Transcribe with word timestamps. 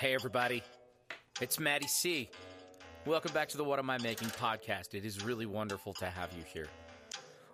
Hey, 0.00 0.14
everybody. 0.14 0.62
It's 1.42 1.60
Maddie 1.60 1.86
C. 1.86 2.30
Welcome 3.04 3.34
back 3.34 3.50
to 3.50 3.58
the 3.58 3.64
What 3.64 3.78
Am 3.78 3.90
I 3.90 3.98
Making 3.98 4.28
podcast. 4.28 4.94
It 4.94 5.04
is 5.04 5.22
really 5.22 5.44
wonderful 5.44 5.92
to 5.92 6.06
have 6.06 6.30
you 6.32 6.42
here. 6.54 6.68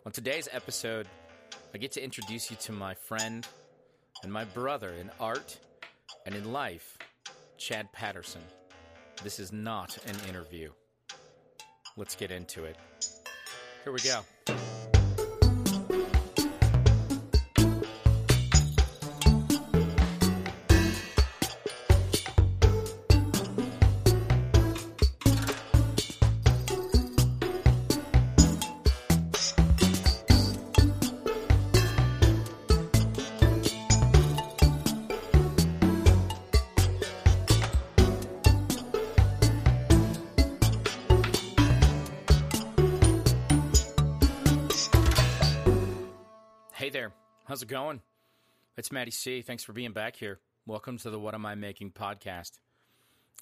On 0.06 0.12
today's 0.12 0.48
episode, 0.52 1.08
I 1.74 1.78
get 1.78 1.90
to 1.90 2.04
introduce 2.04 2.48
you 2.48 2.56
to 2.58 2.70
my 2.70 2.94
friend 2.94 3.44
and 4.22 4.32
my 4.32 4.44
brother 4.44 4.90
in 4.90 5.10
art 5.18 5.58
and 6.24 6.36
in 6.36 6.52
life, 6.52 6.96
Chad 7.58 7.92
Patterson. 7.92 8.42
This 9.24 9.40
is 9.40 9.52
not 9.52 9.98
an 10.06 10.14
interview. 10.28 10.70
Let's 11.96 12.14
get 12.14 12.30
into 12.30 12.62
it. 12.62 12.76
Here 13.82 13.92
we 13.92 13.98
go. 13.98 14.20
It's 48.86 48.92
Maddie 48.92 49.10
C. 49.10 49.42
Thanks 49.42 49.64
for 49.64 49.72
being 49.72 49.90
back 49.90 50.14
here. 50.14 50.38
Welcome 50.64 50.96
to 50.98 51.10
the 51.10 51.18
What 51.18 51.34
Am 51.34 51.44
I 51.44 51.56
Making 51.56 51.90
podcast. 51.90 52.52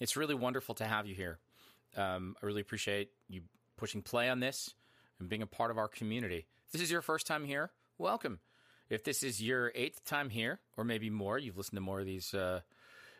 It's 0.01 0.17
really 0.17 0.33
wonderful 0.33 0.73
to 0.73 0.85
have 0.85 1.05
you 1.05 1.13
here. 1.13 1.37
Um, 1.95 2.35
I 2.41 2.47
really 2.47 2.61
appreciate 2.61 3.11
you 3.29 3.41
pushing 3.77 4.01
play 4.01 4.27
on 4.27 4.39
this 4.39 4.73
and 5.19 5.29
being 5.29 5.43
a 5.43 5.45
part 5.45 5.69
of 5.69 5.77
our 5.77 5.87
community. 5.87 6.47
If 6.65 6.71
this 6.71 6.81
is 6.81 6.89
your 6.89 7.03
first 7.03 7.27
time 7.27 7.45
here, 7.45 7.69
welcome. 7.99 8.39
If 8.89 9.03
this 9.03 9.21
is 9.21 9.39
your 9.39 9.71
eighth 9.75 10.03
time 10.03 10.31
here, 10.31 10.61
or 10.77 10.83
maybe 10.83 11.11
more, 11.11 11.37
you've 11.37 11.59
listened 11.59 11.77
to 11.77 11.81
more 11.81 11.99
of 11.99 12.07
these 12.07 12.33
uh, 12.33 12.61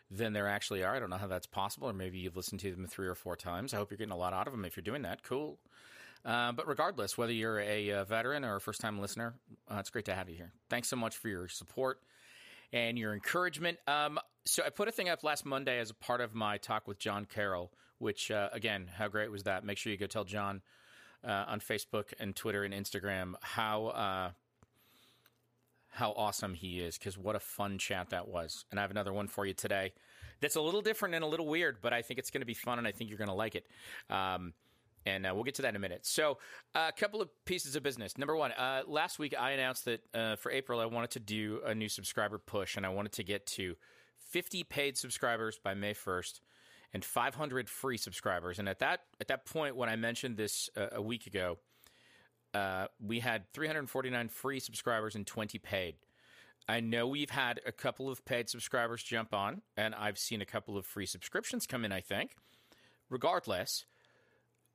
than 0.09 0.33
there 0.33 0.47
actually 0.47 0.83
are. 0.83 0.95
I 0.95 0.99
don't 0.99 1.11
know 1.11 1.17
how 1.17 1.27
that's 1.27 1.45
possible, 1.45 1.91
or 1.91 1.93
maybe 1.93 2.17
you've 2.17 2.35
listened 2.35 2.61
to 2.61 2.71
them 2.71 2.87
three 2.87 3.07
or 3.07 3.13
four 3.13 3.35
times. 3.35 3.71
I 3.71 3.77
hope 3.77 3.91
you're 3.91 3.99
getting 3.99 4.11
a 4.11 4.17
lot 4.17 4.33
out 4.33 4.47
of 4.47 4.53
them. 4.53 4.65
If 4.65 4.75
you're 4.75 4.83
doing 4.83 5.03
that, 5.03 5.21
cool. 5.21 5.59
Uh, 6.25 6.53
but 6.53 6.67
regardless, 6.67 7.19
whether 7.19 7.33
you're 7.33 7.59
a, 7.59 7.91
uh 7.91 8.03
veteran 8.03 8.43
or 8.43 8.55
a 8.55 8.61
first 8.61 8.81
time 8.81 8.99
listener, 8.99 9.35
uh, 9.69 9.75
it's 9.77 9.91
great 9.91 10.05
to 10.05 10.15
have 10.15 10.27
you 10.27 10.35
here. 10.35 10.53
Thanks 10.71 10.87
so 10.87 10.95
much 10.95 11.17
for 11.17 11.29
your 11.29 11.47
support 11.47 12.01
and 12.75 12.99
your 12.99 13.13
encouragement. 13.13 13.79
Um, 13.87 14.19
so 14.45 14.61
I 14.63 14.69
put 14.69 14.87
a 14.87 14.91
thing 14.91 15.09
up 15.09 15.23
last 15.23 15.45
Monday 15.45 15.79
as 15.79 15.89
a 15.89 15.95
part 15.95 16.21
of 16.21 16.35
my 16.35 16.57
talk 16.57 16.87
with 16.87 16.99
John 16.99 17.25
Carroll, 17.25 17.71
which, 17.97 18.29
uh, 18.29 18.49
again, 18.51 18.87
how 18.93 19.07
great 19.07 19.31
was 19.31 19.43
that? 19.43 19.63
Make 19.63 19.77
sure 19.77 19.91
you 19.91 19.97
go 19.97 20.07
tell 20.07 20.25
John 20.25 20.61
uh, 21.25 21.45
on 21.47 21.61
Facebook 21.61 22.13
and 22.19 22.35
Twitter 22.35 22.63
and 22.63 22.73
Instagram 22.73 23.33
how. 23.41 23.87
Uh, 23.87 24.29
how 25.87 26.11
awesome 26.17 26.53
he 26.53 26.81
is 26.81 26.97
because 26.97 27.17
what 27.17 27.37
a 27.37 27.39
fun 27.39 27.77
chat 27.77 28.09
that 28.09 28.27
was. 28.27 28.65
And 28.69 28.77
I 28.77 28.83
have 28.83 28.91
another 28.91 29.13
one 29.13 29.29
for 29.29 29.45
you 29.45 29.53
today 29.53 29.93
that's 30.41 30.57
a 30.57 30.61
little 30.61 30.81
different 30.81 31.15
and 31.15 31.23
a 31.23 31.27
little 31.27 31.45
weird, 31.45 31.77
but 31.81 31.93
I 31.93 32.01
think 32.01 32.19
it's 32.19 32.31
going 32.31 32.41
to 32.41 32.45
be 32.45 32.53
fun 32.53 32.79
and 32.79 32.85
I 32.85 32.91
think 32.91 33.09
you're 33.09 33.17
going 33.17 33.29
to 33.29 33.33
like 33.33 33.55
it. 33.55 33.65
Um, 34.09 34.51
and 35.05 35.25
uh, 35.25 35.31
we'll 35.33 35.43
get 35.43 35.55
to 35.55 35.61
that 35.61 35.69
in 35.69 35.75
a 35.75 35.79
minute. 35.79 36.05
So, 36.05 36.37
uh, 36.73 36.89
a 36.89 36.91
couple 36.99 37.21
of 37.21 37.29
pieces 37.45 37.75
of 37.75 37.83
business. 37.83 38.17
Number 38.17 38.35
one, 38.35 38.51
uh, 38.53 38.81
last 38.87 39.19
week 39.19 39.35
I 39.39 39.51
announced 39.51 39.85
that 39.85 40.01
uh, 40.13 40.35
for 40.35 40.51
April 40.51 40.79
I 40.79 40.85
wanted 40.85 41.11
to 41.11 41.19
do 41.19 41.61
a 41.65 41.75
new 41.75 41.89
subscriber 41.89 42.37
push, 42.37 42.75
and 42.75 42.85
I 42.85 42.89
wanted 42.89 43.11
to 43.13 43.23
get 43.23 43.45
to 43.47 43.75
50 44.31 44.63
paid 44.63 44.97
subscribers 44.97 45.59
by 45.63 45.73
May 45.73 45.93
1st 45.93 46.41
and 46.93 47.03
500 47.05 47.69
free 47.69 47.97
subscribers. 47.97 48.59
And 48.59 48.67
at 48.67 48.79
that 48.79 49.01
at 49.19 49.27
that 49.27 49.45
point, 49.45 49.75
when 49.75 49.89
I 49.89 49.95
mentioned 49.95 50.37
this 50.37 50.69
uh, 50.75 50.87
a 50.91 51.01
week 51.01 51.27
ago, 51.27 51.57
we 53.01 53.19
had 53.19 53.51
349 53.53 54.29
free 54.29 54.59
subscribers 54.59 55.15
and 55.15 55.27
20 55.27 55.59
paid. 55.59 55.95
I 56.67 56.79
know 56.79 57.05
we've 57.05 57.29
had 57.29 57.59
a 57.65 57.71
couple 57.71 58.09
of 58.09 58.25
paid 58.25 58.49
subscribers 58.49 59.03
jump 59.03 59.35
on, 59.35 59.61
and 59.77 59.93
I've 59.93 60.17
seen 60.17 60.41
a 60.41 60.45
couple 60.45 60.77
of 60.77 60.85
free 60.85 61.05
subscriptions 61.05 61.67
come 61.67 61.85
in. 61.85 61.91
I 61.91 62.01
think, 62.01 62.31
regardless 63.09 63.85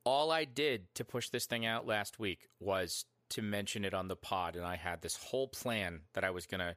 all 0.05 0.31
I 0.31 0.45
did 0.45 0.93
to 0.95 1.05
push 1.05 1.29
this 1.29 1.47
thing 1.47 1.67
out 1.67 1.87
last 1.87 2.19
week 2.19 2.49
was 2.59 3.05
to 3.31 3.43
mention 3.43 3.85
it 3.85 3.95
on 3.95 4.09
the 4.09 4.17
pod, 4.17 4.57
and 4.57 4.65
I 4.65 4.77
had 4.77 5.03
this 5.03 5.17
whole 5.17 5.49
plan 5.49 6.01
that 6.15 6.25
I 6.25 6.31
was 6.31 6.47
gonna, 6.47 6.77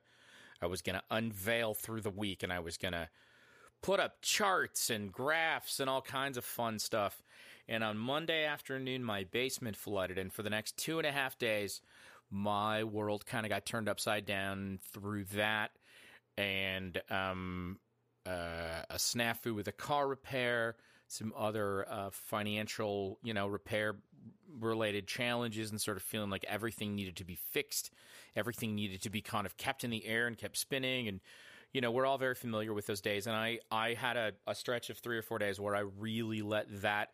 I 0.61 0.67
was 0.67 0.81
gonna 0.81 1.03
unveil 1.09 1.73
through 1.73 2.01
the 2.01 2.09
week, 2.09 2.44
and 2.44 2.53
I 2.53 2.59
was 2.59 2.78
gonna 2.78 3.09
put 3.81 4.00
up 4.00 4.22
charts 4.22 4.89
and 4.89 5.11
graphs 5.11 5.79
and 5.79 5.89
all 5.89 6.01
kinds 6.01 6.38
of 6.38 6.45
fun 6.45 6.79
stuff. 6.79 7.22
And 7.67 7.84
on 7.84 7.97
Monday 7.97 8.45
afternoon, 8.45 9.03
my 9.03 9.23
basement 9.23 9.78
flooded, 9.78 10.17
and 10.17 10.31
for 10.31 10.44
the 10.44 10.50
next 10.50 10.78
two 10.78 10.97
and 10.97 11.07
a 11.07 11.11
half 11.11 11.38
days, 11.38 11.81
my 12.29 12.84
world 12.84 13.25
kind 13.25 13.45
of 13.45 13.50
got 13.50 13.66
turned 13.66 13.90
upside 13.90 14.25
down 14.25 14.79
through 14.91 15.25
that, 15.35 15.72
and 16.38 17.01
um, 17.09 17.79
uh, 18.25 18.84
a 18.90 18.95
snafu 18.95 19.55
with 19.55 19.67
a 19.67 19.72
car 19.72 20.07
repair 20.07 20.75
some 21.13 21.34
other 21.38 21.88
uh, 21.90 22.09
financial, 22.12 23.19
you 23.24 23.34
know, 23.34 23.47
repair 23.47 23.96
related 24.59 25.07
challenges 25.07 25.72
and 25.72 25.79
sort 25.79 25.97
of 25.97 26.03
feeling 26.03 26.29
like 26.29 26.46
everything 26.47 26.96
needed 26.96 27.16
to 27.18 27.25
be 27.25 27.35
fixed. 27.35 27.91
Everything 28.35 28.75
needed 28.75 29.01
to 29.01 29.09
be 29.09 29.22
kind 29.22 29.46
of 29.46 29.57
kept 29.57 29.84
in 29.84 29.90
the 29.90 30.06
air 30.06 30.28
and 30.28 30.38
kept 30.38 30.57
spinning. 30.57 31.07
And, 31.07 31.19
you 31.72 31.81
know, 31.81 31.91
we're 31.91 32.06
all 32.06 32.18
very 32.18 32.35
familiar 32.35 32.73
with 32.73 32.85
those 32.85 33.02
days. 33.02 33.28
And 33.28 33.35
I, 33.35 33.59
I 33.72 33.94
had 33.94 34.18
a, 34.18 34.34
a 34.47 34.56
stretch 34.56 34.90
of 34.90 34.97
three 34.97 35.18
or 35.18 35.22
four 35.22 35.40
days 35.40 35.59
where 35.59 35.75
I 35.75 35.84
really 36.00 36.41
let 36.41 36.81
that 36.81 37.09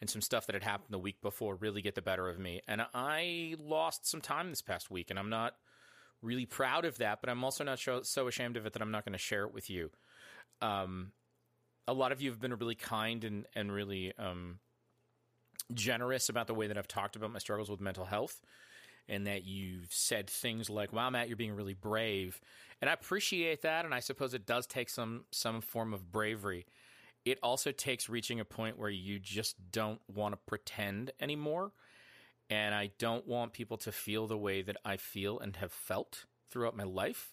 and 0.00 0.10
some 0.10 0.20
stuff 0.20 0.46
that 0.46 0.54
had 0.54 0.62
happened 0.62 0.90
the 0.90 0.98
week 0.98 1.20
before 1.22 1.54
really 1.54 1.82
get 1.82 1.94
the 1.94 2.02
better 2.02 2.28
of 2.28 2.38
me. 2.38 2.60
And 2.68 2.84
I 2.92 3.56
lost 3.58 4.06
some 4.06 4.20
time 4.20 4.50
this 4.50 4.62
past 4.62 4.90
week. 4.90 5.10
And 5.10 5.18
I'm 5.18 5.30
not 5.30 5.54
really 6.22 6.46
proud 6.46 6.84
of 6.84 6.98
that, 6.98 7.20
but 7.20 7.30
I'm 7.30 7.44
also 7.44 7.64
not 7.64 7.78
so, 7.78 8.26
ashamed 8.28 8.56
of 8.56 8.66
it 8.66 8.72
that 8.72 8.82
I'm 8.82 8.90
not 8.90 9.04
going 9.04 9.12
to 9.12 9.18
share 9.18 9.44
it 9.44 9.54
with 9.54 9.70
you. 9.70 9.90
Um, 10.60 11.12
a 11.86 11.92
lot 11.92 12.12
of 12.12 12.20
you 12.20 12.30
have 12.30 12.40
been 12.40 12.54
really 12.54 12.74
kind 12.74 13.24
and 13.24 13.46
and 13.54 13.72
really 13.72 14.12
um, 14.18 14.58
generous 15.72 16.28
about 16.28 16.46
the 16.46 16.54
way 16.54 16.66
that 16.66 16.78
I've 16.78 16.88
talked 16.88 17.16
about 17.16 17.32
my 17.32 17.38
struggles 17.38 17.70
with 17.70 17.80
mental 17.80 18.04
health, 18.04 18.40
and 19.08 19.26
that 19.26 19.44
you've 19.44 19.92
said 19.92 20.28
things 20.28 20.70
like, 20.70 20.92
"Wow, 20.92 21.10
Matt, 21.10 21.28
you're 21.28 21.36
being 21.36 21.54
really 21.54 21.74
brave," 21.74 22.40
and 22.80 22.88
I 22.88 22.92
appreciate 22.92 23.62
that. 23.62 23.84
And 23.84 23.94
I 23.94 24.00
suppose 24.00 24.34
it 24.34 24.46
does 24.46 24.66
take 24.66 24.88
some 24.88 25.24
some 25.30 25.60
form 25.60 25.92
of 25.92 26.10
bravery. 26.10 26.66
It 27.24 27.38
also 27.42 27.72
takes 27.72 28.08
reaching 28.08 28.40
a 28.40 28.44
point 28.44 28.78
where 28.78 28.90
you 28.90 29.18
just 29.18 29.56
don't 29.70 30.00
want 30.08 30.32
to 30.34 30.36
pretend 30.46 31.12
anymore. 31.20 31.72
And 32.50 32.74
I 32.74 32.90
don't 32.98 33.26
want 33.26 33.54
people 33.54 33.78
to 33.78 33.92
feel 33.92 34.26
the 34.26 34.36
way 34.36 34.60
that 34.60 34.76
I 34.84 34.98
feel 34.98 35.38
and 35.38 35.56
have 35.56 35.72
felt 35.72 36.26
throughout 36.50 36.76
my 36.76 36.84
life. 36.84 37.32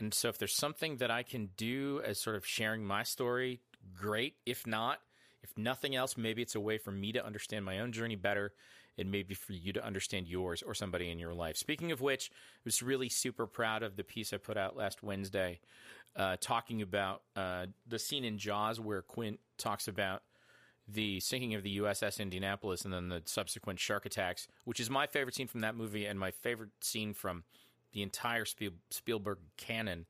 And 0.00 0.12
so, 0.12 0.28
if 0.28 0.38
there's 0.38 0.54
something 0.54 0.96
that 0.96 1.12
I 1.12 1.22
can 1.22 1.50
do 1.56 2.02
as 2.04 2.20
sort 2.20 2.34
of 2.34 2.44
sharing 2.44 2.84
my 2.84 3.04
story 3.04 3.60
great. 3.94 4.34
If 4.46 4.66
not, 4.66 5.00
if 5.42 5.56
nothing 5.56 5.94
else, 5.94 6.16
maybe 6.16 6.42
it's 6.42 6.54
a 6.54 6.60
way 6.60 6.78
for 6.78 6.90
me 6.90 7.12
to 7.12 7.24
understand 7.24 7.64
my 7.64 7.80
own 7.80 7.92
journey 7.92 8.16
better 8.16 8.52
and 8.98 9.10
maybe 9.10 9.34
for 9.34 9.52
you 9.52 9.72
to 9.72 9.84
understand 9.84 10.28
yours 10.28 10.62
or 10.62 10.74
somebody 10.74 11.10
in 11.10 11.18
your 11.18 11.34
life. 11.34 11.56
Speaking 11.56 11.92
of 11.92 12.00
which, 12.00 12.30
I 12.32 12.60
was 12.64 12.82
really 12.82 13.08
super 13.08 13.46
proud 13.46 13.82
of 13.82 13.96
the 13.96 14.04
piece 14.04 14.32
I 14.32 14.36
put 14.36 14.56
out 14.56 14.76
last 14.76 15.02
Wednesday 15.02 15.60
uh, 16.14 16.36
talking 16.40 16.82
about 16.82 17.22
uh, 17.36 17.66
the 17.86 17.98
scene 17.98 18.24
in 18.24 18.38
Jaws 18.38 18.78
where 18.78 19.02
Quint 19.02 19.40
talks 19.56 19.88
about 19.88 20.22
the 20.86 21.20
sinking 21.20 21.54
of 21.54 21.62
the 21.62 21.78
USS 21.78 22.20
Indianapolis 22.20 22.84
and 22.84 22.92
then 22.92 23.08
the 23.08 23.22
subsequent 23.24 23.80
shark 23.80 24.04
attacks, 24.04 24.46
which 24.64 24.80
is 24.80 24.90
my 24.90 25.06
favorite 25.06 25.34
scene 25.34 25.46
from 25.46 25.60
that 25.60 25.76
movie 25.76 26.04
and 26.04 26.18
my 26.18 26.30
favorite 26.30 26.70
scene 26.80 27.14
from 27.14 27.44
the 27.92 28.02
entire 28.02 28.44
Spiel- 28.44 28.72
Spielberg 28.90 29.38
canon. 29.56 30.06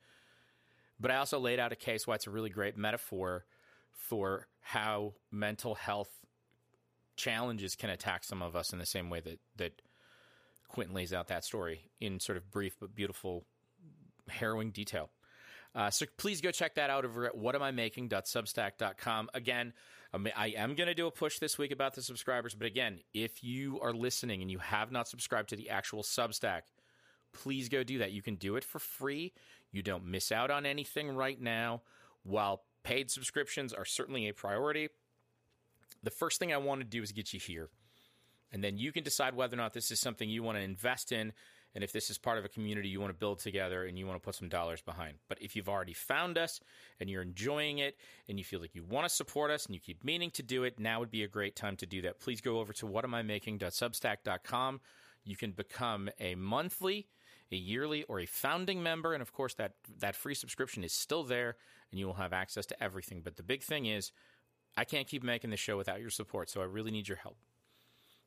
But 0.99 1.11
I 1.11 1.17
also 1.17 1.39
laid 1.39 1.61
out 1.61 1.73
a 1.73 1.77
case 1.77 2.07
why 2.07 2.15
it's 2.15 2.27
a 2.27 2.31
really 2.31 2.51
great 2.51 2.77
metaphor 2.77 3.45
for 3.93 4.47
how 4.61 5.15
mental 5.31 5.75
health 5.75 6.11
challenges 7.17 7.75
can 7.75 7.91
attack 7.91 8.25
some 8.25 8.43
of 8.43 8.57
us 8.57 8.73
in 8.73 8.79
the 8.79 8.87
same 8.87 9.11
way 9.11 9.21
that 9.21 9.39
that 9.57 9.83
Quentin 10.69 10.95
lays 10.95 11.13
out 11.13 11.29
that 11.29 11.45
story 11.45 11.91
in 12.01 12.19
sort 12.19 12.39
of 12.39 12.51
brief 12.51 12.77
but 12.81 12.95
beautiful, 12.95 13.45
harrowing 14.29 14.71
detail. 14.71 15.11
Uh, 15.75 15.91
so 15.91 16.07
please 16.17 16.41
go 16.41 16.51
check 16.51 16.75
that 16.75 16.91
out 16.91 17.05
over 17.05 17.27
at 17.27 17.35
whatamimaking.substack.com. 17.35 19.31
Again, 19.33 19.73
I 20.37 20.49
am 20.57 20.75
going 20.75 20.89
to 20.89 20.95
do 20.95 21.07
a 21.07 21.11
push 21.11 21.39
this 21.39 21.57
week 21.57 21.73
about 21.73 21.95
the 21.95 22.03
subscribers, 22.03 22.55
but 22.55 22.67
again, 22.67 23.01
if 23.15 23.43
you 23.43 23.81
are 23.81 23.95
listening 23.95 24.43
and 24.43 24.51
you 24.51 24.59
have 24.59 24.93
not 24.93 25.09
subscribed 25.09 25.49
to 25.51 25.57
the 25.57 25.71
actual 25.71 26.03
Substack, 26.03 26.63
please 27.33 27.71
go 27.71 27.83
do 27.83 27.99
that. 27.99 28.13
You 28.13 28.21
can 28.21 28.35
do 28.35 28.57
it 28.57 28.65
for 28.65 28.79
free. 28.79 29.33
You 29.71 29.83
don't 29.83 30.05
miss 30.05 30.31
out 30.31 30.51
on 30.51 30.67
anything 30.67 31.11
right 31.11 31.41
now. 31.41 31.83
While 32.25 32.63
paid 32.83 33.11
subscriptions 33.11 33.73
are 33.73 33.85
certainly 33.85 34.29
a 34.29 34.35
priority, 34.35 34.89
the 36.03 36.11
first 36.11 36.39
thing 36.39 36.53
I 36.53 36.59
want 36.59 36.81
to 36.81 36.87
do 36.87 37.03
is 37.03 37.13
get 37.13 37.33
you 37.33 37.41
here. 37.41 37.69
And 38.53 38.63
then 38.63 38.77
you 38.77 38.93
can 38.93 39.03
decide 39.03 39.35
whether 39.35 39.55
or 39.55 39.59
not 39.59 39.73
this 39.73 39.91
is 39.91 40.01
something 40.01 40.29
you 40.29 40.43
want 40.43 40.59
to 40.59 40.63
invest 40.63 41.13
in 41.13 41.33
and 41.75 41.83
if 41.83 41.93
this 41.93 42.11
is 42.11 42.19
part 42.19 42.39
of 42.39 42.45
a 42.45 42.49
community 42.49 42.89
you 42.89 43.01
want 43.01 43.13
to 43.13 43.19
build 43.19 43.39
together 43.39 43.85
and 43.85 43.99
you 43.99 44.07
want 44.07 44.21
to 44.21 44.25
put 44.25 44.35
some 44.35 44.49
dollars 44.49 44.83
behind. 44.83 45.15
But 45.29 45.41
if 45.41 45.57
you've 45.57 45.69
already 45.69 45.95
found 45.95 46.37
us 46.37 46.61
and 47.01 47.09
you're 47.09 47.23
enjoying 47.23 47.79
it 47.79 47.97
and 48.29 48.39
you 48.39 48.45
feel 48.45 48.61
like 48.61 48.75
you 48.75 48.85
want 48.85 49.09
to 49.09 49.15
support 49.15 49.51
us 49.51 49.65
and 49.67 49.75
you 49.75 49.81
keep 49.81 50.05
meaning 50.05 50.31
to 50.33 50.43
do 50.43 50.65
it, 50.65 50.79
now 50.79 51.01
would 51.01 51.11
be 51.11 51.25
a 51.25 51.29
great 51.29 51.57
time 51.57 51.77
to 51.77 51.87
do 51.87 52.03
that. 52.03 52.21
Please 52.21 52.41
go 52.41 52.61
over 52.61 52.73
to 52.75 52.87
whatamimaking.substack.com. 52.87 54.81
You 55.25 55.37
can 55.37 55.53
become 55.53 56.11
a 56.21 56.35
monthly, 56.35 57.09
a 57.53 57.57
yearly, 57.57 58.05
or 58.05 58.21
a 58.21 58.27
founding 58.27 58.83
member, 58.83 59.13
and 59.15 59.23
of 59.23 59.33
course 59.33 59.55
that 59.55 59.75
that 59.99 60.17
free 60.17 60.35
subscription 60.35 60.85
is 60.85 60.93
still 60.93 61.25
there, 61.25 61.57
and 61.91 61.99
you 62.01 62.07
will 62.07 62.15
have 62.15 62.33
access 62.33 62.67
to 62.67 62.83
everything. 62.83 63.21
But 63.23 63.37
the 63.37 63.43
big 63.43 63.63
thing 63.63 63.87
is, 63.87 64.13
I 64.77 64.85
can't 64.85 65.07
keep 65.07 65.23
making 65.23 65.51
this 65.51 65.61
show 65.61 65.77
without 65.77 66.01
your 66.01 66.11
support, 66.11 66.49
so 66.51 66.61
I 66.61 66.65
really 66.65 66.91
need 66.91 67.09
your 67.09 67.19
help. 67.19 67.37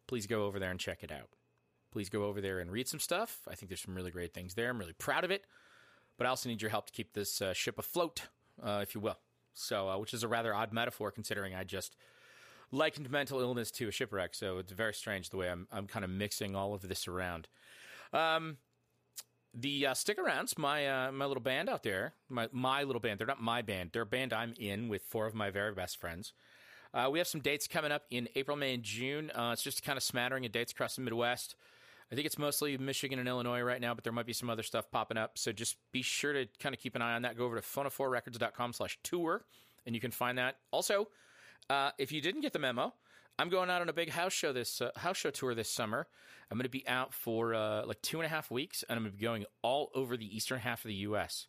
Please 0.07 0.27
go 0.27 0.45
over 0.45 0.59
there 0.59 0.69
and 0.69 0.79
check 0.79 1.03
it 1.03 1.11
out 1.11 1.29
please 1.95 2.09
go 2.09 2.25
over 2.25 2.41
there 2.41 2.59
and 2.59 2.69
read 2.69 2.89
some 2.89 2.99
stuff. 2.99 3.39
I 3.49 3.55
think 3.55 3.69
there's 3.69 3.79
some 3.79 3.95
really 3.95 4.11
great 4.11 4.33
things 4.33 4.53
there. 4.53 4.69
I'm 4.69 4.77
really 4.77 4.91
proud 4.91 5.23
of 5.23 5.31
it. 5.31 5.45
But 6.17 6.27
I 6.27 6.29
also 6.29 6.49
need 6.49 6.61
your 6.61 6.69
help 6.69 6.87
to 6.87 6.91
keep 6.91 7.13
this 7.13 7.41
uh, 7.41 7.53
ship 7.53 7.79
afloat, 7.79 8.23
uh, 8.61 8.81
if 8.83 8.93
you 8.93 8.99
will. 8.99 9.17
So, 9.53 9.87
uh, 9.87 9.97
which 9.97 10.13
is 10.13 10.21
a 10.21 10.27
rather 10.27 10.53
odd 10.53 10.73
metaphor 10.73 11.09
considering 11.09 11.55
I 11.55 11.63
just 11.63 11.95
likened 12.69 13.09
mental 13.09 13.39
illness 13.39 13.71
to 13.71 13.87
a 13.87 13.91
shipwreck. 13.91 14.35
So 14.35 14.57
it's 14.57 14.73
very 14.73 14.93
strange 14.93 15.29
the 15.29 15.37
way 15.37 15.49
I'm, 15.49 15.69
I'm 15.71 15.87
kind 15.87 16.03
of 16.03 16.11
mixing 16.11 16.53
all 16.53 16.73
of 16.73 16.81
this 16.81 17.07
around. 17.07 17.47
Um, 18.11 18.57
the 19.55 19.87
uh, 19.87 19.93
stick 19.93 20.17
arounds, 20.17 20.57
my 20.57 20.87
uh, 20.87 21.11
my 21.11 21.25
little 21.25 21.41
band 21.41 21.69
out 21.69 21.83
there, 21.83 22.13
my 22.29 22.49
my 22.51 22.83
little 22.83 22.99
band. 22.99 23.19
They're 23.19 23.27
not 23.27 23.41
my 23.41 23.61
band. 23.61 23.91
They're 23.93 24.03
a 24.03 24.05
band 24.05 24.33
I'm 24.33 24.53
in 24.59 24.89
with 24.89 25.03
four 25.03 25.25
of 25.25 25.33
my 25.33 25.49
very 25.49 25.73
best 25.73 25.97
friends. 25.97 26.33
Uh, 26.93 27.09
we 27.11 27.19
have 27.19 27.27
some 27.27 27.41
dates 27.41 27.67
coming 27.67 27.91
up 27.91 28.03
in 28.09 28.29
April, 28.35 28.55
May, 28.55 28.73
and 28.73 28.83
June. 28.83 29.31
Uh, 29.31 29.51
it's 29.51 29.63
just 29.63 29.83
kind 29.83 29.97
of 29.97 30.03
smattering 30.03 30.45
of 30.45 30.51
dates 30.51 30.71
across 30.71 30.95
the 30.95 31.01
Midwest. 31.01 31.55
I 32.11 32.15
think 32.15 32.25
it's 32.25 32.37
mostly 32.37 32.77
Michigan 32.77 33.19
and 33.19 33.27
Illinois 33.27 33.61
right 33.61 33.81
now, 33.81 33.93
but 33.93 34.03
there 34.03 34.13
might 34.13 34.27
be 34.27 34.33
some 34.33 34.49
other 34.49 34.63
stuff 34.63 34.89
popping 34.91 35.17
up. 35.17 35.37
So 35.37 35.51
just 35.51 35.75
be 35.91 36.01
sure 36.01 36.33
to 36.33 36.47
kind 36.59 36.73
of 36.73 36.79
keep 36.79 36.95
an 36.95 37.01
eye 37.01 37.15
on 37.15 37.23
that. 37.23 37.35
Go 37.35 37.45
over 37.45 37.55
to 37.55 37.61
phono4records.com 37.61 38.73
slash 38.73 38.99
tour, 39.03 39.43
and 39.85 39.95
you 39.95 39.99
can 39.99 40.11
find 40.11 40.37
that. 40.37 40.57
Also, 40.71 41.09
uh, 41.69 41.91
if 41.97 42.11
you 42.11 42.21
didn't 42.21 42.41
get 42.41 42.53
the 42.53 42.59
memo, 42.59 42.93
I'm 43.37 43.49
going 43.49 43.69
out 43.69 43.81
on 43.81 43.89
a 43.89 43.93
big 43.93 44.09
house 44.09 44.31
show 44.31 44.53
this 44.53 44.79
uh, 44.81 44.91
house 44.95 45.17
show 45.17 45.29
tour 45.29 45.53
this 45.53 45.69
summer. 45.69 46.07
I'm 46.49 46.57
going 46.57 46.63
to 46.63 46.69
be 46.69 46.87
out 46.87 47.13
for 47.13 47.53
uh, 47.53 47.85
like 47.85 48.01
two 48.01 48.19
and 48.19 48.25
a 48.25 48.29
half 48.29 48.49
weeks, 48.49 48.83
and 48.87 48.95
I'm 48.95 49.03
going 49.03 49.11
to 49.11 49.17
be 49.17 49.23
going 49.23 49.45
all 49.61 49.89
over 49.93 50.15
the 50.15 50.35
eastern 50.35 50.59
half 50.59 50.85
of 50.85 50.89
the 50.89 50.95
U.S. 50.95 51.47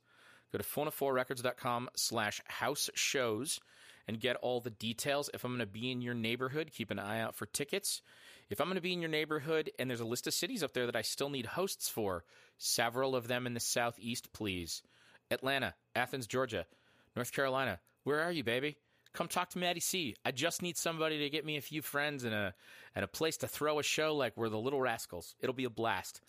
Go 0.50 0.58
to 0.58 0.64
phono4records.com 0.64 1.90
slash 1.94 2.40
house 2.46 2.90
shows 2.94 3.60
and 4.08 4.20
get 4.20 4.36
all 4.36 4.60
the 4.60 4.70
details. 4.70 5.30
If 5.32 5.44
I'm 5.44 5.52
going 5.52 5.60
to 5.60 5.66
be 5.66 5.92
in 5.92 6.02
your 6.02 6.14
neighborhood, 6.14 6.72
keep 6.72 6.90
an 6.90 6.98
eye 6.98 7.20
out 7.20 7.36
for 7.36 7.46
tickets. 7.46 8.02
If 8.50 8.60
I'm 8.60 8.66
going 8.66 8.76
to 8.76 8.80
be 8.80 8.92
in 8.92 9.00
your 9.00 9.10
neighborhood 9.10 9.70
and 9.78 9.88
there's 9.88 10.00
a 10.00 10.04
list 10.06 10.26
of 10.26 10.34
cities 10.34 10.62
up 10.62 10.72
there 10.72 10.86
that 10.86 10.96
I 10.96 11.02
still 11.02 11.28
need 11.28 11.46
hosts 11.46 11.88
for, 11.88 12.24
several 12.58 13.14
of 13.14 13.28
them 13.28 13.46
in 13.46 13.54
the 13.54 13.60
southeast, 13.60 14.32
please. 14.32 14.82
Atlanta, 15.30 15.74
Athens, 15.94 16.26
Georgia, 16.26 16.66
North 17.14 17.32
Carolina. 17.32 17.80
Where 18.04 18.22
are 18.22 18.32
you, 18.32 18.44
baby? 18.44 18.76
Come 19.16 19.28
talk 19.28 19.48
to 19.50 19.58
Maddie 19.58 19.80
C. 19.80 20.14
I 20.26 20.30
just 20.30 20.60
need 20.60 20.76
somebody 20.76 21.18
to 21.20 21.30
get 21.30 21.46
me 21.46 21.56
a 21.56 21.62
few 21.62 21.80
friends 21.80 22.24
and 22.24 22.34
a 22.34 22.54
and 22.94 23.02
a 23.02 23.08
place 23.08 23.38
to 23.38 23.48
throw 23.48 23.78
a 23.78 23.82
show 23.82 24.14
like 24.14 24.36
we're 24.36 24.50
the 24.50 24.58
Little 24.58 24.80
Rascals. 24.80 25.34
It'll 25.40 25.54
be 25.54 25.64
a 25.64 25.70
blast. 25.70 26.20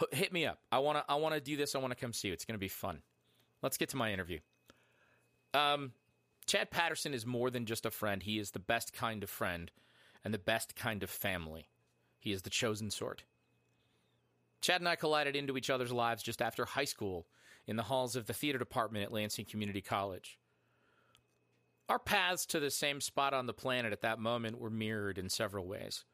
H- 0.00 0.18
hit 0.18 0.32
me 0.32 0.46
up. 0.46 0.58
I 0.72 0.78
wanna 0.78 1.04
I 1.10 1.16
wanna 1.16 1.40
do 1.40 1.58
this. 1.58 1.74
I 1.74 1.78
wanna 1.78 1.94
come 1.94 2.14
see 2.14 2.28
you. 2.28 2.34
It's 2.34 2.46
gonna 2.46 2.58
be 2.58 2.68
fun. 2.68 3.02
Let's 3.60 3.76
get 3.76 3.90
to 3.90 3.98
my 3.98 4.14
interview. 4.14 4.38
Um, 5.52 5.92
Chad 6.46 6.70
Patterson 6.70 7.12
is 7.12 7.26
more 7.26 7.50
than 7.50 7.66
just 7.66 7.84
a 7.84 7.90
friend. 7.90 8.22
He 8.22 8.38
is 8.38 8.52
the 8.52 8.60
best 8.60 8.94
kind 8.94 9.22
of 9.22 9.28
friend 9.28 9.70
and 10.24 10.32
the 10.32 10.38
best 10.38 10.74
kind 10.74 11.02
of 11.02 11.10
family. 11.10 11.68
He 12.18 12.32
is 12.32 12.42
the 12.42 12.50
chosen 12.50 12.90
sort. 12.90 13.24
Chad 14.62 14.80
and 14.80 14.88
I 14.88 14.96
collided 14.96 15.36
into 15.36 15.58
each 15.58 15.68
other's 15.68 15.92
lives 15.92 16.22
just 16.22 16.40
after 16.40 16.64
high 16.64 16.86
school 16.86 17.26
in 17.66 17.76
the 17.76 17.82
halls 17.82 18.16
of 18.16 18.24
the 18.24 18.32
theater 18.32 18.58
department 18.58 19.04
at 19.04 19.12
Lansing 19.12 19.44
Community 19.44 19.82
College. 19.82 20.38
Our 21.88 21.98
paths 21.98 22.46
to 22.46 22.58
the 22.58 22.70
same 22.70 23.00
spot 23.00 23.32
on 23.32 23.46
the 23.46 23.52
planet 23.52 23.92
at 23.92 24.00
that 24.00 24.18
moment 24.18 24.58
were 24.58 24.70
mirrored 24.70 25.18
in 25.18 25.28
several 25.28 25.66
ways. 25.66 26.04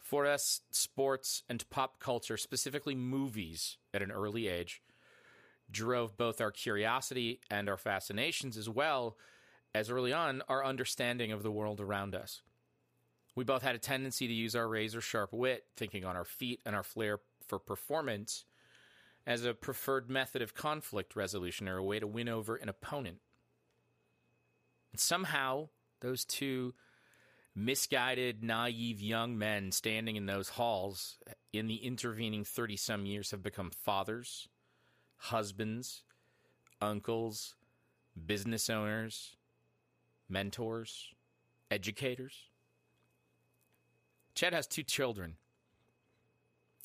For 0.00 0.26
us, 0.26 0.62
sports 0.70 1.44
and 1.48 1.68
pop 1.70 2.00
culture, 2.00 2.36
specifically 2.36 2.96
movies, 2.96 3.76
at 3.94 4.02
an 4.02 4.10
early 4.10 4.48
age, 4.48 4.82
drove 5.70 6.16
both 6.16 6.40
our 6.40 6.50
curiosity 6.50 7.40
and 7.48 7.68
our 7.68 7.76
fascinations, 7.76 8.56
as 8.56 8.68
well 8.68 9.16
as 9.72 9.90
early 9.90 10.12
on 10.12 10.42
our 10.48 10.64
understanding 10.64 11.30
of 11.30 11.44
the 11.44 11.52
world 11.52 11.80
around 11.80 12.14
us. 12.14 12.42
We 13.36 13.44
both 13.44 13.62
had 13.62 13.76
a 13.76 13.78
tendency 13.78 14.26
to 14.26 14.32
use 14.32 14.56
our 14.56 14.66
razor 14.66 15.00
sharp 15.00 15.32
wit, 15.32 15.66
thinking 15.76 16.04
on 16.04 16.16
our 16.16 16.24
feet 16.24 16.60
and 16.66 16.74
our 16.74 16.82
flair 16.82 17.20
for 17.46 17.60
performance, 17.60 18.44
as 19.24 19.44
a 19.44 19.54
preferred 19.54 20.10
method 20.10 20.42
of 20.42 20.54
conflict 20.54 21.14
resolution 21.14 21.68
or 21.68 21.76
a 21.76 21.84
way 21.84 22.00
to 22.00 22.06
win 22.08 22.28
over 22.28 22.56
an 22.56 22.68
opponent. 22.68 23.18
And 24.92 25.00
somehow, 25.00 25.68
those 26.00 26.24
two 26.24 26.74
misguided, 27.54 28.42
naive 28.42 29.00
young 29.00 29.36
men 29.36 29.72
standing 29.72 30.16
in 30.16 30.26
those 30.26 30.50
halls 30.50 31.18
in 31.52 31.66
the 31.66 31.76
intervening 31.76 32.44
30 32.44 32.76
some 32.76 33.06
years 33.06 33.30
have 33.30 33.42
become 33.42 33.70
fathers, 33.70 34.48
husbands, 35.16 36.02
uncles, 36.80 37.54
business 38.26 38.70
owners, 38.70 39.36
mentors, 40.28 41.08
educators. 41.70 42.48
Chad 44.34 44.54
has 44.54 44.66
two 44.66 44.82
children, 44.82 45.36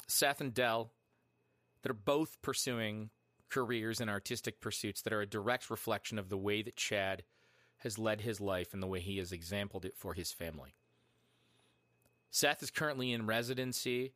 Seth 0.07 0.41
and 0.41 0.53
Del, 0.53 0.91
that 1.81 1.91
are 1.91 1.93
both 1.93 2.41
pursuing 2.41 3.11
careers 3.49 4.01
and 4.01 4.09
artistic 4.09 4.59
pursuits 4.59 5.01
that 5.03 5.13
are 5.13 5.21
a 5.21 5.27
direct 5.27 5.69
reflection 5.69 6.17
of 6.19 6.29
the 6.29 6.37
way 6.37 6.61
that 6.61 6.75
Chad 6.75 7.23
has 7.85 7.99
led 7.99 8.21
his 8.21 8.41
life 8.41 8.73
and 8.73 8.81
the 8.81 8.87
way 8.87 8.99
he 8.99 9.19
has 9.19 9.31
exampled 9.31 9.85
it 9.85 9.95
for 9.95 10.15
his 10.15 10.31
family. 10.31 10.73
Seth 12.31 12.63
is 12.63 12.71
currently 12.71 13.11
in 13.11 13.27
residency 13.27 14.11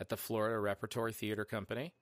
at 0.00 0.08
the 0.08 0.16
Florida 0.16 0.58
Repertory 0.58 1.12
Theater 1.12 1.44
Company, 1.44 1.92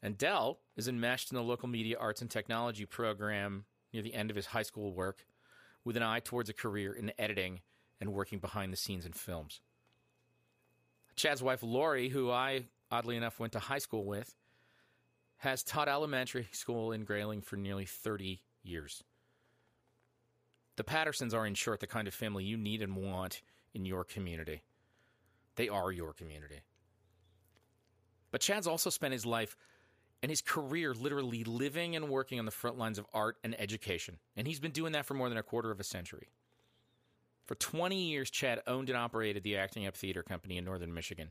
and 0.00 0.16
Del 0.16 0.60
is 0.76 0.86
enmeshed 0.86 1.32
in 1.32 1.36
the 1.36 1.42
local 1.42 1.68
media 1.68 1.96
arts 1.98 2.22
and 2.22 2.30
technology 2.30 2.86
program 2.86 3.64
near 3.92 4.04
the 4.04 4.14
end 4.14 4.30
of 4.30 4.36
his 4.36 4.46
high 4.46 4.62
school 4.62 4.94
work 4.94 5.26
with 5.84 5.96
an 5.96 6.04
eye 6.04 6.20
towards 6.20 6.48
a 6.48 6.54
career 6.54 6.92
in 6.92 7.12
editing 7.18 7.58
and 8.00 8.12
working 8.12 8.38
behind 8.38 8.72
the 8.72 8.76
scenes 8.76 9.04
in 9.04 9.12
films. 9.12 9.60
Chad's 11.16 11.42
wife, 11.42 11.64
Lori, 11.64 12.08
who 12.08 12.30
I, 12.30 12.66
oddly 12.88 13.16
enough, 13.16 13.40
went 13.40 13.54
to 13.54 13.58
high 13.58 13.78
school 13.78 14.04
with, 14.04 14.32
has 15.38 15.64
taught 15.64 15.88
elementary 15.88 16.46
school 16.52 16.92
in 16.92 17.02
Grayling 17.02 17.42
for 17.42 17.56
nearly 17.56 17.84
30 17.84 18.40
years. 18.62 19.02
The 20.76 20.84
Pattersons 20.84 21.34
are, 21.34 21.46
in 21.46 21.54
short, 21.54 21.80
the 21.80 21.86
kind 21.86 22.08
of 22.08 22.14
family 22.14 22.44
you 22.44 22.56
need 22.56 22.82
and 22.82 22.96
want 22.96 23.42
in 23.74 23.84
your 23.84 24.04
community. 24.04 24.62
They 25.56 25.68
are 25.68 25.92
your 25.92 26.12
community. 26.12 26.60
But 28.30 28.40
Chad's 28.40 28.66
also 28.66 28.90
spent 28.90 29.12
his 29.12 29.26
life 29.26 29.56
and 30.22 30.30
his 30.30 30.42
career 30.42 30.94
literally 30.94 31.44
living 31.44 31.96
and 31.96 32.08
working 32.08 32.38
on 32.38 32.44
the 32.44 32.50
front 32.50 32.78
lines 32.78 32.98
of 32.98 33.06
art 33.12 33.36
and 33.42 33.58
education. 33.60 34.18
And 34.36 34.46
he's 34.46 34.60
been 34.60 34.70
doing 34.70 34.92
that 34.92 35.06
for 35.06 35.14
more 35.14 35.28
than 35.28 35.38
a 35.38 35.42
quarter 35.42 35.70
of 35.70 35.80
a 35.80 35.84
century. 35.84 36.28
For 37.46 37.54
20 37.54 37.96
years, 37.96 38.30
Chad 38.30 38.62
owned 38.66 38.90
and 38.90 38.98
operated 38.98 39.42
the 39.42 39.56
Acting 39.56 39.86
Up 39.86 39.96
Theater 39.96 40.22
Company 40.22 40.56
in 40.56 40.64
northern 40.64 40.94
Michigan. 40.94 41.30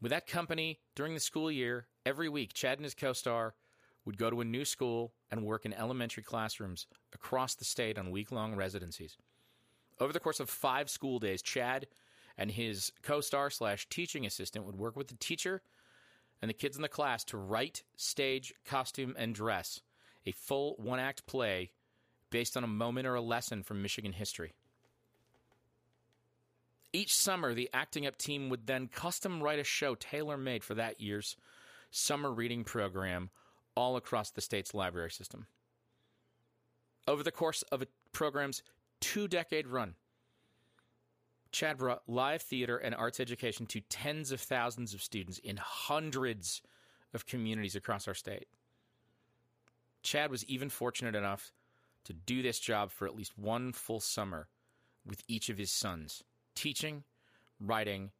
With 0.00 0.10
that 0.10 0.26
company, 0.26 0.80
during 0.94 1.12
the 1.12 1.20
school 1.20 1.50
year, 1.50 1.86
every 2.06 2.28
week, 2.28 2.54
Chad 2.54 2.78
and 2.78 2.84
his 2.84 2.94
co 2.94 3.12
star 3.12 3.54
would 4.04 4.18
go 4.18 4.30
to 4.30 4.40
a 4.40 4.44
new 4.44 4.64
school 4.64 5.12
and 5.30 5.44
work 5.44 5.64
in 5.64 5.72
elementary 5.74 6.22
classrooms 6.22 6.86
across 7.14 7.54
the 7.54 7.64
state 7.64 7.98
on 7.98 8.10
week 8.10 8.32
long 8.32 8.54
residencies. 8.54 9.16
Over 9.98 10.12
the 10.12 10.20
course 10.20 10.40
of 10.40 10.48
five 10.48 10.88
school 10.88 11.18
days, 11.18 11.42
Chad 11.42 11.86
and 12.38 12.50
his 12.50 12.92
co 13.02 13.20
star 13.20 13.50
slash 13.50 13.88
teaching 13.88 14.24
assistant 14.24 14.64
would 14.64 14.78
work 14.78 14.96
with 14.96 15.08
the 15.08 15.16
teacher 15.16 15.62
and 16.40 16.48
the 16.48 16.54
kids 16.54 16.76
in 16.76 16.82
the 16.82 16.88
class 16.88 17.22
to 17.24 17.36
write, 17.36 17.82
stage, 17.96 18.54
costume, 18.64 19.14
and 19.18 19.34
dress 19.34 19.80
a 20.26 20.32
full 20.32 20.74
one 20.78 20.98
act 20.98 21.26
play 21.26 21.70
based 22.30 22.56
on 22.56 22.64
a 22.64 22.68
moment 22.68 23.06
or 23.06 23.14
a 23.14 23.20
lesson 23.20 23.62
from 23.62 23.82
Michigan 23.82 24.12
history. 24.12 24.52
Each 26.92 27.14
summer, 27.14 27.54
the 27.54 27.70
Acting 27.72 28.06
Up 28.06 28.16
team 28.16 28.48
would 28.48 28.66
then 28.66 28.88
custom 28.88 29.42
write 29.42 29.58
a 29.58 29.64
show 29.64 29.94
tailor 29.94 30.36
made 30.36 30.64
for 30.64 30.74
that 30.74 31.00
year's 31.00 31.36
summer 31.90 32.32
reading 32.32 32.64
program 32.64 33.30
all 33.80 33.96
across 33.96 34.30
the 34.30 34.42
state's 34.42 34.74
library 34.74 35.10
system. 35.10 35.46
Over 37.08 37.22
the 37.22 37.32
course 37.32 37.62
of 37.72 37.80
a 37.80 37.86
program's 38.12 38.62
two 39.00 39.26
decade 39.26 39.66
run, 39.66 39.94
Chad 41.50 41.78
brought 41.78 42.02
live 42.06 42.42
theater 42.42 42.76
and 42.76 42.94
arts 42.94 43.18
education 43.18 43.64
to 43.66 43.80
tens 43.80 44.32
of 44.32 44.40
thousands 44.40 44.92
of 44.92 45.02
students 45.02 45.38
in 45.38 45.56
hundreds 45.56 46.60
of 47.14 47.26
communities 47.26 47.74
across 47.74 48.06
our 48.06 48.14
state. 48.14 48.48
Chad 50.02 50.30
was 50.30 50.44
even 50.44 50.68
fortunate 50.68 51.14
enough 51.14 51.50
to 52.04 52.12
do 52.12 52.42
this 52.42 52.60
job 52.60 52.92
for 52.92 53.06
at 53.06 53.16
least 53.16 53.38
one 53.38 53.72
full 53.72 54.00
summer 54.00 54.48
with 55.04 55.22
each 55.26 55.48
of 55.48 55.58
his 55.58 55.70
sons, 55.70 56.22
teaching, 56.54 57.04
writing, 57.58 58.10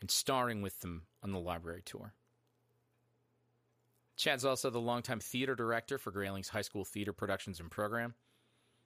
and 0.00 0.10
starring 0.10 0.62
with 0.62 0.80
them 0.80 1.02
on 1.22 1.32
the 1.32 1.38
library 1.38 1.82
tour. 1.84 2.14
Chad's 4.20 4.44
also 4.44 4.68
the 4.68 4.78
longtime 4.78 5.20
theater 5.20 5.54
director 5.54 5.96
for 5.96 6.12
Grayling's 6.12 6.50
high 6.50 6.60
school 6.60 6.84
theater 6.84 7.14
productions 7.14 7.58
and 7.58 7.70
program. 7.70 8.12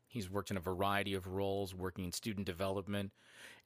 He's 0.07 0.31
worked 0.31 0.53
in 0.53 0.57
a 0.57 0.61
variety 0.61 1.15
of 1.15 1.27
roles, 1.27 1.75
working 1.75 2.05
in 2.05 2.13
student 2.13 2.47
development 2.47 3.11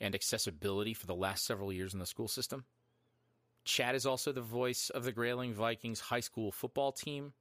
and 0.01 0.15
accessibility 0.15 0.95
for 0.95 1.05
the 1.05 1.15
last 1.15 1.45
several 1.45 1.71
years 1.71 1.93
in 1.93 2.01
the 2.01 2.07
school 2.07 2.27
system. 2.27 2.65
Chad 3.67 3.95
is 3.95 4.07
also 4.07 4.33
the 4.33 4.41
voice 4.41 4.89
of 4.89 5.05
the 5.05 5.13
Grayling 5.13 5.53
Vikings 5.53 6.01
high 6.01 6.21
school 6.21 6.51
football 6.51 6.91
team 6.91 7.35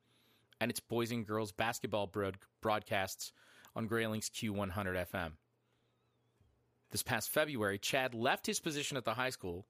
and 0.59 0.69
its 0.69 0.81
boys 0.81 1.09
and 1.11 1.25
girls 1.25 1.53
basketball 1.53 2.05
broad- 2.05 2.37
broadcasts 2.59 3.31
on 3.77 3.87
Grayling's 3.87 4.29
Q100 4.29 5.07
FM. 5.09 5.31
This 6.91 7.01
past 7.01 7.29
February, 7.29 7.79
Chad 7.79 8.13
left 8.13 8.45
his 8.45 8.59
position 8.59 8.97
at 8.97 9.05
the 9.05 9.13
high 9.13 9.29
school 9.29 9.67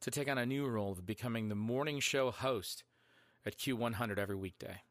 to 0.00 0.10
take 0.10 0.28
on 0.28 0.36
a 0.36 0.44
new 0.44 0.66
role 0.66 0.92
of 0.92 1.06
becoming 1.06 1.48
the 1.48 1.54
morning 1.54 1.98
show 1.98 2.30
host 2.30 2.84
at 3.46 3.56
Q100 3.56 4.18
every 4.18 4.36
weekday. 4.36 4.82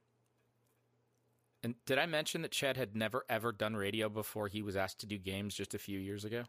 And 1.61 1.75
did 1.85 1.97
I 1.97 2.05
mention 2.05 2.41
that 2.43 2.51
Chad 2.51 2.77
had 2.77 2.95
never 2.95 3.25
ever 3.27 3.51
done 3.51 3.75
radio 3.75 4.07
before 4.07 4.47
he 4.47 4.61
was 4.61 4.77
asked 4.77 4.99
to 4.99 5.05
do 5.05 5.17
games 5.17 5.55
just 5.55 5.73
a 5.73 5.79
few 5.79 5.99
years 5.99 6.23
ago? 6.23 6.43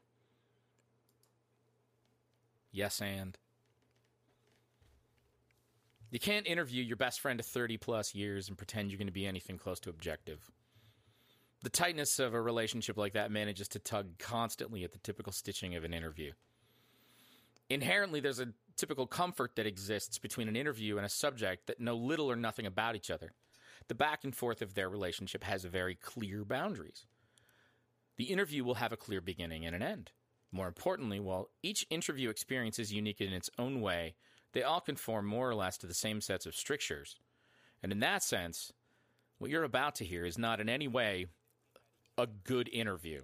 Yes, 2.70 3.00
and. 3.00 3.36
You 6.10 6.20
can't 6.20 6.46
interview 6.46 6.82
your 6.82 6.96
best 6.96 7.20
friend 7.20 7.40
of 7.40 7.46
30 7.46 7.78
plus 7.78 8.14
years 8.14 8.48
and 8.48 8.56
pretend 8.56 8.90
you're 8.90 8.98
going 8.98 9.08
to 9.08 9.12
be 9.12 9.26
anything 9.26 9.58
close 9.58 9.80
to 9.80 9.90
objective. 9.90 10.50
The 11.62 11.70
tightness 11.70 12.18
of 12.18 12.32
a 12.32 12.40
relationship 12.40 12.96
like 12.96 13.14
that 13.14 13.32
manages 13.32 13.68
to 13.68 13.78
tug 13.78 14.18
constantly 14.18 14.84
at 14.84 14.92
the 14.92 14.98
typical 14.98 15.32
stitching 15.32 15.74
of 15.74 15.84
an 15.84 15.92
interview. 15.94 16.32
Inherently, 17.68 18.20
there's 18.20 18.38
a 18.38 18.48
typical 18.76 19.06
comfort 19.06 19.56
that 19.56 19.66
exists 19.66 20.18
between 20.18 20.48
an 20.48 20.56
interview 20.56 20.96
and 20.96 21.06
a 21.06 21.10
subject 21.10 21.66
that 21.66 21.80
know 21.80 21.96
little 21.96 22.30
or 22.30 22.36
nothing 22.36 22.66
about 22.66 22.96
each 22.96 23.10
other. 23.10 23.32
The 23.88 23.94
back 23.94 24.24
and 24.24 24.34
forth 24.34 24.62
of 24.62 24.74
their 24.74 24.88
relationship 24.88 25.44
has 25.44 25.64
very 25.64 25.94
clear 25.94 26.44
boundaries. 26.44 27.06
The 28.16 28.24
interview 28.24 28.64
will 28.64 28.74
have 28.74 28.92
a 28.92 28.96
clear 28.96 29.20
beginning 29.20 29.64
and 29.64 29.74
an 29.74 29.82
end. 29.82 30.10
More 30.52 30.68
importantly, 30.68 31.20
while 31.20 31.50
each 31.62 31.86
interview 31.90 32.30
experience 32.30 32.78
is 32.78 32.92
unique 32.92 33.20
in 33.20 33.32
its 33.32 33.50
own 33.58 33.80
way, 33.80 34.14
they 34.52 34.62
all 34.62 34.80
conform 34.80 35.26
more 35.26 35.48
or 35.48 35.54
less 35.54 35.76
to 35.78 35.86
the 35.86 35.94
same 35.94 36.20
sets 36.20 36.46
of 36.46 36.54
strictures. 36.54 37.16
And 37.82 37.92
in 37.92 38.00
that 38.00 38.22
sense, 38.22 38.72
what 39.38 39.50
you're 39.50 39.64
about 39.64 39.94
to 39.96 40.04
hear 40.04 40.24
is 40.24 40.38
not 40.38 40.60
in 40.60 40.68
any 40.68 40.88
way 40.88 41.26
a 42.16 42.26
good 42.26 42.68
interview. 42.72 43.22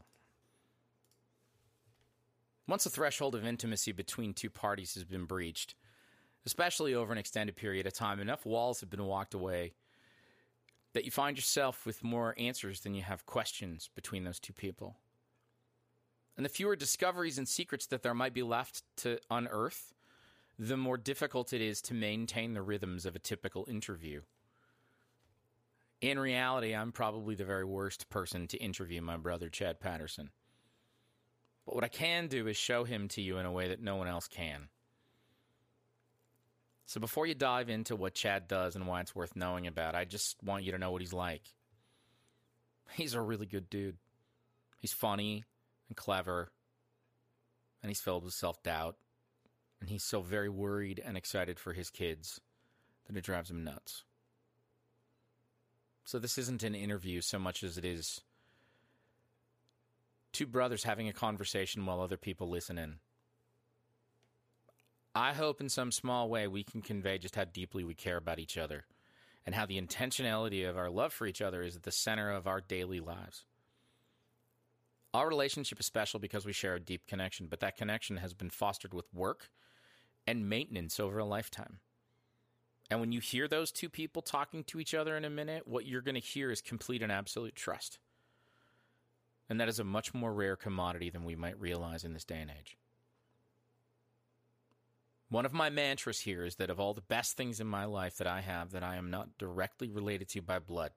Once 2.66 2.84
the 2.84 2.90
threshold 2.90 3.34
of 3.34 3.44
intimacy 3.44 3.92
between 3.92 4.32
two 4.32 4.50
parties 4.50 4.94
has 4.94 5.04
been 5.04 5.24
breached, 5.24 5.74
especially 6.46 6.94
over 6.94 7.12
an 7.12 7.18
extended 7.18 7.56
period 7.56 7.86
of 7.86 7.92
time, 7.92 8.20
enough 8.20 8.46
walls 8.46 8.80
have 8.80 8.90
been 8.90 9.04
walked 9.04 9.34
away 9.34 9.72
that 10.92 11.04
you 11.04 11.10
find 11.10 11.36
yourself 11.36 11.86
with 11.86 12.04
more 12.04 12.34
answers 12.38 12.80
than 12.80 12.94
you 12.94 13.02
have 13.02 13.26
questions 13.26 13.88
between 13.94 14.24
those 14.24 14.38
two 14.38 14.52
people. 14.52 14.96
And 16.36 16.44
the 16.44 16.50
fewer 16.50 16.76
discoveries 16.76 17.38
and 17.38 17.48
secrets 17.48 17.86
that 17.86 18.02
there 18.02 18.14
might 18.14 18.34
be 18.34 18.42
left 18.42 18.82
to 18.98 19.18
unearth, 19.30 19.92
the 20.58 20.76
more 20.76 20.96
difficult 20.96 21.52
it 21.52 21.60
is 21.60 21.80
to 21.82 21.94
maintain 21.94 22.54
the 22.54 22.62
rhythms 22.62 23.06
of 23.06 23.16
a 23.16 23.20
typical 23.20 23.66
interview. 23.68 24.22
In 26.00 26.18
reality, 26.18 26.74
I'm 26.74 26.92
probably 26.92 27.34
the 27.34 27.44
very 27.44 27.64
worst 27.64 28.10
person 28.10 28.46
to 28.48 28.58
interview 28.58 29.00
my 29.00 29.16
brother, 29.16 29.48
Chad 29.48 29.80
Patterson. 29.80 30.30
But 31.66 31.74
what 31.74 31.84
I 31.84 31.88
can 31.88 32.26
do 32.26 32.46
is 32.48 32.56
show 32.56 32.84
him 32.84 33.08
to 33.08 33.22
you 33.22 33.38
in 33.38 33.46
a 33.46 33.52
way 33.52 33.68
that 33.68 33.82
no 33.82 33.96
one 33.96 34.08
else 34.08 34.26
can. 34.26 34.68
So 36.86 37.00
before 37.00 37.26
you 37.26 37.34
dive 37.34 37.70
into 37.70 37.96
what 37.96 38.14
Chad 38.14 38.48
does 38.48 38.76
and 38.76 38.86
why 38.86 39.00
it's 39.00 39.14
worth 39.14 39.36
knowing 39.36 39.66
about, 39.66 39.94
I 39.94 40.04
just 40.04 40.36
want 40.42 40.64
you 40.64 40.72
to 40.72 40.78
know 40.78 40.90
what 40.90 41.00
he's 41.00 41.12
like. 41.12 41.42
He's 42.92 43.14
a 43.14 43.20
really 43.20 43.46
good 43.46 43.70
dude. 43.70 43.96
He's 44.78 44.92
funny 44.92 45.44
and 45.88 45.96
clever, 45.96 46.50
and 47.82 47.88
he's 47.88 48.00
filled 48.00 48.24
with 48.24 48.34
self 48.34 48.62
doubt, 48.62 48.96
and 49.80 49.88
he's 49.88 50.04
so 50.04 50.20
very 50.20 50.48
worried 50.48 51.00
and 51.02 51.16
excited 51.16 51.58
for 51.58 51.72
his 51.72 51.88
kids 51.88 52.40
that 53.06 53.16
it 53.16 53.24
drives 53.24 53.50
him 53.50 53.64
nuts. 53.64 54.04
So 56.04 56.18
this 56.18 56.36
isn't 56.36 56.62
an 56.62 56.74
interview 56.74 57.20
so 57.20 57.38
much 57.38 57.62
as 57.62 57.78
it 57.78 57.84
is 57.84 58.20
two 60.32 60.46
brothers 60.46 60.84
having 60.84 61.08
a 61.08 61.12
conversation 61.12 61.84
while 61.84 62.00
other 62.00 62.16
people 62.16 62.48
listen 62.48 62.78
in. 62.78 62.96
I 65.14 65.34
hope 65.34 65.60
in 65.60 65.68
some 65.68 65.92
small 65.92 66.30
way 66.30 66.48
we 66.48 66.64
can 66.64 66.80
convey 66.80 67.18
just 67.18 67.36
how 67.36 67.44
deeply 67.44 67.84
we 67.84 67.94
care 67.94 68.16
about 68.16 68.38
each 68.38 68.56
other 68.56 68.86
and 69.44 69.54
how 69.54 69.66
the 69.66 69.80
intentionality 69.80 70.68
of 70.68 70.78
our 70.78 70.90
love 70.90 71.12
for 71.12 71.26
each 71.26 71.42
other 71.42 71.62
is 71.62 71.76
at 71.76 71.82
the 71.82 71.92
center 71.92 72.30
of 72.30 72.46
our 72.46 72.60
daily 72.60 73.00
lives. 73.00 73.44
Our 75.12 75.28
relationship 75.28 75.78
is 75.78 75.86
special 75.86 76.18
because 76.18 76.46
we 76.46 76.54
share 76.54 76.74
a 76.74 76.80
deep 76.80 77.06
connection, 77.06 77.46
but 77.50 77.60
that 77.60 77.76
connection 77.76 78.16
has 78.16 78.32
been 78.32 78.48
fostered 78.48 78.94
with 78.94 79.12
work 79.12 79.50
and 80.26 80.48
maintenance 80.48 80.98
over 80.98 81.18
a 81.18 81.24
lifetime. 81.24 81.80
And 82.90 83.00
when 83.00 83.12
you 83.12 83.20
hear 83.20 83.48
those 83.48 83.70
two 83.70 83.90
people 83.90 84.22
talking 84.22 84.64
to 84.64 84.80
each 84.80 84.94
other 84.94 85.16
in 85.16 85.24
a 85.24 85.30
minute, 85.30 85.66
what 85.66 85.86
you're 85.86 86.00
going 86.00 86.14
to 86.14 86.20
hear 86.20 86.50
is 86.50 86.62
complete 86.62 87.02
and 87.02 87.12
absolute 87.12 87.54
trust. 87.54 87.98
And 89.52 89.60
that 89.60 89.68
is 89.68 89.78
a 89.78 89.84
much 89.84 90.14
more 90.14 90.32
rare 90.32 90.56
commodity 90.56 91.10
than 91.10 91.26
we 91.26 91.36
might 91.36 91.60
realize 91.60 92.04
in 92.04 92.14
this 92.14 92.24
day 92.24 92.40
and 92.40 92.50
age. 92.50 92.78
One 95.28 95.44
of 95.44 95.52
my 95.52 95.68
mantras 95.68 96.20
here 96.20 96.46
is 96.46 96.54
that 96.54 96.70
of 96.70 96.80
all 96.80 96.94
the 96.94 97.02
best 97.02 97.36
things 97.36 97.60
in 97.60 97.66
my 97.66 97.84
life 97.84 98.16
that 98.16 98.26
I 98.26 98.40
have 98.40 98.70
that 98.70 98.82
I 98.82 98.96
am 98.96 99.10
not 99.10 99.36
directly 99.36 99.90
related 99.90 100.30
to 100.30 100.40
by 100.40 100.58
blood 100.58 100.92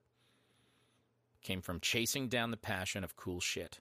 came 1.42 1.60
from 1.60 1.80
chasing 1.80 2.28
down 2.28 2.50
the 2.50 2.56
passion 2.56 3.04
of 3.04 3.14
cool 3.14 3.40
shit. 3.40 3.78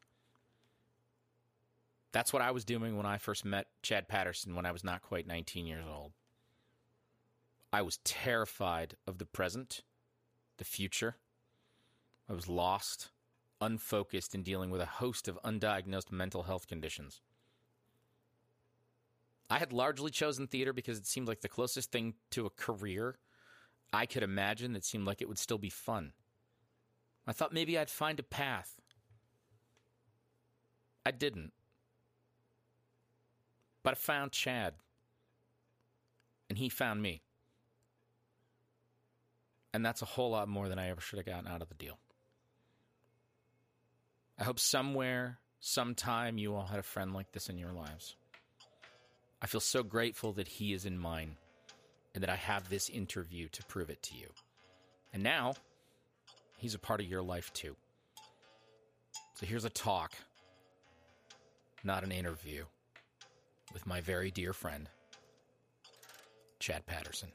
That's 2.12 2.34
what 2.34 2.42
I 2.42 2.52
was 2.52 2.66
doing 2.66 2.98
when 2.98 3.06
I 3.06 3.18
first 3.18 3.46
met 3.46 3.68
Chad 3.82 4.10
Patterson 4.10 4.56
when 4.56 4.66
I 4.66 4.74
was 4.74 4.84
not 4.84 5.02
quite 5.02 5.26
19 5.26 5.66
years 5.68 5.86
old. 5.90 6.12
I 7.72 7.82
was 7.82 8.00
terrified 8.04 8.98
of 9.08 9.20
the 9.20 9.26
present, 9.26 9.84
the 10.58 10.66
future. 10.66 11.16
I 12.30 12.34
was 12.34 12.50
lost 12.50 13.12
unfocused 13.66 14.36
in 14.36 14.44
dealing 14.44 14.70
with 14.70 14.82
a 14.82 14.86
host 14.86 15.28
of 15.28 15.40
undiagnosed 15.44 16.12
mental 16.12 16.44
health 16.44 16.68
conditions. 16.68 17.22
I 19.50 19.60
had 19.60 19.74
largely 19.74 20.12
chosen 20.12 20.48
theater 20.48 20.74
because 20.74 20.98
it 20.98 21.06
seemed 21.06 21.28
like 21.28 21.42
the 21.42 21.50
closest 21.50 21.92
thing 21.92 22.16
to 22.32 22.46
a 22.46 22.50
career 22.50 23.18
I 23.94 24.06
could 24.06 24.24
imagine 24.24 24.74
that 24.74 24.84
seemed 24.84 25.06
like 25.06 25.22
it 25.22 25.28
would 25.28 25.38
still 25.38 25.58
be 25.58 25.70
fun. 25.70 26.14
I 27.28 27.32
thought 27.32 27.54
maybe 27.54 27.78
I'd 27.78 27.90
find 27.90 28.20
a 28.20 28.24
path. 28.24 28.74
I 31.06 31.12
didn't. 31.12 31.54
But 33.84 33.92
I 33.92 33.96
found 33.96 34.32
Chad. 34.32 34.74
And 36.50 36.58
he 36.58 36.70
found 36.70 37.02
me. 37.02 37.22
And 39.74 39.86
that's 39.86 40.02
a 40.02 40.06
whole 40.06 40.32
lot 40.32 40.48
more 40.48 40.68
than 40.70 40.80
I 40.80 40.90
ever 40.90 41.02
should 41.02 41.18
have 41.18 41.26
gotten 41.26 41.48
out 41.48 41.62
of 41.62 41.70
the 41.70 41.76
deal. 41.76 42.00
I 44.38 44.44
hope 44.44 44.60
somewhere, 44.60 45.40
sometime, 45.60 46.38
you 46.38 46.56
all 46.56 46.66
had 46.66 46.80
a 46.80 46.84
friend 46.84 47.14
like 47.14 47.32
this 47.32 47.50
in 47.50 47.58
your 47.58 47.72
lives. 47.72 48.16
I 49.42 49.48
feel 49.48 49.62
so 49.62 49.84
grateful 49.84 50.34
that 50.34 50.48
he 50.48 50.74
is 50.74 50.86
in 50.86 50.98
mine 50.98 51.38
and 52.14 52.24
that 52.24 52.30
I 52.30 52.36
have 52.36 52.70
this 52.70 52.90
interview 52.90 53.48
to 53.50 53.64
prove 53.66 53.90
it 53.90 54.02
to 54.04 54.16
you. 54.16 54.28
And 55.14 55.24
now, 55.24 55.54
he's 56.58 56.76
a 56.76 56.80
part 56.80 57.00
of 57.00 57.08
your 57.08 57.22
life 57.22 57.54
too. 57.54 57.76
So 59.36 59.46
here's 59.46 59.66
a 59.66 59.70
talk, 59.70 60.14
not 61.84 62.04
an 62.04 62.12
interview, 62.12 62.66
with 63.74 63.86
my 63.86 64.02
very 64.02 64.32
dear 64.32 64.54
friend, 64.54 64.90
Chad 66.60 66.86
Patterson. 66.86 67.30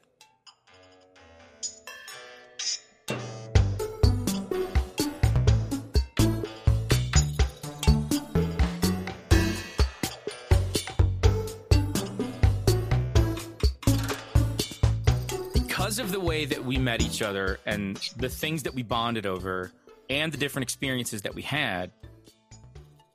Because 15.91 16.05
of 16.05 16.13
the 16.13 16.21
way 16.21 16.45
that 16.45 16.63
we 16.63 16.77
met 16.77 17.01
each 17.01 17.21
other 17.21 17.59
and 17.65 17.97
the 18.15 18.29
things 18.29 18.63
that 18.63 18.73
we 18.73 18.81
bonded 18.81 19.25
over 19.25 19.73
and 20.09 20.31
the 20.31 20.37
different 20.37 20.63
experiences 20.63 21.23
that 21.23 21.35
we 21.35 21.41
had, 21.41 21.91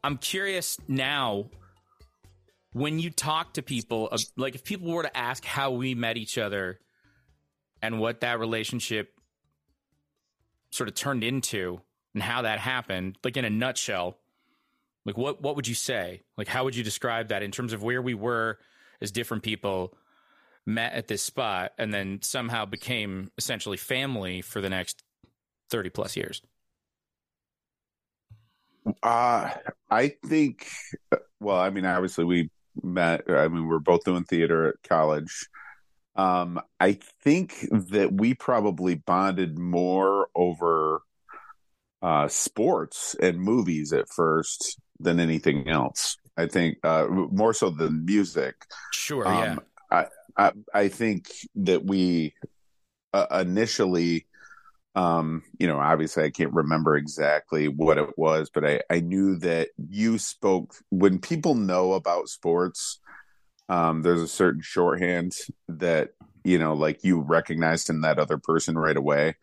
I'm 0.04 0.18
curious 0.18 0.76
now 0.86 1.48
when 2.74 2.98
you 2.98 3.08
talk 3.08 3.54
to 3.54 3.62
people, 3.62 4.10
uh, 4.12 4.18
like 4.36 4.54
if 4.54 4.62
people 4.62 4.92
were 4.92 5.04
to 5.04 5.16
ask 5.16 5.42
how 5.42 5.70
we 5.70 5.94
met 5.94 6.18
each 6.18 6.36
other 6.36 6.78
and 7.80 7.98
what 7.98 8.20
that 8.20 8.38
relationship 8.38 9.18
sort 10.68 10.90
of 10.90 10.94
turned 10.94 11.24
into 11.24 11.80
and 12.12 12.22
how 12.22 12.42
that 12.42 12.58
happened, 12.58 13.16
like 13.24 13.38
in 13.38 13.46
a 13.46 13.50
nutshell, 13.50 14.18
like 15.06 15.16
what 15.16 15.40
what 15.40 15.56
would 15.56 15.66
you 15.66 15.74
say? 15.74 16.20
Like 16.36 16.46
how 16.46 16.64
would 16.64 16.76
you 16.76 16.84
describe 16.84 17.28
that 17.28 17.42
in 17.42 17.52
terms 17.52 17.72
of 17.72 17.82
where 17.82 18.02
we 18.02 18.12
were 18.12 18.58
as 19.00 19.10
different 19.10 19.44
people 19.44 19.96
met 20.66 20.92
at 20.94 21.08
this 21.08 21.22
spot 21.22 21.72
and 21.78 21.94
then 21.94 22.20
somehow 22.22 22.64
became 22.64 23.30
essentially 23.38 23.76
family 23.76 24.42
for 24.42 24.60
the 24.60 24.68
next 24.68 25.02
30 25.70 25.90
plus 25.90 26.16
years? 26.16 26.42
Uh, 29.02 29.50
I 29.90 30.08
think, 30.26 30.68
well, 31.40 31.58
I 31.58 31.70
mean, 31.70 31.84
obviously 31.84 32.24
we 32.24 32.50
met, 32.82 33.22
I 33.28 33.48
mean, 33.48 33.66
we're 33.66 33.78
both 33.78 34.04
doing 34.04 34.24
theater 34.24 34.68
at 34.68 34.88
college. 34.88 35.48
Um, 36.14 36.60
I 36.80 36.98
think 37.22 37.66
that 37.70 38.12
we 38.12 38.34
probably 38.34 38.94
bonded 38.94 39.58
more 39.58 40.28
over 40.34 41.02
uh, 42.02 42.28
sports 42.28 43.14
and 43.20 43.40
movies 43.40 43.92
at 43.92 44.08
first 44.08 44.78
than 44.98 45.20
anything 45.20 45.68
else. 45.68 46.16
I 46.36 46.46
think 46.46 46.78
uh, 46.84 47.06
more 47.08 47.52
so 47.54 47.70
than 47.70 48.04
music. 48.04 48.54
Sure. 48.92 49.26
Um, 49.26 49.34
yeah. 49.42 49.56
I, 49.90 50.06
I, 50.36 50.52
I 50.72 50.88
think 50.88 51.30
that 51.54 51.84
we 51.84 52.34
uh, 53.12 53.26
initially 53.40 54.26
um, 54.96 55.42
you 55.58 55.66
know, 55.66 55.78
obviously 55.78 56.24
I 56.24 56.30
can't 56.30 56.54
remember 56.54 56.96
exactly 56.96 57.68
what 57.68 57.98
it 57.98 58.16
was, 58.16 58.48
but 58.52 58.64
I, 58.64 58.80
I 58.88 59.00
knew 59.00 59.36
that 59.40 59.68
you 59.76 60.16
spoke 60.16 60.74
when 60.88 61.18
people 61.18 61.54
know 61.54 61.92
about 61.92 62.30
sports, 62.30 62.98
um, 63.68 64.00
there's 64.00 64.22
a 64.22 64.28
certain 64.28 64.62
shorthand 64.62 65.36
that, 65.68 66.12
you 66.44 66.58
know, 66.58 66.72
like 66.72 67.04
you 67.04 67.20
recognized 67.20 67.90
in 67.90 68.00
that 68.00 68.18
other 68.18 68.38
person 68.38 68.78
right 68.78 68.96
away 68.96 69.34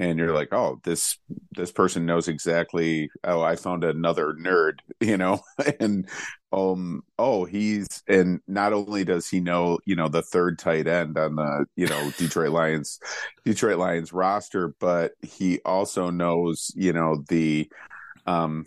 and 0.00 0.18
you're 0.18 0.34
like 0.34 0.52
oh 0.52 0.80
this 0.82 1.18
this 1.52 1.70
person 1.70 2.06
knows 2.06 2.26
exactly 2.26 3.10
oh 3.22 3.42
i 3.42 3.54
found 3.54 3.84
another 3.84 4.32
nerd 4.32 4.80
you 5.00 5.16
know? 5.16 5.40
And 5.78 6.08
um 6.52 7.02
oh 7.16 7.44
he's 7.44 8.02
and 8.08 8.40
not 8.48 8.72
only 8.72 9.04
does 9.04 9.28
he 9.28 9.38
know 9.38 9.78
you 9.84 9.94
know 9.94 10.08
the 10.08 10.22
third 10.22 10.58
tight 10.58 10.88
end 10.88 11.16
on 11.16 11.36
the 11.36 11.66
you 11.76 11.86
know 11.86 12.12
detroit 12.18 12.50
lions 12.50 12.98
detroit 13.44 13.78
lions 13.78 14.12
roster 14.12 14.74
but 14.80 15.12
he 15.22 15.60
also 15.64 16.10
knows 16.10 16.72
you 16.74 16.92
know 16.92 17.22
the 17.28 17.70
um 18.26 18.64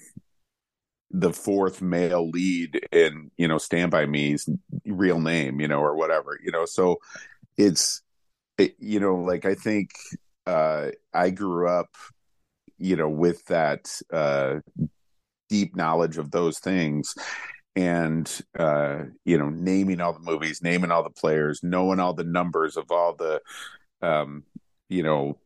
the 1.12 1.34
fourth 1.34 1.82
male 1.82 2.30
lead 2.30 2.88
in 2.92 3.32
you 3.38 3.48
know 3.48 3.58
stand 3.58 3.92
by 3.92 4.06
me's 4.06 4.48
real 4.86 5.20
name 5.20 5.60
you 5.60 5.68
know 5.68 5.80
or 5.80 5.96
whatever 5.96 6.40
you 6.44 6.52
know? 6.52 6.66
So 6.66 7.00
it's 7.58 8.02
it, 8.58 8.76
you 8.80 9.00
know 9.00 9.16
like 9.16 9.46
i 9.46 9.56
think 9.56 9.90
uh, 10.46 10.90
I 11.14 11.30
grew 11.30 11.68
up, 11.68 11.90
you 12.78 12.96
know, 12.96 13.10
with 13.10 13.46
that 13.46 14.00
uh, 14.12 14.60
deep 15.50 15.76
knowledge 15.76 16.18
of 16.18 16.32
those 16.32 16.60
things 16.60 17.16
and 17.76 18.42
uh, 18.58 19.04
you 19.26 19.38
know 19.38 19.50
naming 19.50 20.00
all 20.00 20.14
the 20.14 20.20
movies 20.20 20.62
naming 20.62 20.92
all 20.92 21.04
the 21.04 21.10
players 21.10 21.62
knowing 21.64 22.00
all 22.00 22.14
the 22.14 22.24
numbers 22.24 22.78
of 22.78 22.92
all 22.92 23.16
the 23.16 23.42
um, 24.02 24.44
you 24.90 25.02
know 25.02 25.38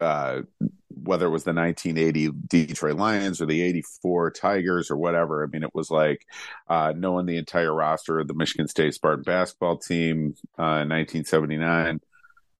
uh, 0.00 0.42
whether 0.88 1.26
it 1.26 1.30
was 1.30 1.44
the 1.44 1.52
1980 1.52 2.30
Detroit 2.48 2.96
Lions 2.96 3.40
or 3.40 3.46
the 3.46 3.62
84 3.62 4.30
Tigers 4.32 4.90
or 4.90 4.96
whatever. 4.96 5.42
I 5.42 5.46
mean, 5.46 5.62
it 5.62 5.74
was 5.74 5.90
like 5.90 6.26
uh, 6.68 6.92
knowing 6.96 7.26
the 7.26 7.36
entire 7.36 7.74
roster 7.74 8.18
of 8.18 8.28
the 8.28 8.34
Michigan 8.34 8.68
State 8.68 8.94
Spartan 8.94 9.22
basketball 9.22 9.78
team 9.78 10.34
uh, 10.58 10.82
in 10.82 10.88
1979. 10.88 12.00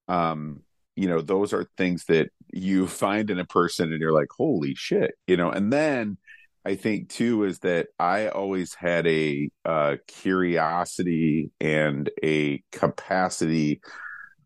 Um, 0.09 0.61
you 0.99 1.09
know 1.09 1.21
those 1.21 1.52
are 1.52 1.71
things 1.76 2.05
that 2.07 2.31
you 2.52 2.87
find 2.87 3.31
in 3.31 3.38
a 3.38 3.45
person 3.45 3.93
and 3.93 4.00
you're 4.00 4.12
like 4.12 4.28
holy 4.37 4.75
shit 4.75 5.12
you 5.26 5.37
know? 5.37 5.50
And 5.50 5.73
then 5.73 6.19
i 6.64 6.75
think 6.75 7.09
too 7.09 7.45
is 7.45 7.61
that 7.61 7.88
i 7.99 8.28
always 8.28 8.75
had 8.75 9.07
a 9.07 9.49
uh, 9.64 9.97
curiosity 10.07 11.50
and 11.61 12.11
a 12.23 12.62
capacity 12.73 13.81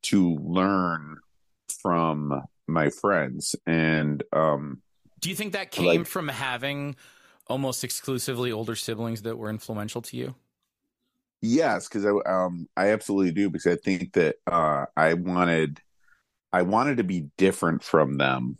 to 0.02 0.34
learn 0.36 1.16
from 1.80 2.42
my 2.66 2.90
friends. 2.90 3.56
And 3.66 4.22
um 4.32 4.82
do 5.20 5.30
you 5.30 5.36
think 5.36 5.52
that 5.52 5.70
came 5.70 6.00
like, 6.00 6.06
from 6.06 6.28
having 6.28 6.96
almost 7.46 7.84
exclusively 7.84 8.50
older 8.50 8.74
siblings 8.74 9.22
that 9.22 9.38
were 9.38 9.50
influential 9.50 10.02
to 10.02 10.16
you? 10.16 10.34
Yes 11.40 11.88
because 11.88 12.04
i 12.04 12.10
um 12.30 12.68
i 12.76 12.90
absolutely 12.90 13.32
do 13.32 13.50
because 13.50 13.66
i 13.66 13.76
think 13.76 14.12
that 14.12 14.36
uh 14.46 14.86
i 14.96 15.14
wanted 15.14 15.80
I 16.52 16.62
wanted 16.62 16.98
to 16.98 17.04
be 17.04 17.26
different 17.36 17.82
from 17.82 18.18
them 18.18 18.58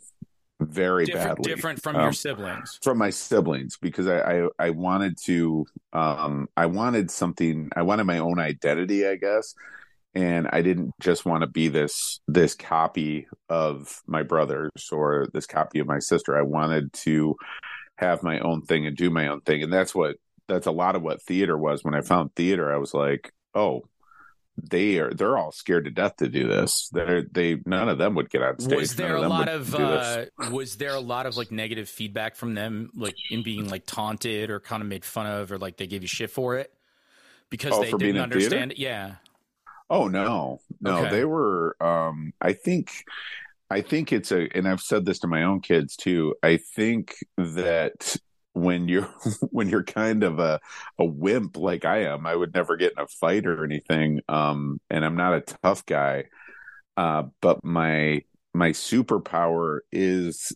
very 0.59 1.05
different, 1.05 1.37
badly. 1.37 1.53
Different 1.53 1.81
from 1.81 1.95
um, 1.95 2.03
your 2.03 2.13
siblings. 2.13 2.79
From 2.81 2.97
my 2.97 3.09
siblings, 3.09 3.77
because 3.77 4.07
I, 4.07 4.19
I, 4.19 4.47
I 4.59 4.69
wanted 4.71 5.17
to 5.25 5.65
um 5.91 6.47
I 6.55 6.67
wanted 6.67 7.11
something 7.11 7.69
I 7.75 7.81
wanted 7.81 8.05
my 8.05 8.19
own 8.19 8.39
identity, 8.39 9.07
I 9.07 9.15
guess. 9.15 9.53
And 10.15 10.47
I 10.53 10.61
didn't 10.61 10.91
just 10.99 11.25
want 11.25 11.41
to 11.41 11.47
be 11.47 11.69
this 11.69 12.19
this 12.27 12.53
copy 12.53 13.27
of 13.49 14.01
my 14.05 14.23
brothers 14.23 14.71
or 14.91 15.27
this 15.33 15.47
copy 15.47 15.79
of 15.79 15.87
my 15.87 15.99
sister. 15.99 16.37
I 16.37 16.43
wanted 16.43 16.93
to 16.93 17.35
have 17.97 18.23
my 18.23 18.39
own 18.39 18.61
thing 18.61 18.85
and 18.85 18.95
do 18.95 19.09
my 19.09 19.27
own 19.27 19.41
thing. 19.41 19.63
And 19.63 19.73
that's 19.73 19.95
what 19.95 20.17
that's 20.47 20.67
a 20.67 20.71
lot 20.71 20.95
of 20.95 21.01
what 21.01 21.21
theater 21.21 21.57
was. 21.57 21.83
When 21.83 21.95
I 21.95 22.01
found 22.01 22.35
theater, 22.35 22.71
I 22.71 22.77
was 22.77 22.93
like, 22.93 23.31
oh, 23.55 23.87
they 24.61 24.99
are 24.99 25.13
they're 25.13 25.37
all 25.37 25.51
scared 25.51 25.85
to 25.85 25.91
death 25.91 26.17
to 26.17 26.29
do 26.29 26.47
this. 26.47 26.89
They're 26.91 27.23
they 27.23 27.59
none 27.65 27.89
of 27.89 27.97
them 27.97 28.15
would 28.15 28.29
get 28.29 28.43
on 28.43 28.59
stage. 28.59 28.79
Was 28.79 28.95
there 28.95 29.15
a 29.15 29.27
lot 29.27 29.49
of 29.49 29.73
uh, 29.73 30.25
was 30.51 30.75
there 30.75 30.93
a 30.93 30.99
lot 30.99 31.25
of 31.25 31.35
like 31.37 31.51
negative 31.51 31.89
feedback 31.89 32.35
from 32.35 32.53
them, 32.53 32.91
like 32.95 33.15
in 33.31 33.43
being 33.43 33.67
like 33.69 33.85
taunted 33.85 34.49
or 34.49 34.59
kind 34.59 34.81
of 34.81 34.87
made 34.87 35.03
fun 35.03 35.25
of, 35.25 35.51
or 35.51 35.57
like 35.57 35.77
they 35.77 35.87
gave 35.87 36.01
you 36.03 36.07
shit 36.07 36.29
for 36.29 36.57
it 36.57 36.71
because 37.49 37.73
oh, 37.73 37.81
they 37.81 37.91
didn't 37.91 38.21
understand 38.21 38.71
it? 38.73 38.79
Yeah. 38.79 39.15
Oh 39.89 40.07
no, 40.07 40.59
no, 40.81 40.99
okay. 40.99 41.09
they 41.09 41.25
were. 41.25 41.75
um 41.81 42.33
I 42.41 42.53
think, 42.53 42.91
I 43.69 43.81
think 43.81 44.13
it's 44.13 44.31
a, 44.31 44.47
and 44.55 44.67
I've 44.67 44.81
said 44.81 45.05
this 45.05 45.19
to 45.19 45.27
my 45.27 45.43
own 45.43 45.61
kids 45.61 45.95
too. 45.95 46.35
I 46.43 46.57
think 46.57 47.15
that 47.37 48.17
when 48.53 48.87
you're 48.87 49.09
when 49.51 49.69
you're 49.69 49.83
kind 49.83 50.23
of 50.23 50.39
a 50.39 50.59
a 50.97 51.05
wimp 51.05 51.57
like 51.57 51.85
I 51.85 52.03
am, 52.03 52.25
I 52.25 52.35
would 52.35 52.53
never 52.53 52.75
get 52.77 52.93
in 52.97 53.03
a 53.03 53.07
fight 53.07 53.45
or 53.45 53.63
anything. 53.63 54.21
Um, 54.29 54.79
and 54.89 55.03
I'm 55.03 55.15
not 55.15 55.33
a 55.33 55.41
tough 55.63 55.85
guy. 55.85 56.25
Uh, 56.95 57.23
but 57.41 57.63
my 57.63 58.21
my 58.53 58.69
superpower 58.69 59.79
is 59.91 60.53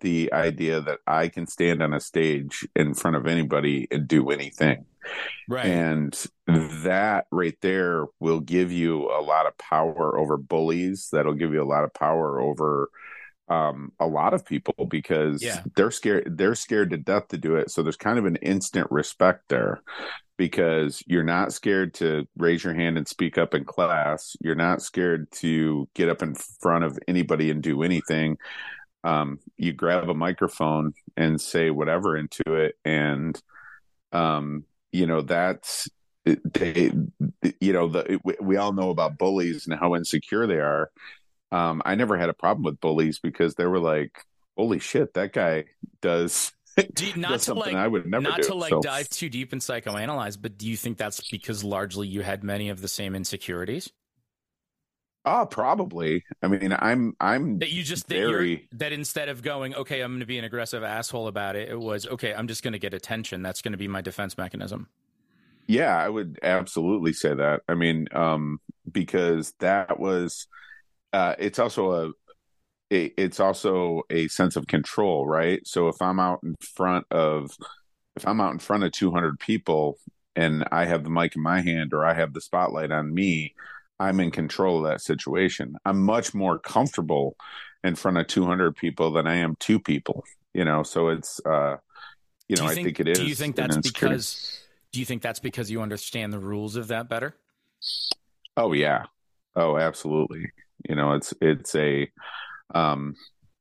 the 0.00 0.32
idea 0.32 0.80
that 0.80 1.00
I 1.06 1.28
can 1.28 1.46
stand 1.46 1.82
on 1.82 1.92
a 1.92 2.00
stage 2.00 2.66
in 2.76 2.94
front 2.94 3.16
of 3.16 3.26
anybody 3.26 3.88
and 3.90 4.06
do 4.06 4.30
anything. 4.30 4.84
Right. 5.48 5.66
And 5.66 6.26
that 6.46 7.26
right 7.32 7.56
there 7.60 8.06
will 8.20 8.40
give 8.40 8.70
you 8.70 9.10
a 9.10 9.20
lot 9.20 9.46
of 9.46 9.58
power 9.58 10.16
over 10.16 10.36
bullies. 10.36 11.08
That'll 11.12 11.34
give 11.34 11.52
you 11.52 11.62
a 11.62 11.64
lot 11.64 11.84
of 11.84 11.92
power 11.92 12.40
over 12.40 12.90
um, 13.50 13.92
a 13.98 14.06
lot 14.06 14.32
of 14.32 14.46
people 14.46 14.86
because 14.88 15.42
yeah. 15.42 15.62
they're 15.74 15.90
scared 15.90 16.38
they're 16.38 16.54
scared 16.54 16.90
to 16.90 16.96
death 16.96 17.28
to 17.28 17.36
do 17.36 17.56
it. 17.56 17.70
So 17.70 17.82
there's 17.82 17.96
kind 17.96 18.18
of 18.18 18.24
an 18.24 18.36
instant 18.36 18.86
respect 18.90 19.48
there 19.48 19.82
because 20.38 21.02
you're 21.06 21.24
not 21.24 21.52
scared 21.52 21.92
to 21.94 22.26
raise 22.38 22.64
your 22.64 22.72
hand 22.72 22.96
and 22.96 23.06
speak 23.06 23.36
up 23.36 23.52
in 23.52 23.64
class. 23.64 24.36
You're 24.40 24.54
not 24.54 24.80
scared 24.80 25.30
to 25.32 25.88
get 25.94 26.08
up 26.08 26.22
in 26.22 26.34
front 26.34 26.84
of 26.84 26.98
anybody 27.08 27.50
and 27.50 27.62
do 27.62 27.82
anything. 27.82 28.38
Um, 29.02 29.40
you 29.56 29.72
grab 29.72 30.08
a 30.08 30.14
microphone 30.14 30.94
and 31.16 31.40
say 31.40 31.70
whatever 31.70 32.16
into 32.16 32.54
it. 32.54 32.76
And 32.84 33.38
um, 34.12 34.64
you 34.92 35.06
know 35.06 35.22
that's 35.22 35.88
they 36.24 36.92
you 37.60 37.72
know 37.72 37.88
the 37.88 38.20
we 38.40 38.56
all 38.56 38.72
know 38.72 38.90
about 38.90 39.18
bullies 39.18 39.66
and 39.66 39.78
how 39.78 39.96
insecure 39.96 40.46
they 40.46 40.60
are 40.60 40.90
um, 41.52 41.82
I 41.84 41.94
never 41.94 42.16
had 42.16 42.28
a 42.28 42.34
problem 42.34 42.64
with 42.64 42.80
bullies 42.80 43.18
because 43.18 43.54
they 43.54 43.66
were 43.66 43.80
like, 43.80 44.24
"Holy 44.56 44.78
shit, 44.78 45.14
that 45.14 45.32
guy 45.32 45.66
does." 46.00 46.52
Do 46.94 47.12
not 47.16 47.32
does 47.32 47.46
to 47.46 47.54
like, 47.54 47.74
I 47.74 47.88
would 47.88 48.06
never 48.06 48.22
not 48.22 48.42
do, 48.42 48.48
to 48.48 48.54
like 48.54 48.70
so. 48.70 48.80
dive 48.80 49.08
too 49.10 49.28
deep 49.28 49.52
and 49.52 49.60
psychoanalyze, 49.60 50.40
but 50.40 50.56
do 50.56 50.68
you 50.68 50.76
think 50.76 50.98
that's 50.98 51.28
because 51.28 51.64
largely 51.64 52.06
you 52.06 52.22
had 52.22 52.44
many 52.44 52.68
of 52.68 52.80
the 52.80 52.86
same 52.86 53.16
insecurities? 53.16 53.90
Oh, 55.24 55.46
probably. 55.50 56.24
I 56.42 56.48
mean, 56.48 56.74
I'm 56.78 57.14
I'm 57.20 57.58
that 57.58 57.70
you 57.70 57.82
just 57.82 58.08
very 58.08 58.68
that, 58.70 58.78
that 58.78 58.92
instead 58.92 59.28
of 59.28 59.42
going, 59.42 59.74
okay, 59.74 60.00
I'm 60.00 60.12
going 60.12 60.20
to 60.20 60.26
be 60.26 60.38
an 60.38 60.44
aggressive 60.44 60.82
asshole 60.82 61.26
about 61.26 61.56
it, 61.56 61.68
it 61.68 61.78
was 61.78 62.06
okay. 62.06 62.32
I'm 62.32 62.48
just 62.48 62.62
going 62.62 62.72
to 62.72 62.78
get 62.78 62.94
attention. 62.94 63.42
That's 63.42 63.60
going 63.60 63.72
to 63.72 63.78
be 63.78 63.88
my 63.88 64.00
defense 64.00 64.38
mechanism. 64.38 64.88
Yeah, 65.66 65.96
I 65.96 66.08
would 66.08 66.38
absolutely 66.42 67.12
say 67.12 67.34
that. 67.34 67.60
I 67.68 67.74
mean, 67.74 68.08
um, 68.12 68.60
because 68.90 69.52
that 69.60 70.00
was 70.00 70.46
uh, 71.12 71.34
it's 71.38 71.58
also 71.58 71.92
a 71.92 72.12
it's 72.90 73.38
also 73.38 74.02
a 74.10 74.26
sense 74.28 74.56
of 74.56 74.66
control, 74.66 75.24
right? 75.26 75.64
So 75.64 75.86
if 75.86 76.02
I'm 76.02 76.18
out 76.18 76.40
in 76.42 76.56
front 76.60 77.06
of 77.12 77.56
if 78.16 78.26
I'm 78.26 78.40
out 78.40 78.52
in 78.52 78.58
front 78.58 78.82
of 78.82 78.90
200 78.92 79.38
people 79.38 79.96
and 80.34 80.64
I 80.72 80.86
have 80.86 81.04
the 81.04 81.10
mic 81.10 81.36
in 81.36 81.42
my 81.42 81.60
hand 81.60 81.92
or 81.94 82.04
I 82.04 82.14
have 82.14 82.32
the 82.32 82.40
spotlight 82.40 82.90
on 82.90 83.14
me, 83.14 83.54
I'm 84.00 84.18
in 84.18 84.32
control 84.32 84.78
of 84.78 84.90
that 84.90 85.02
situation. 85.02 85.76
I'm 85.84 86.02
much 86.02 86.34
more 86.34 86.58
comfortable 86.58 87.36
in 87.84 87.94
front 87.94 88.18
of 88.18 88.26
200 88.26 88.74
people 88.74 89.12
than 89.12 89.26
I 89.28 89.36
am 89.36 89.54
two 89.60 89.78
people, 89.78 90.24
you 90.52 90.64
know. 90.64 90.82
So 90.82 91.08
it's 91.08 91.40
uh 91.46 91.76
you 92.48 92.56
know, 92.56 92.64
you 92.64 92.70
I 92.70 92.74
think, 92.74 92.86
think 92.86 93.00
it 93.00 93.08
is. 93.08 93.18
Do 93.18 93.26
you 93.26 93.34
think 93.36 93.54
that's 93.54 93.76
because 93.76 94.60
do 94.92 94.98
you 94.98 95.06
think 95.06 95.22
that's 95.22 95.38
because 95.38 95.70
you 95.70 95.80
understand 95.80 96.32
the 96.32 96.40
rules 96.40 96.74
of 96.74 96.88
that 96.88 97.08
better? 97.08 97.36
Oh 98.56 98.72
yeah. 98.72 99.04
Oh, 99.54 99.76
absolutely. 99.76 100.50
You 100.88 100.94
know, 100.96 101.12
it's 101.12 101.34
it's 101.40 101.74
a 101.74 102.08
um 102.74 103.14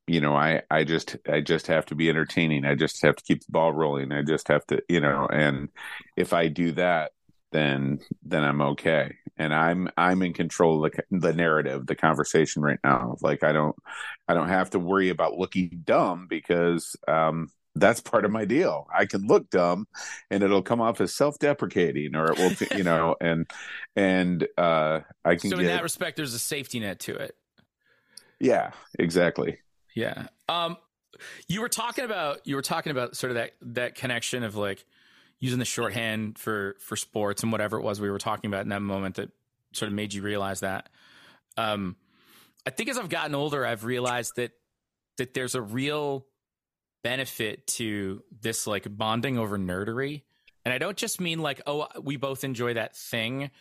you 0.08 0.22
know, 0.22 0.36
I 0.36 0.64
I 0.72 0.84
just 0.86 1.18
I 1.32 1.42
just 1.42 1.68
have 1.68 1.86
to 1.88 1.96
be 1.96 2.10
entertaining. 2.10 2.66
I 2.66 2.76
just 2.76 3.02
have 3.04 3.16
to 3.16 3.24
keep 3.24 3.42
the 3.42 3.52
ball 3.52 3.74
rolling. 3.74 4.12
I 4.12 4.24
just 4.24 4.48
have 4.50 4.66
to, 4.68 4.82
you 4.90 5.00
know, 5.02 5.28
and 5.32 5.70
if 6.18 6.34
I 6.34 6.48
do 6.48 6.72
that, 6.74 7.12
then 7.52 8.00
then 8.24 8.44
I'm 8.44 8.62
okay. 8.62 9.16
And 9.38 9.54
I'm 9.54 9.90
I'm 9.98 10.22
in 10.24 10.34
control 10.34 10.86
of 10.86 10.92
the 10.94 11.20
the 11.20 11.34
narrative, 11.34 11.86
the 11.88 11.96
conversation 11.96 12.62
right 12.64 12.80
now. 12.84 13.18
Like 13.22 13.44
I 13.44 13.52
don't 13.54 13.76
I 14.28 14.34
don't 14.34 14.50
have 14.50 14.72
to 14.72 14.80
worry 14.80 15.10
about 15.10 15.38
looking 15.38 15.82
dumb 15.86 16.28
because 16.30 16.96
um 17.08 17.50
that's 17.76 18.02
part 18.02 18.26
of 18.26 18.32
my 18.32 18.46
deal. 18.46 18.88
I 18.94 19.06
can 19.06 19.28
look 19.28 19.50
dumb 19.50 19.88
and 20.30 20.44
it'll 20.44 20.62
come 20.62 20.82
off 20.82 21.00
as 21.02 21.14
self-deprecating 21.14 22.16
or 22.16 22.32
it 22.32 22.38
will 22.38 22.78
you 22.78 22.84
know 22.84 23.16
and 23.22 23.50
and 23.96 24.48
uh 24.58 25.02
I 25.24 25.36
can 25.36 25.50
So 25.50 25.58
in 25.58 25.64
get 25.64 25.70
that 25.70 25.84
respect 25.84 26.18
there's 26.18 26.34
a 26.34 26.40
safety 26.40 26.80
net 26.80 27.00
to 27.02 27.16
it. 27.16 27.36
Yeah, 28.40 28.72
exactly. 28.98 29.60
Yeah. 29.96 30.28
Um 30.48 30.78
you 31.48 31.62
were 31.62 31.70
talking 31.70 32.06
about 32.06 32.46
you 32.46 32.56
were 32.56 32.62
talking 32.62 32.92
about 32.92 33.16
sort 33.16 33.32
of 33.32 33.36
that 33.36 33.52
that 33.62 33.96
connection 33.96 34.44
of 34.44 34.56
like 34.56 34.86
using 35.40 35.60
the 35.60 35.66
shorthand 35.66 36.38
for 36.38 36.76
for 36.80 36.96
sports 36.96 37.44
and 37.44 37.52
whatever 37.52 37.78
it 37.78 37.84
was 37.84 38.02
we 38.02 38.10
were 38.10 38.20
talking 38.20 38.50
about 38.50 38.62
in 38.62 38.70
that 38.70 38.82
moment 38.82 39.16
that 39.16 39.30
sort 39.74 39.88
of 39.88 39.94
made 39.94 40.14
you 40.14 40.22
realize 40.22 40.62
that. 40.62 40.90
Um 41.58 41.96
I 42.66 42.72
think 42.72 42.90
as 42.90 42.98
I've 42.98 43.10
gotten 43.10 43.36
older 43.36 43.66
I've 43.66 43.86
realized 43.86 44.36
that 44.38 44.52
that 45.18 45.34
there's 45.34 45.56
a 45.56 45.62
real 45.62 46.26
benefit 47.04 47.68
to 47.68 48.24
this 48.42 48.68
like 48.68 48.86
bonding 48.98 49.38
over 49.38 49.58
nerdery. 49.58 50.24
And 50.66 50.74
I 50.74 50.78
don't 50.78 50.98
just 50.98 51.22
mean 51.22 51.40
like, 51.40 51.62
oh, 51.66 51.88
we 52.02 52.18
both 52.18 52.44
enjoy 52.44 52.74
that 52.74 52.96
thing. 52.96 53.52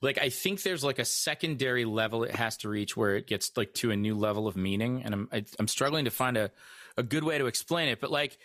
Like, 0.00 0.18
I 0.18 0.28
think 0.28 0.62
there's 0.62 0.84
like 0.84 0.98
a 0.98 1.04
secondary 1.04 1.84
level 1.84 2.24
it 2.24 2.34
has 2.34 2.56
to 2.58 2.68
reach 2.68 2.96
where 2.96 3.16
it 3.16 3.26
gets 3.26 3.56
like 3.56 3.74
to 3.74 3.90
a 3.90 3.96
new 3.96 4.14
level 4.14 4.46
of 4.46 4.56
meaning. 4.56 5.02
And 5.04 5.14
I'm, 5.14 5.28
I, 5.32 5.44
I'm 5.58 5.68
struggling 5.68 6.04
to 6.04 6.10
find 6.10 6.36
a, 6.36 6.50
a 6.96 7.02
good 7.02 7.24
way 7.24 7.38
to 7.38 7.46
explain 7.46 7.88
it. 7.88 8.00
But 8.00 8.10
like, 8.10 8.38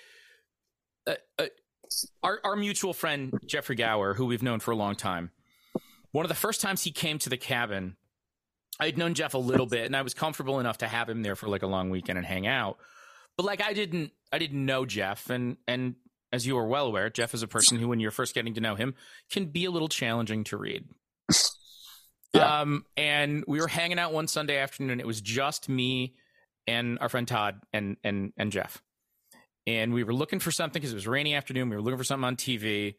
uh, 1.05 1.15
uh, 1.37 1.45
our, 2.23 2.39
our 2.43 2.55
mutual 2.55 2.93
friend, 2.93 3.33
Jeffrey 3.45 3.75
Gower, 3.75 4.13
who 4.13 4.25
we've 4.25 4.41
known 4.41 4.59
for 4.59 4.71
a 4.71 4.75
long 4.75 4.95
time, 4.95 5.31
one 6.11 6.25
of 6.25 6.29
the 6.29 6.35
first 6.35 6.61
times 6.61 6.83
he 6.83 6.91
came 6.91 7.19
to 7.19 7.29
the 7.29 7.37
cabin, 7.37 7.97
I'd 8.79 8.97
known 8.97 9.13
Jeff 9.13 9.33
a 9.33 9.39
little 9.39 9.67
bit 9.67 9.85
and 9.85 9.95
I 9.95 10.01
was 10.01 10.13
comfortable 10.13 10.59
enough 10.59 10.79
to 10.79 10.87
have 10.87 11.09
him 11.09 11.21
there 11.21 11.35
for 11.35 11.47
like 11.47 11.63
a 11.63 11.67
long 11.67 11.89
weekend 11.89 12.17
and 12.17 12.25
hang 12.25 12.47
out. 12.47 12.77
But 13.37 13.45
like, 13.45 13.61
I 13.61 13.73
didn't, 13.73 14.11
I 14.33 14.39
didn't 14.39 14.65
know 14.65 14.85
Jeff. 14.85 15.29
And, 15.29 15.57
and, 15.67 15.95
as 16.33 16.47
you 16.47 16.57
are 16.57 16.65
well 16.65 16.87
aware, 16.87 17.11
Jeff 17.11 17.35
is 17.35 17.43
a 17.43 17.47
person 17.47 17.77
who, 17.77 17.87
when 17.87 17.99
you're 17.99 18.09
first 18.09 18.33
getting 18.33 18.55
to 18.55 18.59
know 18.59 18.73
him, 18.73 18.95
can 19.29 19.45
be 19.45 19.65
a 19.65 19.71
little 19.71 19.87
challenging 19.87 20.43
to 20.45 20.57
read. 20.57 20.85
Yeah. 22.33 22.61
Um, 22.61 22.85
and 22.97 23.43
we 23.47 23.59
were 23.61 23.67
hanging 23.67 23.99
out 23.99 24.11
one 24.11 24.27
Sunday 24.27 24.57
afternoon. 24.57 24.99
It 24.99 25.05
was 25.05 25.21
just 25.21 25.69
me 25.69 26.15
and 26.65 26.97
our 26.99 27.09
friend 27.09 27.27
Todd 27.27 27.61
and 27.71 27.97
and 28.03 28.33
and 28.37 28.51
Jeff. 28.51 28.81
And 29.65 29.93
we 29.93 30.03
were 30.03 30.13
looking 30.13 30.39
for 30.39 30.51
something 30.51 30.81
because 30.81 30.91
it 30.91 30.95
was 30.95 31.05
a 31.05 31.11
rainy 31.11 31.35
afternoon. 31.35 31.69
We 31.69 31.75
were 31.75 31.81
looking 31.81 31.97
for 31.97 32.03
something 32.03 32.25
on 32.25 32.35
TV. 32.35 32.95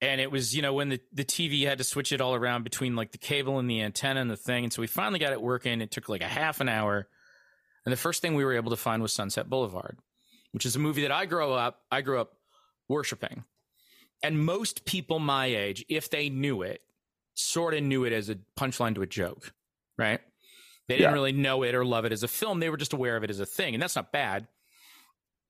And 0.00 0.20
it 0.20 0.30
was, 0.30 0.54
you 0.54 0.62
know, 0.62 0.72
when 0.72 0.88
the, 0.88 1.00
the 1.12 1.24
TV 1.24 1.66
had 1.66 1.78
to 1.78 1.84
switch 1.84 2.12
it 2.12 2.20
all 2.20 2.34
around 2.34 2.62
between 2.62 2.94
like 2.94 3.10
the 3.10 3.18
cable 3.18 3.58
and 3.58 3.68
the 3.68 3.82
antenna 3.82 4.20
and 4.20 4.30
the 4.30 4.36
thing. 4.36 4.62
And 4.62 4.72
so 4.72 4.80
we 4.80 4.86
finally 4.86 5.18
got 5.18 5.32
it 5.32 5.42
working. 5.42 5.80
It 5.80 5.90
took 5.90 6.08
like 6.08 6.22
a 6.22 6.28
half 6.28 6.60
an 6.60 6.68
hour. 6.68 7.08
And 7.84 7.92
the 7.92 7.96
first 7.96 8.22
thing 8.22 8.34
we 8.34 8.44
were 8.44 8.54
able 8.54 8.70
to 8.70 8.76
find 8.76 9.02
was 9.02 9.12
Sunset 9.12 9.50
Boulevard, 9.50 9.98
which 10.52 10.66
is 10.66 10.76
a 10.76 10.78
movie 10.78 11.02
that 11.02 11.12
I 11.12 11.26
grew 11.26 11.52
up, 11.52 11.82
I 11.90 12.00
grew 12.00 12.20
up 12.20 12.34
worshiping. 12.88 13.44
And 14.22 14.44
most 14.44 14.84
people 14.84 15.18
my 15.18 15.46
age, 15.46 15.84
if 15.88 16.10
they 16.10 16.28
knew 16.28 16.62
it, 16.62 16.82
sort 17.34 17.74
of 17.74 17.82
knew 17.82 18.04
it 18.04 18.12
as 18.12 18.28
a 18.28 18.36
punchline 18.58 18.94
to 18.96 19.02
a 19.02 19.06
joke, 19.06 19.52
right? 19.96 20.20
They 20.88 20.96
didn't 20.96 21.10
Yeah. 21.10 21.14
really 21.14 21.32
know 21.32 21.62
it 21.62 21.74
or 21.74 21.84
love 21.84 22.04
it 22.04 22.12
as 22.12 22.22
a 22.22 22.28
film. 22.28 22.58
They 22.60 22.70
were 22.70 22.76
just 22.76 22.92
aware 22.92 23.16
of 23.16 23.22
it 23.22 23.30
as 23.30 23.38
a 23.40 23.46
thing, 23.46 23.74
and 23.74 23.82
that's 23.82 23.94
not 23.94 24.10
bad. 24.10 24.48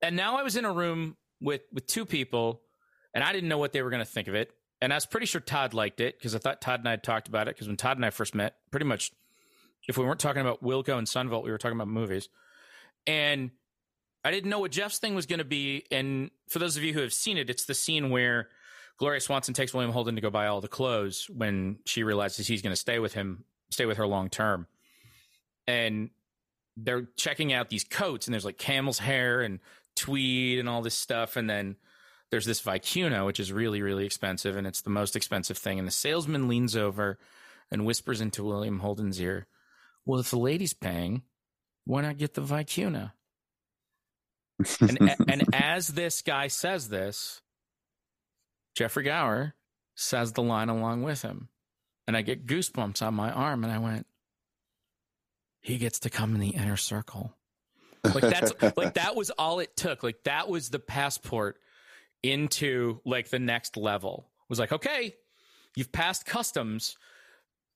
And 0.01 0.15
now 0.15 0.37
I 0.37 0.43
was 0.43 0.55
in 0.55 0.65
a 0.65 0.71
room 0.71 1.17
with 1.41 1.61
with 1.71 1.87
two 1.87 2.05
people, 2.05 2.61
and 3.13 3.23
I 3.23 3.31
didn't 3.33 3.49
know 3.49 3.57
what 3.57 3.71
they 3.73 3.81
were 3.81 3.89
going 3.89 4.03
to 4.05 4.09
think 4.11 4.27
of 4.27 4.35
it. 4.35 4.51
And 4.81 4.93
I 4.93 4.97
was 4.97 5.05
pretty 5.05 5.25
sure 5.25 5.41
Todd 5.41 5.73
liked 5.73 5.99
it 5.99 6.17
because 6.17 6.35
I 6.35 6.39
thought 6.39 6.61
Todd 6.61 6.79
and 6.79 6.87
I 6.87 6.91
had 6.91 7.03
talked 7.03 7.27
about 7.27 7.47
it. 7.47 7.55
Because 7.55 7.67
when 7.67 7.75
Todd 7.77 7.97
and 7.97 8.05
I 8.05 8.11
first 8.11 8.33
met, 8.35 8.55
pretty 8.71 8.85
much, 8.85 9.11
if 9.87 9.97
we 9.97 10.05
weren't 10.05 10.19
talking 10.19 10.41
about 10.41 10.63
Wilco 10.63 10.97
and 10.97 11.07
Son 11.07 11.27
Volt, 11.27 11.43
we 11.43 11.51
were 11.51 11.57
talking 11.57 11.77
about 11.77 11.87
movies. 11.89 12.29
And 13.07 13.51
I 14.23 14.31
didn't 14.31 14.49
know 14.49 14.59
what 14.59 14.71
Jeff's 14.71 14.99
thing 14.99 15.15
was 15.15 15.25
going 15.25 15.39
to 15.39 15.45
be. 15.45 15.85
And 15.91 16.31
for 16.49 16.59
those 16.59 16.77
of 16.77 16.83
you 16.83 16.93
who 16.93 17.01
have 17.01 17.13
seen 17.13 17.37
it, 17.37 17.49
it's 17.49 17.65
the 17.65 17.73
scene 17.73 18.09
where 18.09 18.49
Gloria 18.97 19.21
Swanson 19.21 19.53
takes 19.53 19.73
William 19.73 19.93
Holden 19.93 20.15
to 20.15 20.21
go 20.21 20.29
buy 20.29 20.47
all 20.47 20.61
the 20.61 20.67
clothes 20.67 21.29
when 21.33 21.79
she 21.85 22.03
realizes 22.03 22.47
he's 22.47 22.61
going 22.61 22.73
to 22.73 22.79
stay 22.79 22.99
with 22.99 23.13
him, 23.13 23.45
stay 23.69 23.85
with 23.85 23.97
her 23.97 24.07
long 24.07 24.29
term. 24.29 24.67
And 25.67 26.09
they're 26.75 27.07
checking 27.15 27.53
out 27.53 27.69
these 27.69 27.83
coats, 27.83 28.27
and 28.27 28.33
there's 28.33 28.45
like 28.45 28.57
camel's 28.57 28.99
hair 28.99 29.41
and 29.41 29.59
tweed 29.95 30.59
and 30.59 30.67
all 30.67 30.81
this 30.81 30.95
stuff. 30.95 31.35
And 31.37 31.49
then 31.49 31.77
there's 32.29 32.45
this 32.45 32.61
Vicuna, 32.61 33.25
which 33.25 33.39
is 33.39 33.53
really, 33.53 33.81
really 33.81 34.05
expensive, 34.05 34.55
and 34.55 34.67
it's 34.67 34.81
the 34.81 34.89
most 34.89 35.15
expensive 35.15 35.57
thing. 35.57 35.79
And 35.79 35.87
the 35.87 35.91
salesman 35.91 36.47
leans 36.47 36.75
over 36.75 37.17
and 37.71 37.85
whispers 37.85 38.21
into 38.21 38.43
William 38.43 38.79
Holden's 38.79 39.21
ear, 39.21 39.47
Well, 40.05 40.19
if 40.19 40.29
the 40.29 40.37
lady's 40.37 40.73
paying, 40.73 41.23
why 41.85 42.01
not 42.01 42.17
get 42.17 42.33
the 42.33 42.41
Vicuna? 42.41 43.13
And, 44.81 45.15
and 45.27 45.43
as 45.53 45.87
this 45.87 46.21
guy 46.21 46.47
says 46.47 46.89
this, 46.89 47.41
Jeffrey 48.75 49.03
Gower 49.03 49.55
says 49.95 50.33
the 50.33 50.43
line 50.43 50.69
along 50.69 51.03
with 51.03 51.21
him. 51.21 51.49
And 52.07 52.17
I 52.17 52.21
get 52.21 52.47
goosebumps 52.47 53.05
on 53.05 53.13
my 53.13 53.31
arm, 53.31 53.63
and 53.63 53.71
I 53.71 53.77
went, 53.77 54.07
he 55.61 55.77
gets 55.77 55.99
to 55.99 56.09
come 56.09 56.33
in 56.33 56.41
the 56.41 56.49
inner 56.49 56.77
circle. 56.77 57.33
Like 58.03 58.23
that's 58.23 58.53
like 58.77 58.93
that 58.93 59.15
was 59.15 59.29
all 59.31 59.59
it 59.59 59.75
took. 59.75 60.03
Like 60.03 60.23
that 60.23 60.47
was 60.49 60.69
the 60.69 60.79
passport 60.79 61.57
into 62.23 62.99
like 63.05 63.29
the 63.29 63.39
next 63.39 63.77
level. 63.77 64.29
It 64.43 64.49
was 64.49 64.59
like, 64.59 64.71
okay, 64.71 65.15
you've 65.75 65.91
passed 65.91 66.25
customs. 66.25 66.97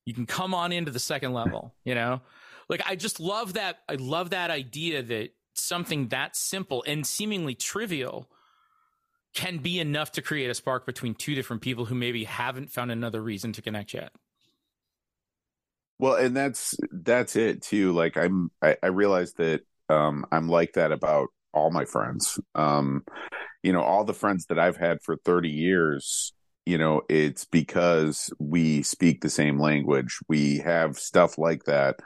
You 0.06 0.14
can 0.14 0.26
come 0.26 0.54
on 0.54 0.72
into 0.72 0.92
the 0.92 1.00
second 1.00 1.34
level, 1.34 1.74
you 1.84 1.96
know? 1.96 2.22
Like 2.70 2.82
I 2.86 2.96
just 2.96 3.20
love 3.20 3.54
that 3.54 3.80
I 3.88 3.96
love 3.96 4.32
that 4.32 4.50
idea 4.50 5.04
that 5.04 5.32
something 5.56 6.10
that 6.10 6.36
simple 6.36 6.84
and 6.88 7.06
seemingly 7.06 7.56
trivial 7.56 8.30
can 9.34 9.58
be 9.58 9.80
enough 9.80 10.12
to 10.12 10.22
create 10.22 10.50
a 10.50 10.54
spark 10.54 10.86
between 10.86 11.16
two 11.16 11.36
different 11.36 11.62
people 11.62 11.86
who 11.86 11.96
maybe 11.96 12.24
haven't 12.24 12.70
found 12.70 12.92
another 12.92 13.22
reason 13.22 13.52
to 13.54 13.62
connect 13.62 13.94
yet. 13.94 14.12
Well, 16.00 16.16
and 16.16 16.36
that's 16.36 16.76
that's 16.92 17.36
it 17.36 17.62
too. 17.62 17.94
Like 17.94 18.18
I'm, 18.18 18.52
I, 18.62 18.78
I 18.84 18.88
realize 18.88 19.34
that 19.34 19.62
um, 19.90 20.26
I'm 20.32 20.50
like 20.50 20.74
that 20.74 20.92
about 20.92 21.30
all 21.54 21.72
my 21.72 21.86
friends. 21.86 22.40
Um, 22.56 23.04
you 23.62 23.72
know, 23.72 23.82
all 23.82 24.04
the 24.04 24.14
friends 24.14 24.48
that 24.48 24.60
I've 24.60 24.78
had 24.78 25.02
for 25.02 25.16
30 25.16 25.50
years. 25.50 26.34
You 26.66 26.78
know, 26.78 27.02
it's 27.10 27.44
because 27.44 28.34
we 28.40 28.84
speak 28.84 29.22
the 29.22 29.30
same 29.30 29.60
language. 29.60 30.20
We 30.30 30.60
have 30.60 30.98
stuff 30.98 31.38
like 31.38 31.66
that. 31.66 31.98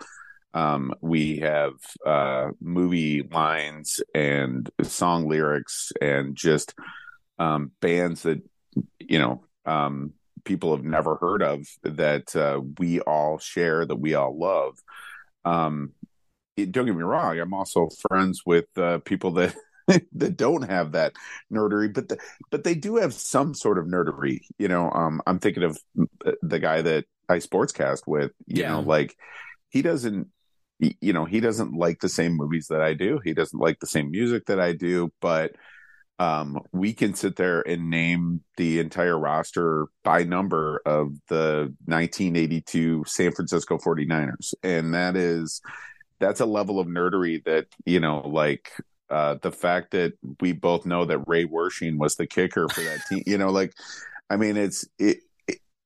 Um, 0.58 0.93
we 1.02 1.38
have 1.39 1.74
uh, 2.04 2.50
movie 2.60 3.22
lines 3.22 4.02
and 4.15 4.67
song 4.82 5.28
lyrics 5.30 5.91
and 6.02 6.36
just 6.36 6.74
um, 7.38 7.72
bands 7.80 8.24
that 8.24 8.41
you 9.00 9.20
know 9.20 9.43
um, 9.65 10.13
people 10.46 10.76
have 10.76 10.84
never 10.84 11.15
heard 11.17 11.43
of 11.43 11.67
that 11.84 12.36
uh, 12.36 12.60
we 12.80 13.02
all 13.02 13.38
share 13.38 13.86
that 13.86 13.98
we 13.98 14.15
all 14.15 14.36
love 14.38 14.78
um 15.46 15.91
it, 16.56 16.72
don't 16.72 16.86
get 16.88 16.96
me 16.96 17.04
wrong 17.04 17.39
i'm 17.39 17.54
also 17.54 17.89
friends 18.10 18.41
with 18.46 18.65
uh, 18.78 18.98
people 19.00 19.32
that 19.32 19.56
that 20.13 20.36
don't 20.36 20.63
have 20.63 20.93
that 20.93 21.13
nerdery 21.54 21.93
but 21.93 22.10
the, 22.10 22.17
but 22.50 22.63
they 22.63 22.76
do 22.76 22.98
have 22.98 23.13
some 23.13 23.54
sort 23.54 23.78
of 23.78 23.86
nerdery 23.86 24.39
you 24.58 24.67
know 24.67 24.89
um 24.91 25.22
i'm 25.28 25.39
thinking 25.39 25.63
of 25.63 25.78
the 26.41 26.60
guy 26.60 26.82
that 26.82 27.06
i 27.30 27.38
sportscast 27.38 28.02
with 28.08 28.32
you 28.48 28.62
Yeah. 28.62 28.74
know 28.74 28.82
like 28.82 29.15
he 29.70 29.82
doesn't 29.82 30.28
you 30.80 31.13
know 31.13 31.26
he 31.26 31.40
doesn't 31.40 31.74
like 31.74 32.00
the 32.00 32.10
same 32.10 32.36
movies 32.36 32.68
that 32.70 32.82
i 32.82 32.94
do 32.94 33.20
he 33.24 33.34
doesn't 33.34 33.60
like 33.60 33.80
the 33.80 33.88
same 33.88 34.12
music 34.12 34.46
that 34.46 34.60
i 34.60 34.74
do 34.74 35.12
but 35.22 35.56
um, 36.20 36.60
we 36.72 36.94
can 36.94 37.13
sit 37.13 37.36
there 37.36 37.62
and 37.62 37.90
name 37.90 38.42
the 38.58 38.80
entire 38.80 39.18
roster 39.18 39.88
by 40.04 40.24
number 40.24 40.82
of 40.86 41.13
the 41.30 41.74
1982 41.86 43.04
San 43.06 43.32
Francisco 43.32 43.78
49ers. 43.78 44.54
And 44.63 44.94
that 44.96 45.16
is, 45.16 45.62
that's 46.20 46.40
a 46.40 46.46
level 46.46 46.80
of 46.80 46.88
nerdery 46.88 47.44
that, 47.46 47.68
you 47.86 48.00
know, 48.00 48.22
like, 48.28 48.72
uh, 49.10 49.36
the 49.42 49.52
fact 49.52 49.92
that 49.92 50.13
we 50.42 50.54
both 50.54 50.86
know 50.86 51.06
that 51.06 51.20
Ray 51.28 51.46
Wersching 51.46 51.98
was 51.98 52.16
the 52.16 52.28
kicker 52.28 52.68
for 52.68 52.82
that 52.82 53.00
team, 53.08 53.22
you 53.28 53.38
know, 53.38 53.52
like, 53.52 53.74
I 54.30 54.38
mean, 54.38 54.58
it's, 54.58 54.86
it, 54.98 55.20
it 55.20 55.27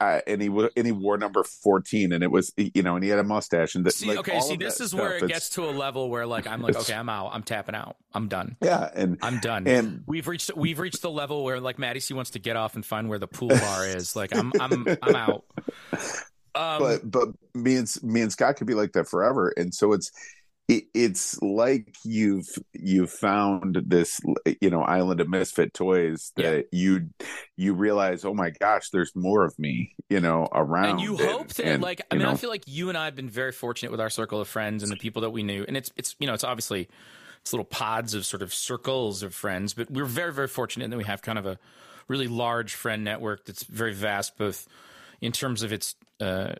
uh, 0.01 0.19
and 0.25 0.41
he 0.41 0.49
wa- 0.49 0.69
and 0.75 0.85
he 0.87 0.91
wore 0.91 1.15
number 1.15 1.43
fourteen, 1.43 2.11
and 2.11 2.23
it 2.23 2.31
was 2.31 2.51
you 2.57 2.81
know, 2.81 2.95
and 2.95 3.03
he 3.03 3.09
had 3.11 3.19
a 3.19 3.23
mustache, 3.23 3.75
and 3.75 3.85
the, 3.85 3.91
See, 3.91 4.07
like, 4.07 4.17
okay, 4.17 4.39
see, 4.41 4.55
this 4.55 4.81
is 4.81 4.95
where 4.95 5.19
stuff, 5.19 5.29
it 5.29 5.33
gets 5.33 5.49
to 5.51 5.65
a 5.65 5.69
level 5.69 6.09
where 6.09 6.25
like 6.25 6.47
I'm 6.47 6.63
like, 6.63 6.75
okay, 6.81 6.95
I'm 6.95 7.07
out. 7.07 7.29
I'm 7.33 7.43
tapping 7.43 7.75
out. 7.75 7.97
I'm 8.11 8.27
done. 8.27 8.57
yeah, 8.63 8.89
and 8.95 9.19
I'm 9.21 9.39
done. 9.39 9.67
and 9.67 10.03
We've 10.07 10.27
reached 10.27 10.49
we've 10.57 10.79
reached 10.79 11.03
the 11.03 11.11
level 11.11 11.43
where 11.43 11.59
like 11.59 11.77
Maddie 11.77 11.99
C 11.99 12.15
wants 12.15 12.31
to 12.31 12.39
get 12.39 12.55
off 12.55 12.73
and 12.73 12.83
find 12.83 13.09
where 13.09 13.19
the 13.19 13.27
pool 13.27 13.49
bar 13.49 13.85
is. 13.85 14.15
Like 14.21 14.35
I'm 14.35 14.51
I'm 14.59 14.87
I'm 15.03 15.15
out. 15.15 15.45
um, 16.55 16.79
but 16.79 17.11
but 17.11 17.29
me 17.53 17.75
and 17.75 17.87
me 18.01 18.21
and 18.21 18.31
Scott 18.31 18.55
could 18.55 18.65
be 18.67 18.73
like 18.73 18.93
that 18.93 19.07
forever, 19.07 19.53
and 19.55 19.71
so 19.73 19.93
it's 19.93 20.11
it, 20.71 20.86
it's 20.93 21.41
like 21.41 21.93
you've 22.05 22.47
you've 22.71 23.12
found 23.12 23.77
this 23.86 24.21
you 24.62 24.69
know 24.69 24.81
island 24.81 25.19
of 25.19 25.27
misfit 25.27 25.73
toys 25.73 26.31
that 26.38 26.67
yeah. 26.71 26.79
you 26.79 27.10
you 27.57 27.73
realize 27.73 28.23
oh 28.23 28.34
my 28.34 28.51
gosh 28.51 28.89
there's 28.91 29.12
more 29.13 29.43
of 29.43 29.57
me 29.60 29.93
you 30.10 30.21
know 30.21 30.47
around 30.53 30.91
and 30.91 31.01
you 31.01 31.17
and, 31.17 31.29
hope 31.29 31.47
that 31.49 31.65
and, 31.65 31.84
like 31.84 32.01
i 32.10 32.15
mean 32.15 32.23
know. 32.23 32.31
i 32.31 32.36
feel 32.36 32.49
like 32.49 32.63
you 32.67 32.88
and 32.88 32.97
i 32.97 33.03
have 33.03 33.15
been 33.15 33.29
very 33.29 33.51
fortunate 33.51 33.91
with 33.91 33.99
our 33.99 34.10
circle 34.10 34.39
of 34.39 34.47
friends 34.47 34.81
and 34.81 34.91
the 34.91 34.95
people 34.95 35.21
that 35.21 35.31
we 35.31 35.43
knew 35.43 35.65
and 35.67 35.75
it's 35.75 35.91
it's 35.97 36.15
you 36.19 36.27
know 36.27 36.34
it's 36.34 36.45
obviously 36.45 36.88
it's 37.41 37.51
little 37.51 37.65
pods 37.65 38.13
of 38.13 38.25
sort 38.25 38.41
of 38.41 38.53
circles 38.53 39.23
of 39.23 39.36
friends 39.36 39.73
but 39.73 39.91
we're 39.91 40.05
very 40.05 40.31
very 40.31 40.47
fortunate 40.47 40.89
that 40.89 40.97
we 40.97 41.03
have 41.03 41.21
kind 41.21 41.38
of 41.38 41.45
a 41.45 41.60
really 42.07 42.29
large 42.29 42.75
friend 42.75 43.03
network 43.03 43.45
that's 43.45 43.63
very 43.63 43.93
vast 43.93 44.38
both 44.38 44.69
in 45.19 45.34
terms 45.34 45.63
of 45.63 45.73
its 45.73 45.95
uh, 46.21 46.53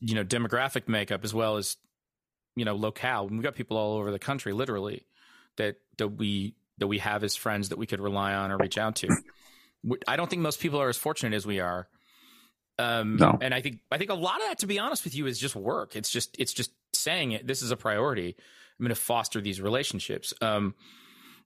you 0.00 0.16
know 0.16 0.24
demographic 0.24 0.88
makeup 0.88 1.22
as 1.22 1.32
well 1.32 1.56
as 1.56 1.76
you 2.56 2.64
know 2.64 2.74
locale. 2.74 3.28
We've 3.28 3.42
got 3.42 3.54
people 3.54 3.76
all 3.76 3.98
over 3.98 4.10
the 4.10 4.18
country, 4.18 4.52
literally, 4.52 5.06
that 5.56 5.76
that 5.98 6.08
we 6.08 6.54
that 6.78 6.88
we 6.88 6.98
have 6.98 7.22
as 7.22 7.36
friends 7.36 7.68
that 7.68 7.78
we 7.78 7.86
could 7.86 8.00
rely 8.00 8.34
on 8.34 8.50
or 8.50 8.56
reach 8.58 8.78
out 8.78 8.96
to. 8.96 9.08
I 10.08 10.16
don't 10.16 10.28
think 10.28 10.42
most 10.42 10.60
people 10.60 10.80
are 10.80 10.88
as 10.88 10.96
fortunate 10.96 11.34
as 11.34 11.46
we 11.46 11.60
are. 11.60 11.88
Um, 12.78 13.16
no. 13.16 13.38
and 13.40 13.54
I 13.54 13.62
think 13.62 13.78
I 13.90 13.98
think 13.98 14.10
a 14.10 14.14
lot 14.14 14.40
of 14.40 14.48
that, 14.48 14.58
to 14.58 14.66
be 14.66 14.78
honest 14.78 15.04
with 15.04 15.14
you, 15.14 15.26
is 15.26 15.38
just 15.38 15.54
work. 15.54 15.96
It's 15.96 16.10
just 16.10 16.36
it's 16.38 16.52
just 16.52 16.72
saying 16.92 17.32
it. 17.32 17.46
This 17.46 17.62
is 17.62 17.70
a 17.70 17.76
priority. 17.76 18.36
I'm 18.78 18.84
going 18.84 18.94
to 18.94 19.00
foster 19.00 19.40
these 19.40 19.60
relationships. 19.60 20.34
Um, 20.42 20.74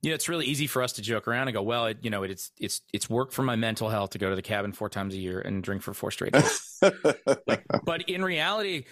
you 0.01 0.09
know, 0.09 0.15
it's 0.15 0.27
really 0.27 0.47
easy 0.47 0.67
for 0.67 0.81
us 0.81 0.93
to 0.93 1.01
joke 1.01 1.27
around 1.27 1.47
and 1.47 1.53
go, 1.53 1.61
well, 1.61 1.85
it, 1.85 1.99
you 2.01 2.09
know, 2.09 2.23
it's 2.23 2.51
it's 2.57 2.81
it's 2.91 3.09
work 3.09 3.31
for 3.31 3.43
my 3.43 3.55
mental 3.55 3.87
health 3.87 4.11
to 4.11 4.17
go 4.17 4.29
to 4.29 4.35
the 4.35 4.41
cabin 4.41 4.71
four 4.71 4.89
times 4.89 5.13
a 5.13 5.17
year 5.17 5.39
and 5.39 5.63
drink 5.63 5.83
for 5.83 5.93
four 5.93 6.11
straight 6.11 6.33
days. 6.33 6.79
like, 7.47 7.63
but 7.85 8.09
in 8.09 8.23
reality, 8.23 8.77
it, 8.77 8.85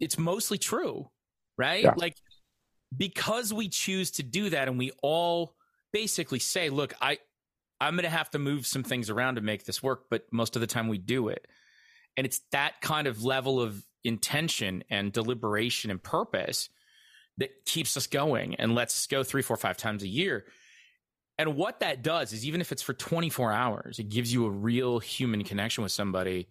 it's 0.00 0.18
mostly 0.18 0.58
true, 0.58 1.10
right? 1.56 1.84
Yeah. 1.84 1.94
Like 1.96 2.16
because 2.96 3.52
we 3.52 3.68
choose 3.68 4.12
to 4.12 4.22
do 4.22 4.50
that, 4.50 4.68
and 4.68 4.78
we 4.78 4.92
all 5.02 5.54
basically 5.92 6.38
say, 6.38 6.70
look, 6.70 6.94
I 7.00 7.18
I'm 7.80 7.94
going 7.94 8.04
to 8.04 8.10
have 8.10 8.30
to 8.30 8.38
move 8.38 8.66
some 8.66 8.82
things 8.82 9.10
around 9.10 9.34
to 9.34 9.40
make 9.40 9.64
this 9.64 9.82
work, 9.82 10.04
but 10.10 10.24
most 10.32 10.56
of 10.56 10.60
the 10.60 10.66
time 10.66 10.88
we 10.88 10.98
do 10.98 11.28
it, 11.28 11.46
and 12.16 12.26
it's 12.26 12.40
that 12.52 12.80
kind 12.80 13.06
of 13.06 13.24
level 13.24 13.60
of 13.60 13.84
intention 14.04 14.84
and 14.90 15.12
deliberation 15.12 15.90
and 15.90 16.02
purpose 16.02 16.68
that 17.38 17.50
keeps 17.64 17.96
us 17.96 18.06
going 18.06 18.54
and 18.56 18.74
lets 18.74 18.94
us 18.94 19.06
go 19.06 19.24
three, 19.24 19.42
four, 19.42 19.56
five 19.56 19.76
times 19.76 20.02
a 20.02 20.08
year. 20.08 20.44
And 21.36 21.56
what 21.56 21.80
that 21.80 22.02
does 22.02 22.32
is, 22.32 22.46
even 22.46 22.60
if 22.60 22.70
it's 22.70 22.82
for 22.82 22.94
24 22.94 23.50
hours, 23.50 23.98
it 23.98 24.08
gives 24.08 24.32
you 24.32 24.46
a 24.46 24.50
real 24.50 25.00
human 25.00 25.42
connection 25.42 25.82
with 25.82 25.90
somebody 25.90 26.46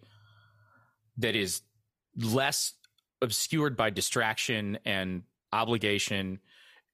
that 1.18 1.34
is 1.34 1.62
less 2.16 2.74
obscured 3.22 3.76
by 3.76 3.90
distraction 3.90 4.78
and 4.84 5.22
obligation 5.52 6.40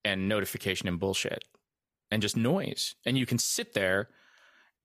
and 0.05 0.29
notification 0.29 0.89
and 0.89 1.01
bullshit 1.01 1.45
and 2.11 2.23
just 2.23 2.37
noise. 2.37 2.95
And 3.05 3.17
you 3.17 3.27
can 3.27 3.39
sit 3.39 3.75
there 3.75 4.09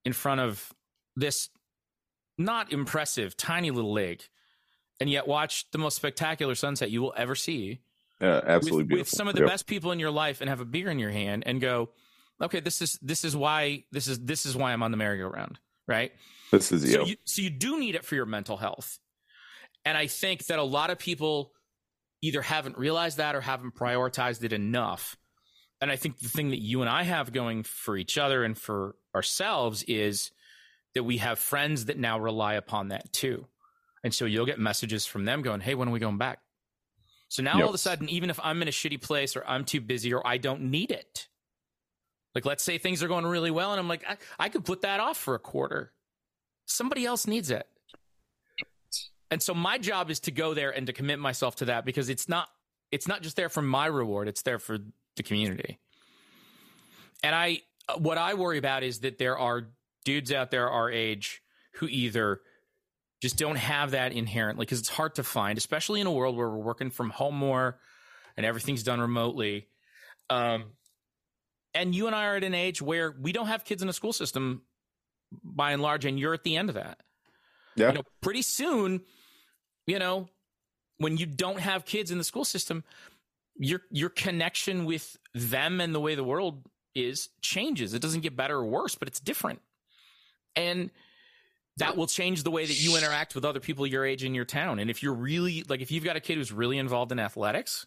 in 0.04 0.14
front 0.14 0.42
of 0.42 0.74
this 1.16 1.50
not 2.38 2.72
impressive, 2.72 3.38
tiny 3.38 3.72
little 3.72 3.94
lake 3.94 4.30
and 5.00 5.10
yet 5.10 5.28
watch 5.28 5.70
the 5.72 5.78
most 5.78 5.96
spectacular 5.96 6.56
sunset 6.56 6.92
you 6.92 7.02
will 7.02 7.14
ever 7.18 7.36
see 7.36 7.82
yeah, 8.22 8.42
absolutely 8.46 8.96
with, 8.96 9.00
with 9.00 9.10
some 9.10 9.28
of 9.28 9.36
the 9.36 9.42
yep. 9.42 9.50
best 9.50 9.68
people 9.68 9.92
in 9.92 10.00
your 10.00 10.12
life 10.12 10.42
and 10.42 10.50
have 10.50 10.62
a 10.62 10.66
beer 10.66 10.90
in 10.90 11.00
your 11.00 11.12
hand 11.12 11.44
and 11.46 11.60
go, 11.60 11.90
okay, 12.42 12.60
this 12.60 12.82
is 12.82 12.98
this 13.02 13.26
is 13.26 13.36
why 13.36 13.84
this 13.92 14.08
is 14.08 14.20
this 14.20 14.46
is 14.46 14.56
why 14.56 14.72
I'm 14.72 14.84
on 14.84 14.92
the 14.92 14.98
merry-go-round, 14.98 15.60
right? 15.88 16.14
This 16.52 16.72
is 16.72 16.90
so 16.92 17.06
you, 17.06 17.16
so 17.26 17.42
you 17.42 17.50
do 17.50 17.80
need 17.80 17.96
it 17.96 18.06
for 18.06 18.16
your 18.16 18.26
mental 18.26 18.58
health, 18.58 19.00
and 19.86 19.98
I 19.98 20.08
think 20.08 20.48
that 20.48 20.60
a 20.60 20.64
lot 20.64 20.90
of 20.90 20.98
people 20.98 21.54
either 22.22 22.42
haven't 22.42 22.78
realized 22.78 23.18
that 23.18 23.36
or 23.36 23.42
haven't 23.42 23.76
prioritized 23.76 24.44
it 24.44 24.52
enough. 24.52 25.16
And 25.80 25.92
I 25.92 25.96
think 25.96 26.20
the 26.20 26.30
thing 26.30 26.50
that 26.50 26.62
you 26.62 26.82
and 26.82 26.90
I 26.90 27.04
have 27.04 27.32
going 27.32 27.64
for 27.64 27.96
each 27.96 28.18
other 28.18 28.44
and 28.44 28.58
for 28.58 28.96
ourselves 29.14 29.84
is 29.84 30.32
that 30.96 31.04
we 31.04 31.18
have 31.18 31.38
friends 31.38 31.86
that 31.86 32.00
now 32.00 32.20
rely 32.20 32.56
upon 32.56 32.88
that 32.88 33.14
too. 33.14 33.46
And 34.04 34.14
so 34.14 34.26
you'll 34.26 34.46
get 34.46 34.60
messages 34.60 35.06
from 35.06 35.26
them 35.26 35.42
going, 35.42 35.62
Hey, 35.62 35.76
when 35.76 35.88
are 35.88 35.92
we 35.92 36.00
going 36.00 36.18
back? 36.18 36.40
So 37.28 37.44
now 37.44 37.58
yep. 37.58 37.64
all 37.64 37.70
of 37.70 37.76
a 37.76 37.80
sudden, 37.80 38.10
even 38.10 38.30
if 38.30 38.40
I'm 38.42 38.62
in 38.62 38.68
a 38.68 38.72
shitty 38.72 39.02
place 39.02 39.36
or 39.36 39.44
I'm 39.46 39.66
too 39.66 39.82
busy 39.82 40.14
or 40.14 40.26
I 40.26 40.38
don't 40.38 40.72
need 40.72 40.92
it, 40.92 41.28
like 42.34 42.46
let's 42.46 42.64
say 42.64 42.78
things 42.78 43.04
are 43.04 43.08
going 43.08 43.26
really 43.26 43.52
well 43.52 43.72
and 43.72 43.80
I'm 43.80 43.88
like, 43.88 44.06
I, 44.08 44.18
I 44.40 44.50
could 44.50 44.66
put 44.66 44.82
that 44.82 45.00
off 45.00 45.18
for 45.18 45.36
a 45.36 45.40
quarter. 45.40 45.92
Somebody 46.66 47.06
else 47.06 47.28
needs 47.28 47.52
it. 47.52 47.68
And 49.32 49.42
so 49.42 49.54
my 49.54 49.78
job 49.78 50.10
is 50.10 50.20
to 50.22 50.32
go 50.32 50.54
there 50.54 50.72
and 50.72 50.88
to 50.88 50.94
commit 50.94 51.20
myself 51.20 51.58
to 51.58 51.66
that 51.66 51.86
because 51.86 52.10
it's 52.10 52.30
not 52.30 52.48
it's 52.92 53.08
not 53.08 53.22
just 53.22 53.36
there 53.36 53.50
for 53.50 53.62
my 53.62 53.88
reward, 53.88 54.28
it's 54.28 54.44
there 54.44 54.60
for 54.60 54.78
the 55.16 55.24
community. 55.24 55.80
And 57.24 57.36
I 57.36 57.62
what 57.98 58.18
I 58.18 58.34
worry 58.36 58.58
about 58.58 58.84
is 58.84 59.00
that 59.00 59.18
there 59.18 59.38
are 59.38 59.68
dudes 60.04 60.32
out 60.32 60.52
there 60.52 60.70
our 60.70 60.92
age 60.92 61.42
who 61.74 61.88
either 61.88 62.42
just 63.22 63.38
don't 63.38 63.58
have 63.58 63.92
that 63.92 64.12
inherently 64.12 64.66
because 64.66 64.80
it's 64.80 64.90
hard 64.90 65.16
to 65.16 65.24
find, 65.24 65.58
especially 65.58 66.02
in 66.02 66.08
a 66.08 66.12
world 66.12 66.36
where 66.38 66.50
we're 66.50 66.58
working 66.58 66.92
from 66.92 67.10
home 67.10 67.36
more 67.36 67.80
and 68.38 68.46
everything's 68.46 68.84
done 68.84 69.00
remotely. 69.00 69.68
Um, 70.30 70.66
and 71.74 71.94
you 71.94 72.08
and 72.08 72.16
I 72.16 72.26
are 72.26 72.36
at 72.36 72.44
an 72.44 72.54
age 72.54 72.82
where 72.82 73.16
we 73.20 73.32
don't 73.32 73.48
have 73.48 73.66
kids 73.66 73.82
in 73.82 73.90
a 73.90 73.94
school 73.94 74.14
system 74.14 74.62
by 75.44 75.72
and 75.72 75.82
large, 75.82 76.06
and 76.06 76.20
you're 76.20 76.34
at 76.34 76.44
the 76.44 76.56
end 76.56 76.70
of 76.70 76.76
that. 76.76 77.00
Yeah. 77.76 77.90
You 77.90 77.94
know, 77.96 78.04
pretty 78.22 78.42
soon, 78.42 79.02
you 79.88 80.00
know, 80.00 80.28
when 80.98 81.18
you 81.18 81.26
don't 81.26 81.60
have 81.60 81.86
kids 81.86 82.12
in 82.12 82.18
the 82.18 82.24
school 82.24 82.46
system, 82.46 82.84
your 83.58 83.82
your 83.90 84.10
connection 84.10 84.86
with 84.86 85.18
them 85.34 85.82
and 85.82 85.94
the 85.94 86.00
way 86.00 86.16
the 86.16 86.24
world 86.24 86.66
is 86.94 87.30
changes. 87.42 87.94
It 87.94 88.02
doesn't 88.02 88.22
get 88.22 88.36
better 88.36 88.58
or 88.58 88.66
worse, 88.66 88.96
but 88.96 89.08
it's 89.08 89.20
different. 89.20 89.62
And 90.56 90.92
that 91.78 91.98
will 91.98 92.08
change 92.08 92.44
the 92.44 92.52
way 92.52 92.66
that 92.66 92.82
you 92.82 92.98
interact 92.98 93.36
with 93.36 93.44
other 93.44 93.60
people 93.60 93.86
your 93.86 94.06
age 94.06 94.24
in 94.24 94.34
your 94.34 94.46
town. 94.46 94.80
And 94.80 94.90
if 94.90 95.04
you're 95.04 95.14
really 95.14 95.64
like 95.68 95.82
if 95.82 95.92
you've 95.92 96.06
got 96.06 96.16
a 96.16 96.22
kid 96.22 96.38
who's 96.38 96.52
really 96.52 96.78
involved 96.78 97.12
in 97.12 97.20
athletics, 97.20 97.86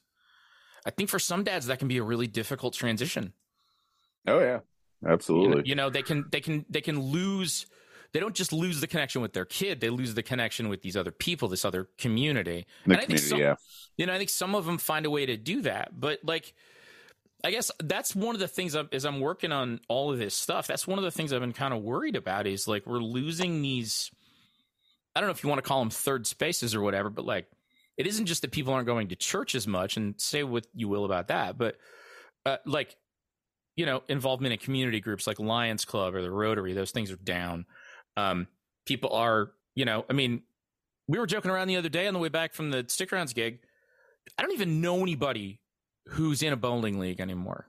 I 0.87 0.91
think 0.91 1.09
for 1.09 1.19
some 1.19 1.45
dads 1.45 1.67
that 1.67 1.79
can 1.79 1.89
be 1.89 1.99
a 1.99 2.03
really 2.03 2.27
difficult 2.27 2.75
transition. 2.75 3.33
Oh 4.27 4.41
yeah. 4.41 4.61
Absolutely. 5.07 5.49
You 5.49 5.55
know, 5.55 5.63
you 5.65 5.75
know, 5.75 5.91
they 5.91 6.03
can 6.03 6.25
they 6.31 6.41
can 6.41 6.67
they 6.69 6.81
can 6.81 7.01
lose 7.01 7.67
they 8.13 8.21
don't 8.21 8.35
just 8.35 8.53
lose 8.53 8.81
the 8.81 8.87
connection 8.87 9.21
with 9.23 9.33
their 9.33 9.45
kid, 9.45 9.81
they 9.81 9.91
lose 9.91 10.15
the 10.15 10.23
connection 10.23 10.69
with 10.69 10.83
these 10.83 10.97
other 10.97 11.11
people, 11.11 11.49
this 11.49 11.65
other 11.65 11.89
community. 11.99 12.67
The 12.87 12.95
and 12.95 13.03
community, 13.03 13.29
some, 13.29 13.39
yeah. 13.39 13.55
You 13.97 14.07
know, 14.07 14.15
I 14.15 14.19
think 14.19 14.31
some 14.31 14.55
of 14.55 14.67
them 14.67 14.79
find 14.79 15.07
a 15.07 15.11
way 15.11 15.27
to 15.27 15.37
do 15.37 15.63
that, 15.63 15.99
but 15.99 16.21
like 16.25 16.55
I 17.45 17.51
guess 17.53 17.71
that's 17.79 18.17
one 18.17 18.35
of 18.35 18.41
the 18.41 18.49
things 18.49 18.75
I'm, 18.75 18.89
as 18.93 19.05
I'm 19.05 19.21
working 19.21 19.53
on 19.53 19.81
all 19.89 20.13
of 20.13 20.19
this 20.19 20.35
stuff. 20.35 20.67
That's 20.67 20.87
one 20.87 20.99
of 20.99 21.05
the 21.05 21.11
things 21.11 21.33
I've 21.33 21.41
been 21.41 21.53
kind 21.53 21.73
of 21.73 21.83
worried 21.83 22.17
about 22.17 22.47
is 22.47 22.67
like 22.67 22.87
we're 22.87 22.99
losing 22.99 23.63
these. 23.63 24.11
I 25.15 25.21
don't 25.21 25.29
know 25.29 25.33
if 25.33 25.45
you 25.45 25.49
want 25.49 25.63
to 25.63 25.69
call 25.69 25.81
them 25.81 25.91
third 25.91 26.27
spaces 26.27 26.75
or 26.75 26.81
whatever, 26.81 27.11
but 27.11 27.25
like 27.25 27.47
it 27.97 28.07
isn't 28.07 28.27
just 28.27 28.43
that 28.43 28.51
people 28.51 28.73
aren't 28.73 28.87
going 28.87 29.09
to 29.09 29.17
church 29.17 29.55
as 29.55 29.67
much, 29.67 29.97
and 29.97 30.21
say 30.21 30.43
what 30.43 30.67
you 30.75 30.89
will 30.89 31.05
about 31.05 31.29
that, 31.29 31.57
but 31.57 31.77
uh, 32.45 32.57
like 32.67 32.97
you 33.77 33.87
know 33.87 34.03
involvement 34.09 34.53
in 34.53 34.59
community 34.59 35.01
groups 35.01 35.27
like 35.27 35.39
Lions 35.39 35.85
Club 35.85 36.17
or 36.17 36.23
the 36.23 36.31
Rotary, 36.31 36.73
those 36.73 36.91
things 36.91 37.13
are 37.13 37.17
down. 37.17 37.67
Um, 38.17 38.47
people 38.87 39.11
are, 39.13 39.53
you 39.75 39.85
know, 39.85 40.05
I 40.09 40.13
mean, 40.13 40.43
we 41.07 41.19
were 41.19 41.27
joking 41.27 41.51
around 41.51 41.69
the 41.69 41.77
other 41.77 41.89
day 41.89 42.07
on 42.07 42.15
the 42.15 42.21
way 42.21 42.29
back 42.29 42.55
from 42.55 42.71
the 42.71 42.85
stick 42.89 43.13
rounds 43.13 43.33
gig. 43.33 43.61
I 44.39 44.43
don't 44.43 44.53
even 44.53 44.81
know 44.81 45.01
anybody 45.01 45.61
who's 46.09 46.43
in 46.43 46.53
a 46.53 46.57
bowling 46.57 46.99
league 46.99 47.21
anymore. 47.21 47.69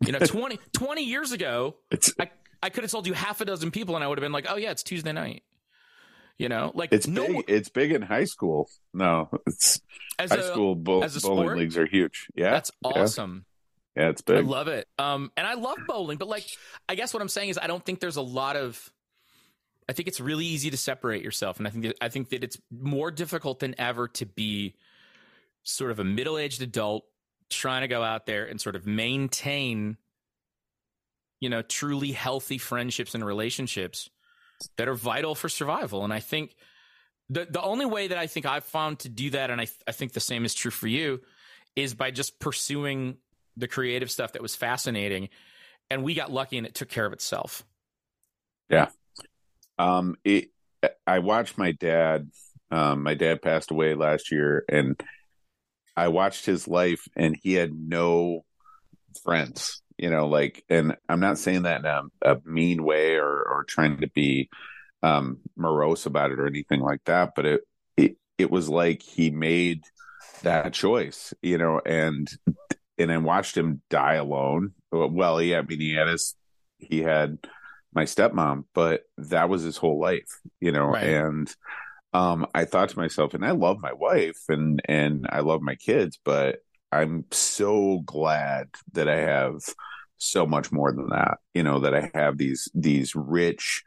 You 0.00 0.12
know, 0.12 0.18
20, 0.24 0.58
20 0.72 1.04
years 1.04 1.32
ago, 1.32 1.76
I, 2.20 2.30
I 2.62 2.70
could 2.70 2.84
have 2.84 2.90
told 2.90 3.06
you 3.06 3.14
half 3.14 3.40
a 3.40 3.44
dozen 3.44 3.70
people 3.70 3.94
and 3.94 4.04
I 4.04 4.08
would 4.08 4.18
have 4.18 4.24
been 4.24 4.32
like, 4.32 4.46
oh, 4.48 4.56
yeah, 4.56 4.70
it's 4.70 4.82
Tuesday 4.82 5.12
night. 5.12 5.42
You 6.38 6.48
know, 6.48 6.72
like 6.74 6.92
it's 6.92 7.06
no, 7.06 7.26
big. 7.26 7.44
It's 7.46 7.68
big 7.68 7.92
in 7.92 8.02
high 8.02 8.24
school. 8.24 8.68
No, 8.92 9.28
it's 9.46 9.80
as 10.18 10.32
high 10.32 10.38
a, 10.38 10.42
school 10.42 10.74
bo- 10.74 10.98
bowling 10.98 11.08
sport, 11.10 11.58
leagues 11.58 11.78
are 11.78 11.86
huge. 11.86 12.26
Yeah, 12.34 12.50
that's 12.50 12.72
awesome. 12.82 13.44
Yeah. 13.96 14.02
yeah, 14.02 14.08
it's 14.10 14.22
big. 14.22 14.38
I 14.38 14.40
love 14.40 14.66
it. 14.66 14.88
Um, 14.98 15.30
and 15.36 15.46
I 15.46 15.54
love 15.54 15.78
bowling, 15.86 16.18
but 16.18 16.26
like, 16.26 16.44
I 16.88 16.96
guess 16.96 17.14
what 17.14 17.22
I'm 17.22 17.28
saying 17.28 17.50
is, 17.50 17.58
I 17.58 17.68
don't 17.68 17.84
think 17.84 18.00
there's 18.00 18.16
a 18.16 18.22
lot 18.22 18.56
of. 18.56 18.92
I 19.88 19.92
think 19.92 20.08
it's 20.08 20.20
really 20.20 20.46
easy 20.46 20.70
to 20.70 20.76
separate 20.76 21.22
yourself, 21.22 21.58
and 21.58 21.66
I 21.66 21.70
think 21.70 21.84
that, 21.84 21.96
I 22.00 22.08
think 22.08 22.30
that 22.30 22.42
it's 22.42 22.58
more 22.70 23.10
difficult 23.10 23.60
than 23.60 23.74
ever 23.78 24.08
to 24.08 24.26
be 24.26 24.74
sort 25.62 25.90
of 25.90 25.98
a 25.98 26.04
middle 26.04 26.38
aged 26.38 26.62
adult 26.62 27.04
trying 27.50 27.82
to 27.82 27.88
go 27.88 28.02
out 28.02 28.26
there 28.26 28.44
and 28.46 28.60
sort 28.60 28.76
of 28.76 28.86
maintain, 28.86 29.96
you 31.40 31.48
know, 31.48 31.62
truly 31.62 32.12
healthy 32.12 32.58
friendships 32.58 33.14
and 33.14 33.24
relationships 33.24 34.08
that 34.76 34.88
are 34.88 34.94
vital 34.94 35.34
for 35.34 35.48
survival. 35.48 36.04
And 36.04 36.12
I 36.12 36.20
think 36.20 36.54
the 37.28 37.46
the 37.48 37.62
only 37.62 37.86
way 37.86 38.08
that 38.08 38.18
I 38.18 38.26
think 38.26 38.46
I've 38.46 38.64
found 38.64 39.00
to 39.00 39.08
do 39.08 39.30
that, 39.30 39.50
and 39.50 39.60
I 39.60 39.66
I 39.86 39.92
think 39.92 40.12
the 40.12 40.20
same 40.20 40.44
is 40.44 40.54
true 40.54 40.70
for 40.70 40.88
you, 40.88 41.20
is 41.76 41.94
by 41.94 42.10
just 42.10 42.38
pursuing 42.38 43.18
the 43.56 43.68
creative 43.68 44.10
stuff 44.10 44.32
that 44.32 44.42
was 44.42 44.56
fascinating, 44.56 45.28
and 45.90 46.02
we 46.02 46.14
got 46.14 46.32
lucky 46.32 46.58
and 46.58 46.66
it 46.66 46.74
took 46.74 46.88
care 46.88 47.06
of 47.06 47.12
itself. 47.12 47.64
Yeah. 48.68 48.88
Um. 49.78 50.16
It 50.24 50.50
I 51.06 51.20
watched 51.20 51.58
my 51.58 51.72
dad. 51.72 52.30
Um, 52.70 53.02
my 53.02 53.14
dad 53.14 53.42
passed 53.42 53.70
away 53.70 53.94
last 53.94 54.32
year, 54.32 54.64
and 54.68 55.00
I 55.96 56.08
watched 56.08 56.46
his 56.46 56.66
life, 56.66 57.06
and 57.16 57.36
he 57.40 57.54
had 57.54 57.72
no 57.72 58.44
friends. 59.22 59.82
You 59.96 60.10
know, 60.10 60.26
like, 60.26 60.64
and 60.68 60.96
I'm 61.08 61.20
not 61.20 61.38
saying 61.38 61.62
that 61.62 61.80
in 61.80 61.86
a, 61.86 62.02
a 62.22 62.40
mean 62.44 62.82
way 62.82 63.14
or 63.14 63.28
or 63.28 63.64
trying 63.68 64.00
to 64.00 64.08
be 64.08 64.48
um, 65.02 65.38
morose 65.56 66.06
about 66.06 66.32
it 66.32 66.40
or 66.40 66.46
anything 66.46 66.80
like 66.80 67.00
that, 67.04 67.32
but 67.36 67.46
it 67.46 67.60
it 67.96 68.16
it 68.38 68.50
was 68.50 68.68
like 68.68 69.02
he 69.02 69.30
made 69.30 69.82
that 70.42 70.72
choice, 70.72 71.32
you 71.42 71.58
know, 71.58 71.80
and 71.86 72.28
and 72.98 73.12
I 73.12 73.18
watched 73.18 73.56
him 73.56 73.82
die 73.88 74.14
alone. 74.14 74.72
Well, 74.90 75.40
yeah, 75.40 75.58
I 75.58 75.62
mean, 75.62 75.80
he 75.80 75.94
had 75.94 76.08
his 76.08 76.34
he 76.78 77.00
had 77.00 77.38
my 77.94 78.04
stepmom, 78.04 78.64
but 78.74 79.02
that 79.18 79.48
was 79.48 79.62
his 79.62 79.76
whole 79.76 80.00
life, 80.00 80.40
you 80.60 80.72
know, 80.72 80.86
right. 80.86 81.04
and 81.04 81.54
um, 82.12 82.46
I 82.54 82.64
thought 82.64 82.90
to 82.90 82.98
myself, 82.98 83.34
and 83.34 83.44
I 83.44 83.50
love 83.50 83.78
my 83.80 83.92
wife 83.92 84.38
and 84.48 84.80
and 84.86 85.26
I 85.30 85.40
love 85.40 85.62
my 85.62 85.74
kids, 85.74 86.18
but 86.24 86.58
I'm 86.92 87.24
so 87.32 88.02
glad 88.06 88.68
that 88.92 89.08
I 89.08 89.16
have 89.16 89.56
so 90.16 90.46
much 90.46 90.70
more 90.70 90.92
than 90.92 91.08
that. 91.08 91.38
You 91.54 91.64
know, 91.64 91.80
that 91.80 91.94
I 91.94 92.10
have 92.14 92.38
these 92.38 92.68
these 92.74 93.14
rich 93.16 93.82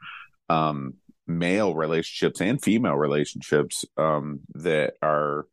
um 0.50 0.96
male 1.26 1.74
relationships 1.76 2.42
and 2.42 2.62
female 2.62 2.96
relationships 2.96 3.84
um 3.98 4.42
that 4.56 4.94
are 5.02 5.46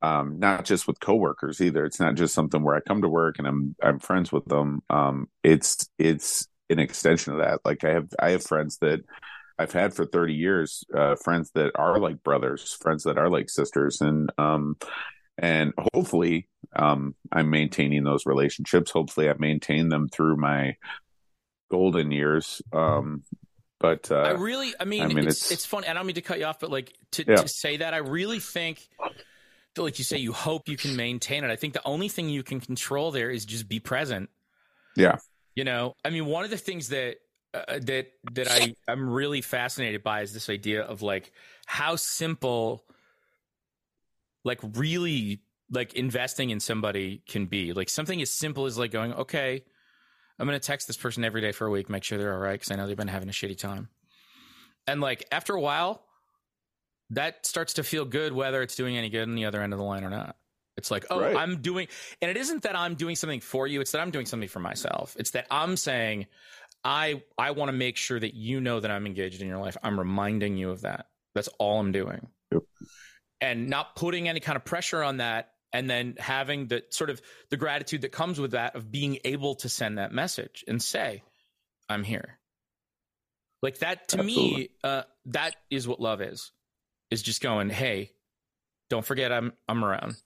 um, 0.00 0.38
not 0.38 0.64
just 0.64 0.86
with 0.86 1.00
coworkers 1.00 1.60
either. 1.60 1.84
It's 1.84 1.98
not 2.00 2.14
just 2.14 2.34
something 2.34 2.62
where 2.62 2.76
I 2.76 2.80
come 2.80 3.02
to 3.02 3.08
work 3.08 3.38
and 3.38 3.46
I'm 3.46 3.74
I'm 3.82 3.98
friends 3.98 4.30
with 4.32 4.44
them. 4.46 4.82
Um, 4.90 5.28
it's 5.42 5.88
it's 5.98 6.48
an 6.70 6.78
extension 6.78 7.32
of 7.32 7.38
that. 7.40 7.60
Like 7.64 7.84
I 7.84 7.90
have 7.90 8.08
I 8.18 8.30
have 8.30 8.44
friends 8.44 8.78
that 8.78 9.00
I've 9.58 9.72
had 9.72 9.94
for 9.94 10.06
30 10.06 10.34
years, 10.34 10.84
uh, 10.94 11.16
friends 11.16 11.50
that 11.52 11.72
are 11.74 11.98
like 11.98 12.22
brothers, 12.22 12.76
friends 12.80 13.04
that 13.04 13.18
are 13.18 13.28
like 13.28 13.50
sisters, 13.50 14.00
and 14.00 14.30
um, 14.38 14.76
and 15.36 15.72
hopefully 15.94 16.48
um, 16.76 17.14
I'm 17.32 17.50
maintaining 17.50 18.04
those 18.04 18.26
relationships. 18.26 18.90
Hopefully, 18.90 19.28
I 19.28 19.34
maintain 19.38 19.88
them 19.88 20.08
through 20.08 20.36
my 20.36 20.76
golden 21.70 22.10
years. 22.10 22.62
Um, 22.72 23.24
but 23.80 24.10
uh, 24.10 24.22
I 24.22 24.30
really, 24.30 24.74
I 24.78 24.84
mean, 24.84 25.02
I 25.02 25.06
mean 25.06 25.18
it's, 25.18 25.42
it's, 25.42 25.52
it's 25.52 25.66
funny. 25.66 25.86
I 25.86 25.92
don't 25.92 26.06
mean 26.06 26.16
to 26.16 26.22
cut 26.22 26.38
you 26.38 26.46
off, 26.46 26.58
but 26.60 26.70
like 26.70 26.92
to, 27.12 27.24
yeah. 27.26 27.36
to 27.36 27.48
say 27.48 27.78
that, 27.78 27.94
I 27.94 27.98
really 27.98 28.40
think 28.40 28.88
like 29.76 29.98
you 29.98 30.04
say, 30.04 30.18
you 30.18 30.32
hope 30.32 30.68
you 30.68 30.76
can 30.76 30.96
maintain 30.96 31.44
it. 31.44 31.50
I 31.50 31.56
think 31.56 31.74
the 31.74 31.86
only 31.86 32.08
thing 32.08 32.28
you 32.28 32.42
can 32.42 32.60
control 32.60 33.10
there 33.10 33.30
is 33.30 33.44
just 33.44 33.68
be 33.68 33.80
present. 33.80 34.30
Yeah. 34.96 35.18
You 35.58 35.64
know, 35.64 35.96
I 36.04 36.10
mean, 36.10 36.26
one 36.26 36.44
of 36.44 36.50
the 36.50 36.56
things 36.56 36.90
that 36.90 37.16
uh, 37.52 37.80
that 37.80 38.12
that 38.30 38.48
I 38.48 38.76
I'm 38.86 39.10
really 39.10 39.40
fascinated 39.40 40.04
by 40.04 40.20
is 40.20 40.32
this 40.32 40.48
idea 40.48 40.82
of 40.82 41.02
like 41.02 41.32
how 41.66 41.96
simple, 41.96 42.84
like 44.44 44.60
really 44.74 45.40
like 45.68 45.94
investing 45.94 46.50
in 46.50 46.60
somebody 46.60 47.24
can 47.26 47.46
be. 47.46 47.72
Like 47.72 47.88
something 47.88 48.22
as 48.22 48.30
simple 48.30 48.66
as 48.66 48.78
like 48.78 48.92
going, 48.92 49.12
okay, 49.14 49.64
I'm 50.38 50.46
going 50.46 50.56
to 50.56 50.64
text 50.64 50.86
this 50.86 50.96
person 50.96 51.24
every 51.24 51.40
day 51.40 51.50
for 51.50 51.66
a 51.66 51.70
week, 51.70 51.90
make 51.90 52.04
sure 52.04 52.18
they're 52.18 52.34
all 52.34 52.38
right 52.38 52.52
because 52.52 52.70
I 52.70 52.76
know 52.76 52.86
they've 52.86 52.96
been 52.96 53.08
having 53.08 53.28
a 53.28 53.32
shitty 53.32 53.58
time. 53.58 53.88
And 54.86 55.00
like 55.00 55.26
after 55.32 55.54
a 55.54 55.60
while, 55.60 56.04
that 57.10 57.44
starts 57.44 57.72
to 57.74 57.82
feel 57.82 58.04
good 58.04 58.32
whether 58.32 58.62
it's 58.62 58.76
doing 58.76 58.96
any 58.96 59.08
good 59.08 59.22
on 59.22 59.34
the 59.34 59.46
other 59.46 59.60
end 59.60 59.72
of 59.72 59.80
the 59.80 59.84
line 59.84 60.04
or 60.04 60.10
not. 60.10 60.36
It's 60.78 60.90
like, 60.90 61.06
oh, 61.10 61.20
right. 61.20 61.36
I'm 61.36 61.60
doing, 61.60 61.88
and 62.22 62.30
it 62.30 62.36
isn't 62.36 62.62
that 62.62 62.76
I'm 62.76 62.94
doing 62.94 63.16
something 63.16 63.40
for 63.40 63.66
you. 63.66 63.80
It's 63.80 63.92
that 63.92 64.00
I'm 64.00 64.12
doing 64.12 64.26
something 64.26 64.48
for 64.48 64.60
myself. 64.60 65.16
It's 65.18 65.32
that 65.32 65.46
I'm 65.50 65.76
saying, 65.76 66.26
I 66.84 67.22
I 67.36 67.50
want 67.50 67.68
to 67.68 67.76
make 67.76 67.96
sure 67.96 68.18
that 68.18 68.34
you 68.34 68.60
know 68.60 68.78
that 68.80 68.90
I'm 68.90 69.04
engaged 69.04 69.42
in 69.42 69.48
your 69.48 69.58
life. 69.58 69.76
I'm 69.82 69.98
reminding 69.98 70.56
you 70.56 70.70
of 70.70 70.82
that. 70.82 71.06
That's 71.34 71.48
all 71.58 71.80
I'm 71.80 71.92
doing, 71.92 72.28
yep. 72.52 72.62
and 73.40 73.68
not 73.68 73.96
putting 73.96 74.28
any 74.28 74.40
kind 74.40 74.56
of 74.56 74.64
pressure 74.64 75.02
on 75.02 75.18
that. 75.18 75.50
And 75.70 75.90
then 75.90 76.14
having 76.18 76.68
the 76.68 76.84
sort 76.88 77.10
of 77.10 77.20
the 77.50 77.58
gratitude 77.58 78.00
that 78.00 78.12
comes 78.12 78.40
with 78.40 78.52
that 78.52 78.74
of 78.74 78.90
being 78.90 79.18
able 79.24 79.56
to 79.56 79.68
send 79.68 79.98
that 79.98 80.12
message 80.12 80.64
and 80.66 80.82
say, 80.82 81.22
"I'm 81.90 82.04
here." 82.04 82.38
Like 83.60 83.78
that 83.80 84.08
to 84.08 84.20
Absolutely. 84.20 84.56
me, 84.56 84.68
uh, 84.82 85.02
that 85.26 85.56
is 85.70 85.86
what 85.86 86.00
love 86.00 86.22
is 86.22 86.52
is 87.10 87.20
just 87.20 87.42
going, 87.42 87.68
"Hey, 87.68 88.12
don't 88.88 89.04
forget 89.04 89.30
I'm 89.30 89.52
I'm 89.68 89.84
around." 89.84 90.16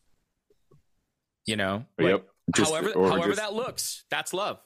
You 1.47 1.57
know, 1.57 1.85
like, 1.99 2.09
yep. 2.09 2.29
Just, 2.55 2.71
however, 2.71 2.93
however 2.95 3.29
just, 3.29 3.41
that 3.41 3.53
looks, 3.55 4.05
that's 4.11 4.33
love. 4.33 4.59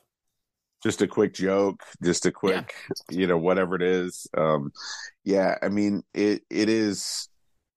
Just 0.83 1.03
a 1.03 1.09
quick 1.09 1.35
joke, 1.35 1.83
just 2.03 2.27
a 2.27 2.33
quick, 2.33 2.75
yeah. 3.11 3.19
you 3.19 3.27
know, 3.27 3.39
whatever 3.39 3.77
it 3.77 3.83
is. 3.83 4.27
Um, 4.37 4.73
yeah, 5.25 5.57
I 5.63 5.69
mean, 5.69 6.03
it 6.15 6.43
it 6.51 6.69
is. 6.69 7.29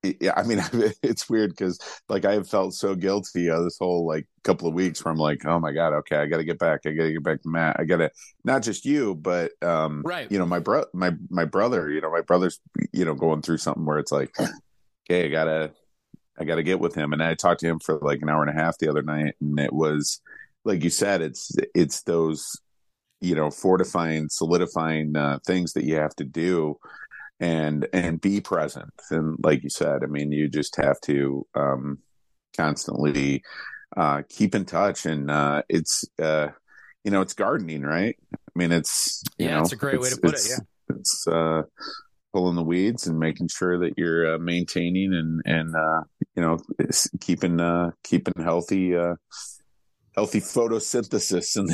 yeah, 0.04 0.34
I 0.36 0.44
mean, 0.44 0.60
it's 1.04 1.30
weird 1.30 1.52
because 1.52 1.80
like 2.08 2.26
I 2.26 2.34
have 2.34 2.50
felt 2.50 2.74
so 2.74 2.96
guilty 2.96 3.50
uh, 3.50 3.62
this 3.62 3.78
whole 3.80 4.06
like 4.06 4.28
couple 4.44 4.68
of 4.68 4.74
weeks 4.74 5.04
where 5.04 5.12
I'm 5.12 5.18
like, 5.18 5.46
oh 5.46 5.60
my 5.60 5.72
god, 5.72 5.94
okay, 5.94 6.18
I 6.18 6.28
got 6.28 6.38
to 6.38 6.44
get 6.44 6.60
back, 6.60 6.82
I 6.86 6.92
got 6.92 7.04
to 7.04 7.14
get 7.14 7.24
back 7.24 7.42
to 7.42 7.50
Matt, 7.50 7.78
I 7.80 7.86
got 7.86 7.98
to 7.98 8.12
not 8.44 8.64
just 8.64 8.86
you, 8.86 9.16
but 9.16 9.52
um, 9.62 10.02
right, 10.06 10.32
you 10.32 10.38
know, 10.38 10.46
my 10.46 10.60
bro, 10.60 10.86
my 10.94 11.12
my 11.30 11.46
brother, 11.46 11.90
you 11.90 12.02
know, 12.02 12.12
my 12.12 12.22
brother's, 12.22 12.60
you 12.92 13.06
know, 13.06 13.16
going 13.16 13.42
through 13.42 13.58
something 13.58 13.86
where 13.86 14.00
it's 14.00 14.12
like, 14.12 14.34
okay, 15.10 15.26
I 15.26 15.30
gotta 15.30 15.72
I 16.40 16.46
got 16.46 16.56
to 16.56 16.64
get 16.64 16.80
with 16.80 16.96
him. 16.96 17.14
And 17.14 17.22
I 17.22 17.34
talked 17.36 17.60
to 17.62 17.68
him 17.68 17.80
for 17.80 18.00
like 18.02 18.22
an 18.22 18.30
hour 18.30 18.42
and 18.44 18.50
a 18.50 18.62
half 18.62 18.78
the 18.78 18.90
other 18.90 19.04
night, 19.04 19.36
and 19.42 19.60
it 19.60 19.74
was 19.74 20.22
like 20.66 20.84
you 20.84 20.90
said, 20.90 21.22
it's 21.22 21.52
it's 21.76 22.04
those 22.04 22.60
you 23.22 23.36
know 23.36 23.50
fortifying, 23.52 24.30
solidifying 24.30 25.16
uh, 25.16 25.40
things 25.46 25.74
that 25.74 25.84
you 25.84 25.96
have 25.96 26.16
to 26.16 26.24
do, 26.24 26.78
and 27.40 27.88
and 27.94 28.22
be 28.22 28.42
present. 28.42 28.94
And 29.12 29.38
like 29.44 29.64
you 29.64 29.70
said, 29.70 30.04
I 30.04 30.08
mean, 30.08 30.32
you 30.32 30.48
just 30.48 30.76
have 30.78 31.00
to 31.02 31.46
um, 31.56 32.00
constantly 32.56 33.44
uh, 33.96 34.24
keep 34.30 34.56
in 34.56 34.66
touch, 34.66 35.06
and 35.06 35.30
uh, 35.30 35.64
it's 35.70 36.06
uh, 36.22 36.50
you 37.04 37.12
know 37.12 37.22
it's 37.22 37.34
gardening, 37.34 37.84
right? 37.84 38.18
I 38.34 38.38
mean, 38.56 38.72
it's 38.72 39.24
yeah, 39.38 39.56
know, 39.56 39.62
it's 39.62 39.74
a 39.74 39.78
great 39.78 40.00
way 40.00 40.10
to 40.10 40.18
put 40.18 40.36
it. 40.36 40.48
Yeah, 40.50 40.96
it's 40.96 41.28
uh 41.28 41.64
pulling 42.34 42.56
the 42.56 42.64
weeds 42.64 43.08
and 43.08 43.20
making 43.20 43.48
sure 43.48 43.80
that 43.80 43.98
you're 43.98 44.36
uh, 44.36 44.38
maintaining 44.38 45.14
and 45.14 45.42
and 45.46 45.76
uh, 45.76 46.02
you 46.36 46.44
know 46.44 46.58
keeping 47.20 47.60
uh, 47.60 47.92
keeping 48.04 48.34
healthy 48.42 48.96
uh, 48.96 49.16
healthy 50.16 50.40
photosynthesis 50.40 51.56
and 51.58 51.70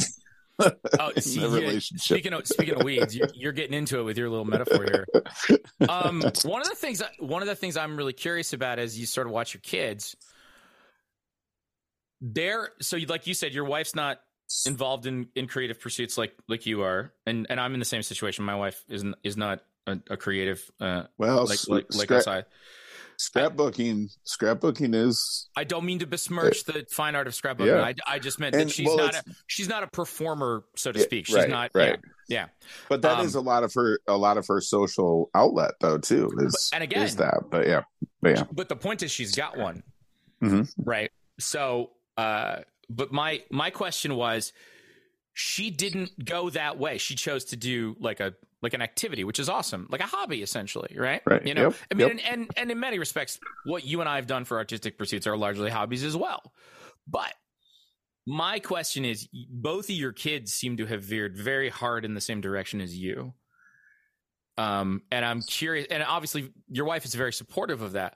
oh, 0.99 1.11
see, 1.19 1.41
yeah, 1.41 1.79
speaking 1.79 2.33
of 2.33 2.47
speaking 2.47 2.75
of 2.75 2.83
weeds, 2.83 3.15
you're, 3.15 3.27
you're, 3.33 3.51
getting 3.51 3.73
into 3.73 3.99
it 3.99 4.03
with 4.03 4.17
your 4.17 4.29
little 4.29 4.45
metaphor 4.45 4.83
here. 4.83 5.05
Um, 5.89 6.21
one 6.43 6.61
of 6.61 6.69
the 6.69 6.75
things 6.75 7.01
one 7.19 7.41
of 7.41 7.47
the 7.47 7.55
things 7.55 7.77
I'm 7.77 7.97
really 7.97 8.13
curious 8.13 8.53
about 8.53 8.79
is 8.79 8.97
you 8.97 9.05
sort 9.05 9.27
of 9.27 9.33
watch 9.33 9.53
your 9.53 9.61
kids. 9.61 10.15
There, 12.21 12.69
so 12.81 12.97
like 13.07 13.27
you 13.27 13.33
said, 13.33 13.53
your 13.53 13.65
wife's 13.65 13.95
not 13.95 14.19
involved 14.65 15.05
in, 15.05 15.27
in 15.35 15.47
creative 15.47 15.79
pursuits 15.79 16.17
like 16.17 16.33
like 16.47 16.65
you 16.65 16.83
are, 16.83 17.13
and 17.25 17.47
and 17.49 17.59
I'm 17.59 17.73
in 17.73 17.79
the 17.79 17.85
same 17.85 18.01
situation. 18.01 18.45
My 18.45 18.55
wife 18.55 18.81
isn't 18.89 19.15
is 19.23 19.35
not 19.35 19.59
a, 19.87 19.99
a 20.09 20.17
creative 20.17 20.69
uh 20.79 21.03
well 21.17 21.45
like 21.45 21.59
like, 21.67 21.85
like 21.95 22.11
us 22.11 22.27
I 22.27 22.43
scrapbooking 23.17 24.09
scrapbooking 24.25 24.93
is 24.93 25.47
i 25.55 25.63
don't 25.63 25.85
mean 25.85 25.99
to 25.99 26.07
besmirch 26.07 26.65
the 26.65 26.85
fine 26.89 27.15
art 27.15 27.27
of 27.27 27.33
scrapbooking 27.33 27.67
yeah. 27.67 27.81
I, 27.81 27.95
I 28.15 28.19
just 28.19 28.39
meant 28.39 28.55
and, 28.55 28.69
that 28.69 28.73
she's 28.73 28.87
well, 28.87 28.97
not 28.97 29.15
a, 29.15 29.23
she's 29.47 29.69
not 29.69 29.83
a 29.83 29.87
performer 29.87 30.65
so 30.75 30.91
to 30.91 30.99
speak 30.99 31.27
she's 31.27 31.35
right, 31.35 31.49
not 31.49 31.71
right 31.73 31.99
yeah, 32.27 32.37
yeah. 32.41 32.67
but 32.89 33.01
that 33.03 33.19
um, 33.19 33.25
is 33.25 33.35
a 33.35 33.41
lot 33.41 33.63
of 33.63 33.73
her 33.73 33.99
a 34.07 34.17
lot 34.17 34.37
of 34.37 34.45
her 34.47 34.59
social 34.59 35.29
outlet 35.33 35.71
though 35.79 35.97
too 35.97 36.29
is, 36.39 36.69
and 36.73 36.83
again 36.83 37.03
is 37.03 37.15
that 37.15 37.43
but 37.49 37.67
yeah 37.67 37.83
but 38.21 38.35
yeah 38.35 38.43
but 38.51 38.67
the 38.67 38.75
point 38.75 39.01
is 39.01 39.11
she's 39.11 39.33
got 39.33 39.57
one 39.57 39.81
mm-hmm. 40.43 40.63
right 40.83 41.11
so 41.39 41.91
uh 42.17 42.57
but 42.89 43.13
my 43.13 43.41
my 43.49 43.69
question 43.69 44.15
was 44.15 44.51
she 45.37 45.69
didn't 45.69 46.23
go 46.23 46.49
that 46.49 46.79
way 46.79 46.97
she 46.97 47.13
chose 47.13 47.43
to 47.43 47.57
do 47.57 47.97
like 47.99 48.21
a 48.21 48.33
like 48.61 48.73
an 48.73 48.81
activity, 48.81 49.25
which 49.25 49.37
is 49.37 49.49
awesome, 49.49 49.85
like 49.91 49.99
a 49.99 50.05
hobby 50.05 50.41
essentially, 50.41 50.95
right? 50.97 51.21
Right. 51.25 51.45
You 51.45 51.53
know, 51.53 51.63
yep. 51.63 51.75
I 51.91 51.93
mean, 51.93 52.07
yep. 52.07 52.11
and, 52.11 52.21
and 52.25 52.51
and 52.55 52.71
in 52.71 52.79
many 52.79 52.97
respects, 52.97 53.37
what 53.65 53.85
you 53.85 53.99
and 53.99 54.09
I 54.09 54.15
have 54.15 54.27
done 54.27 54.45
for 54.45 54.57
artistic 54.57 54.97
pursuits 54.97 55.27
are 55.27 55.35
largely 55.35 55.69
hobbies 55.69 56.05
as 56.05 56.15
well. 56.15 56.53
But 57.05 57.33
my 58.25 58.59
question 58.59 59.03
is, 59.03 59.27
both 59.51 59.89
of 59.89 59.95
your 59.95 60.13
kids 60.13 60.53
seem 60.53 60.77
to 60.77 60.85
have 60.85 61.03
veered 61.03 61.35
very 61.35 61.69
hard 61.69 62.05
in 62.05 62.13
the 62.13 62.21
same 62.21 62.39
direction 62.39 62.79
as 62.79 62.97
you. 62.97 63.33
Um, 64.57 65.01
and 65.11 65.25
I'm 65.25 65.41
curious, 65.41 65.87
and 65.91 66.01
obviously 66.01 66.49
your 66.69 66.85
wife 66.85 67.03
is 67.03 67.13
very 67.13 67.33
supportive 67.33 67.81
of 67.81 67.91
that. 67.91 68.15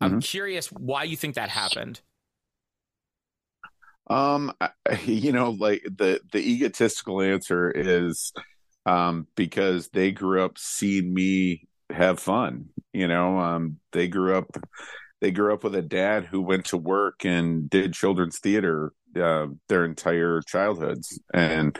I'm 0.00 0.12
mm-hmm. 0.12 0.18
curious 0.20 0.70
why 0.70 1.02
you 1.02 1.16
think 1.16 1.34
that 1.34 1.48
happened. 1.48 2.00
Um, 4.08 4.52
you 5.04 5.32
know, 5.32 5.50
like 5.50 5.82
the 5.84 6.20
the 6.32 6.38
egotistical 6.38 7.20
answer 7.20 7.70
is 7.70 8.32
um, 8.86 9.26
because 9.36 9.88
they 9.88 10.12
grew 10.12 10.44
up 10.44 10.58
seeing 10.58 11.12
me 11.12 11.66
have 11.90 12.20
fun. 12.20 12.66
You 12.92 13.08
know, 13.08 13.38
um, 13.38 13.78
they 13.92 14.08
grew 14.08 14.36
up 14.36 14.56
they 15.20 15.30
grew 15.30 15.54
up 15.54 15.64
with 15.64 15.74
a 15.74 15.82
dad 15.82 16.26
who 16.26 16.42
went 16.42 16.66
to 16.66 16.76
work 16.76 17.24
and 17.24 17.68
did 17.70 17.94
children's 17.94 18.38
theater 18.38 18.92
uh, 19.16 19.46
their 19.68 19.84
entire 19.84 20.42
childhoods, 20.42 21.18
and 21.32 21.78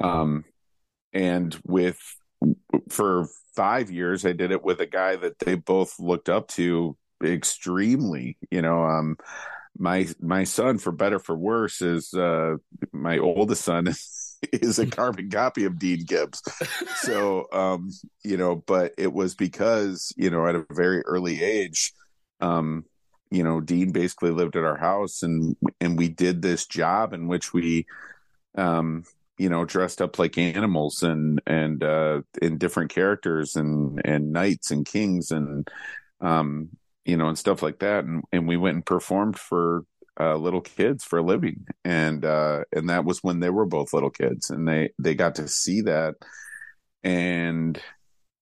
um, 0.00 0.44
and 1.12 1.58
with 1.64 1.98
for 2.88 3.26
five 3.54 3.90
years, 3.90 4.24
I 4.24 4.32
did 4.32 4.52
it 4.52 4.62
with 4.62 4.80
a 4.80 4.86
guy 4.86 5.16
that 5.16 5.38
they 5.40 5.56
both 5.56 5.98
looked 5.98 6.28
up 6.28 6.48
to 6.48 6.96
extremely. 7.22 8.38
You 8.50 8.62
know, 8.62 8.84
um, 8.84 9.16
my 9.78 10.08
my 10.20 10.44
son, 10.44 10.78
for 10.78 10.92
better 10.92 11.18
for 11.18 11.36
worse, 11.36 11.80
is 11.80 12.12
uh, 12.12 12.56
my 12.92 13.18
oldest 13.18 13.64
son 13.64 13.88
is 14.52 14.78
a 14.78 14.86
carbon 14.86 15.30
copy 15.30 15.64
of 15.64 15.78
Dean 15.78 16.04
Gibbs. 16.04 16.42
So, 16.96 17.46
um, 17.52 17.90
you 18.24 18.36
know, 18.36 18.56
but 18.56 18.94
it 18.98 19.12
was 19.12 19.34
because 19.34 20.12
you 20.16 20.30
know 20.30 20.46
at 20.46 20.56
a 20.56 20.66
very 20.70 21.02
early 21.02 21.42
age, 21.42 21.92
um, 22.40 22.84
you 23.30 23.42
know, 23.42 23.60
Dean 23.60 23.92
basically 23.92 24.30
lived 24.30 24.56
at 24.56 24.64
our 24.64 24.76
house, 24.76 25.22
and 25.22 25.56
and 25.80 25.96
we 25.96 26.08
did 26.08 26.42
this 26.42 26.66
job 26.66 27.12
in 27.12 27.28
which 27.28 27.52
we, 27.52 27.86
um, 28.56 29.04
you 29.38 29.48
know, 29.48 29.64
dressed 29.64 30.02
up 30.02 30.18
like 30.18 30.38
animals 30.38 31.02
and 31.02 31.40
and 31.46 31.84
uh, 31.84 32.22
in 32.42 32.58
different 32.58 32.90
characters 32.90 33.54
and 33.54 34.00
and 34.04 34.32
knights 34.32 34.70
and 34.70 34.86
kings 34.86 35.30
and 35.30 35.68
um, 36.20 36.70
you 37.08 37.16
know, 37.16 37.28
and 37.28 37.38
stuff 37.38 37.62
like 37.62 37.78
that. 37.78 38.04
And 38.04 38.22
and 38.32 38.46
we 38.46 38.58
went 38.58 38.74
and 38.74 38.86
performed 38.86 39.38
for 39.38 39.84
uh, 40.20 40.36
little 40.36 40.60
kids 40.60 41.04
for 41.04 41.18
a 41.18 41.22
living, 41.22 41.66
and 41.84 42.24
uh, 42.24 42.60
and 42.70 42.90
that 42.90 43.06
was 43.06 43.24
when 43.24 43.40
they 43.40 43.50
were 43.50 43.64
both 43.64 43.94
little 43.94 44.10
kids, 44.10 44.50
and 44.50 44.68
they 44.68 44.90
they 44.98 45.14
got 45.14 45.36
to 45.36 45.48
see 45.48 45.80
that, 45.82 46.14
and 47.02 47.80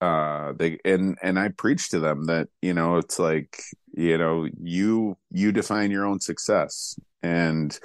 uh 0.02 0.52
they 0.58 0.78
and 0.84 1.16
and 1.22 1.38
I 1.38 1.48
preached 1.48 1.92
to 1.92 2.00
them 2.00 2.24
that 2.24 2.48
you 2.60 2.74
know 2.74 2.98
it's 2.98 3.18
like 3.18 3.62
you 3.94 4.18
know 4.18 4.46
you 4.62 5.16
you 5.30 5.52
define 5.52 5.90
your 5.90 6.04
own 6.04 6.20
success 6.20 6.98
and 7.22 7.78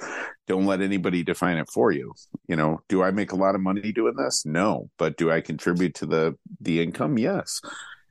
don't 0.46 0.66
let 0.66 0.82
anybody 0.82 1.22
define 1.22 1.56
it 1.56 1.70
for 1.72 1.90
you. 1.90 2.12
You 2.48 2.56
know 2.56 2.82
do 2.88 3.02
i 3.02 3.10
make 3.10 3.32
a 3.32 3.36
lot 3.36 3.54
of 3.54 3.62
money 3.62 3.92
doing 3.92 4.16
this? 4.16 4.44
No. 4.44 4.90
But 4.98 5.16
do 5.16 5.30
i 5.30 5.40
contribute 5.40 5.94
to 5.96 6.06
the 6.06 6.36
the 6.60 6.82
income? 6.82 7.16
Yes. 7.16 7.62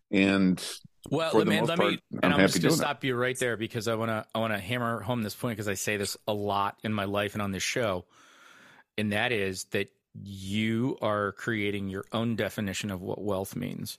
And 0.09 0.59
well 1.09 1.31
let 1.33 1.47
me, 1.47 1.61
let 1.61 1.79
me 1.79 1.99
and 2.21 2.33
i'm, 2.33 2.39
I'm 2.39 2.47
just 2.47 2.61
going 2.61 2.71
to 2.71 2.77
stop 2.77 3.03
you 3.03 3.15
right 3.15 3.37
there 3.39 3.57
because 3.57 3.87
i 3.87 3.95
want 3.95 4.09
to 4.09 4.25
i 4.35 4.39
want 4.39 4.53
to 4.53 4.59
hammer 4.59 4.99
home 4.99 5.23
this 5.23 5.35
point 5.35 5.57
because 5.57 5.67
i 5.67 5.73
say 5.73 5.97
this 5.97 6.15
a 6.27 6.33
lot 6.33 6.77
in 6.83 6.93
my 6.93 7.05
life 7.05 7.33
and 7.33 7.41
on 7.41 7.51
this 7.51 7.63
show 7.63 8.05
and 8.97 9.11
that 9.11 9.31
is 9.31 9.65
that 9.71 9.89
you 10.21 10.97
are 11.01 11.31
creating 11.33 11.89
your 11.89 12.05
own 12.11 12.35
definition 12.35 12.91
of 12.91 13.01
what 13.01 13.21
wealth 13.21 13.55
means 13.55 13.97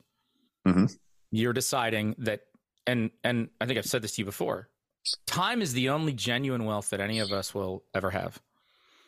mm-hmm. 0.66 0.86
you're 1.30 1.52
deciding 1.52 2.14
that 2.18 2.42
and 2.86 3.10
and 3.24 3.48
i 3.60 3.66
think 3.66 3.78
i've 3.78 3.86
said 3.86 4.02
this 4.02 4.12
to 4.12 4.22
you 4.22 4.26
before 4.26 4.68
time 5.26 5.62
is 5.62 5.72
the 5.72 5.88
only 5.90 6.12
genuine 6.12 6.64
wealth 6.64 6.90
that 6.90 7.00
any 7.00 7.18
of 7.18 7.32
us 7.32 7.54
will 7.54 7.84
ever 7.94 8.10
have. 8.10 8.40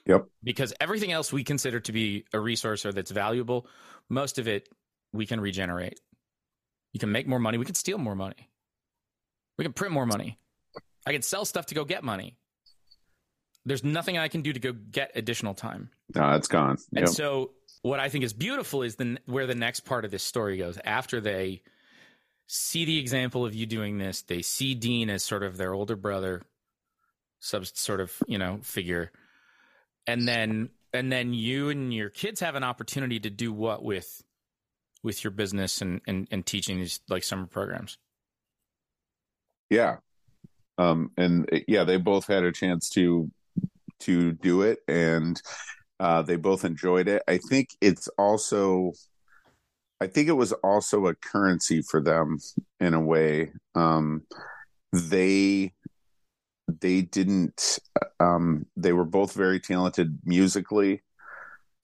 Yep. 0.07 0.26
Because 0.42 0.74
everything 0.80 1.12
else 1.12 1.32
we 1.32 1.45
consider 1.45 1.80
to 1.80 1.92
be 1.92 2.24
a 2.32 2.40
resource 2.40 2.84
or 2.84 2.92
that's 2.92 3.11
valuable, 3.11 3.66
most 4.09 4.38
of 4.38 4.47
it 4.49 4.68
we 5.12 5.26
can 5.26 5.40
regenerate. 5.40 6.01
You 6.95 7.01
can 7.01 7.12
make 7.12 7.26
more 7.26 7.40
money. 7.40 7.59
We 7.59 7.64
can 7.66 7.74
steal 7.74 7.99
more 7.99 8.14
money. 8.14 8.49
We 9.59 9.64
can 9.64 9.72
print 9.72 9.92
more 9.92 10.07
money. 10.07 10.38
I 11.07 11.12
can 11.12 11.22
sell 11.22 11.45
stuff 11.45 11.66
to 11.66 11.74
go 11.74 11.84
get 11.84 12.03
money. 12.03 12.36
There's 13.66 13.82
nothing 13.82 14.16
I 14.16 14.28
can 14.28 14.42
do 14.42 14.53
to 14.53 14.61
go 14.61 14.72
get 14.72 15.11
additional 15.16 15.55
time. 15.55 15.90
No, 16.14 16.30
it's 16.34 16.49
gone. 16.49 16.78
Yep. 16.92 17.05
And 17.05 17.09
so, 17.12 17.51
what 17.82 17.99
I 17.99 18.09
think 18.09 18.24
is 18.24 18.32
beautiful 18.32 18.82
is 18.82 18.95
the 18.97 19.18
where 19.26 19.47
the 19.47 19.55
next 19.55 19.80
part 19.80 20.05
of 20.05 20.11
this 20.11 20.22
story 20.22 20.57
goes 20.57 20.78
after 20.84 21.20
they 21.20 21.62
see 22.47 22.84
the 22.84 22.99
example 22.99 23.45
of 23.45 23.55
you 23.55 23.66
doing 23.66 23.99
this. 23.99 24.22
They 24.22 24.42
see 24.42 24.74
Dean 24.74 25.11
as 25.11 25.24
sort 25.24 25.42
of 25.42 25.57
their 25.57 25.74
older 25.74 25.97
brother, 25.97 26.42
sub 27.40 27.66
sort 27.66 28.01
of 28.01 28.12
you 28.28 28.38
know 28.38 28.61
figure, 28.62 29.11
and 30.07 30.28
then 30.28 30.68
and 30.92 31.11
then 31.11 31.34
you 31.34 31.70
and 31.70 31.92
your 31.92 32.11
kids 32.11 32.40
have 32.40 32.55
an 32.55 32.64
opportunity 32.64 33.18
to 33.20 33.30
do 33.30 33.53
what 33.53 33.82
with 33.82 34.22
with 35.05 35.22
your 35.22 35.30
business 35.30 35.80
and 35.80 36.00
and, 36.09 36.26
and 36.32 36.44
teaching 36.44 36.78
these 36.78 37.00
like 37.09 37.22
summer 37.22 37.46
programs. 37.46 37.98
Yeah, 39.70 39.98
um, 40.78 41.12
and 41.16 41.48
yeah, 41.68 41.84
they 41.84 41.98
both 41.98 42.26
had 42.26 42.42
a 42.42 42.50
chance 42.52 42.88
to 42.90 43.30
to 44.00 44.32
do 44.32 44.62
it, 44.62 44.80
and 44.88 45.40
uh, 46.00 46.22
they 46.22 46.36
both 46.36 46.64
enjoyed 46.64 47.07
it. 47.07 47.22
I 47.28 47.38
think 47.38 47.68
it's 47.80 48.09
also 48.18 48.92
I 50.00 50.07
think 50.07 50.28
it 50.28 50.32
was 50.32 50.52
also 50.52 51.07
a 51.07 51.14
currency 51.14 51.82
for 51.82 52.00
them 52.00 52.38
in 52.80 52.94
a 52.94 53.00
way. 53.00 53.52
Um, 53.74 54.24
they 54.92 55.72
they 56.80 57.02
didn't. 57.02 57.78
Um, 58.20 58.66
they 58.76 58.92
were 58.92 59.05
both 59.05 59.32
very 59.32 59.61
talented 59.61 60.18
musically, 60.24 61.02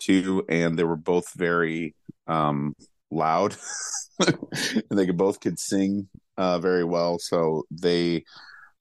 too, 0.01 0.45
and 0.49 0.79
they 0.79 0.85
were 0.85 0.97
both 0.97 1.33
very 1.35 1.95
um, 2.27 2.75
loud, 3.11 3.57
and 4.21 4.99
they 4.99 5.07
could 5.07 5.17
both 5.17 5.41
could 5.41 5.59
sing 5.59 6.09
uh, 6.37 6.59
very 6.59 6.85
well. 6.85 7.19
So 7.19 7.65
they, 7.71 8.25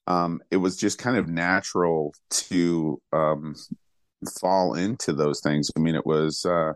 um, 0.08 0.42
it 0.52 0.58
was 0.58 0.78
just 0.78 0.98
kind 0.98 1.18
of 1.18 1.28
natural 1.28 2.14
to 2.30 3.02
um, 3.14 3.56
fall 4.40 4.74
into 4.74 5.14
those 5.14 5.42
things. 5.42 5.70
I 5.76 5.80
mean, 5.80 5.96
it 5.96 6.06
was. 6.06 6.46
Uh, 6.46 6.74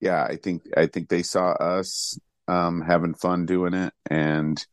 yeah, 0.00 0.22
I 0.24 0.36
think 0.36 0.62
I 0.76 0.86
think 0.86 1.08
they 1.08 1.22
saw 1.22 1.50
us 1.52 2.18
um, 2.46 2.82
having 2.82 3.14
fun 3.14 3.46
doing 3.46 3.74
it, 3.74 3.92
and 4.08 4.64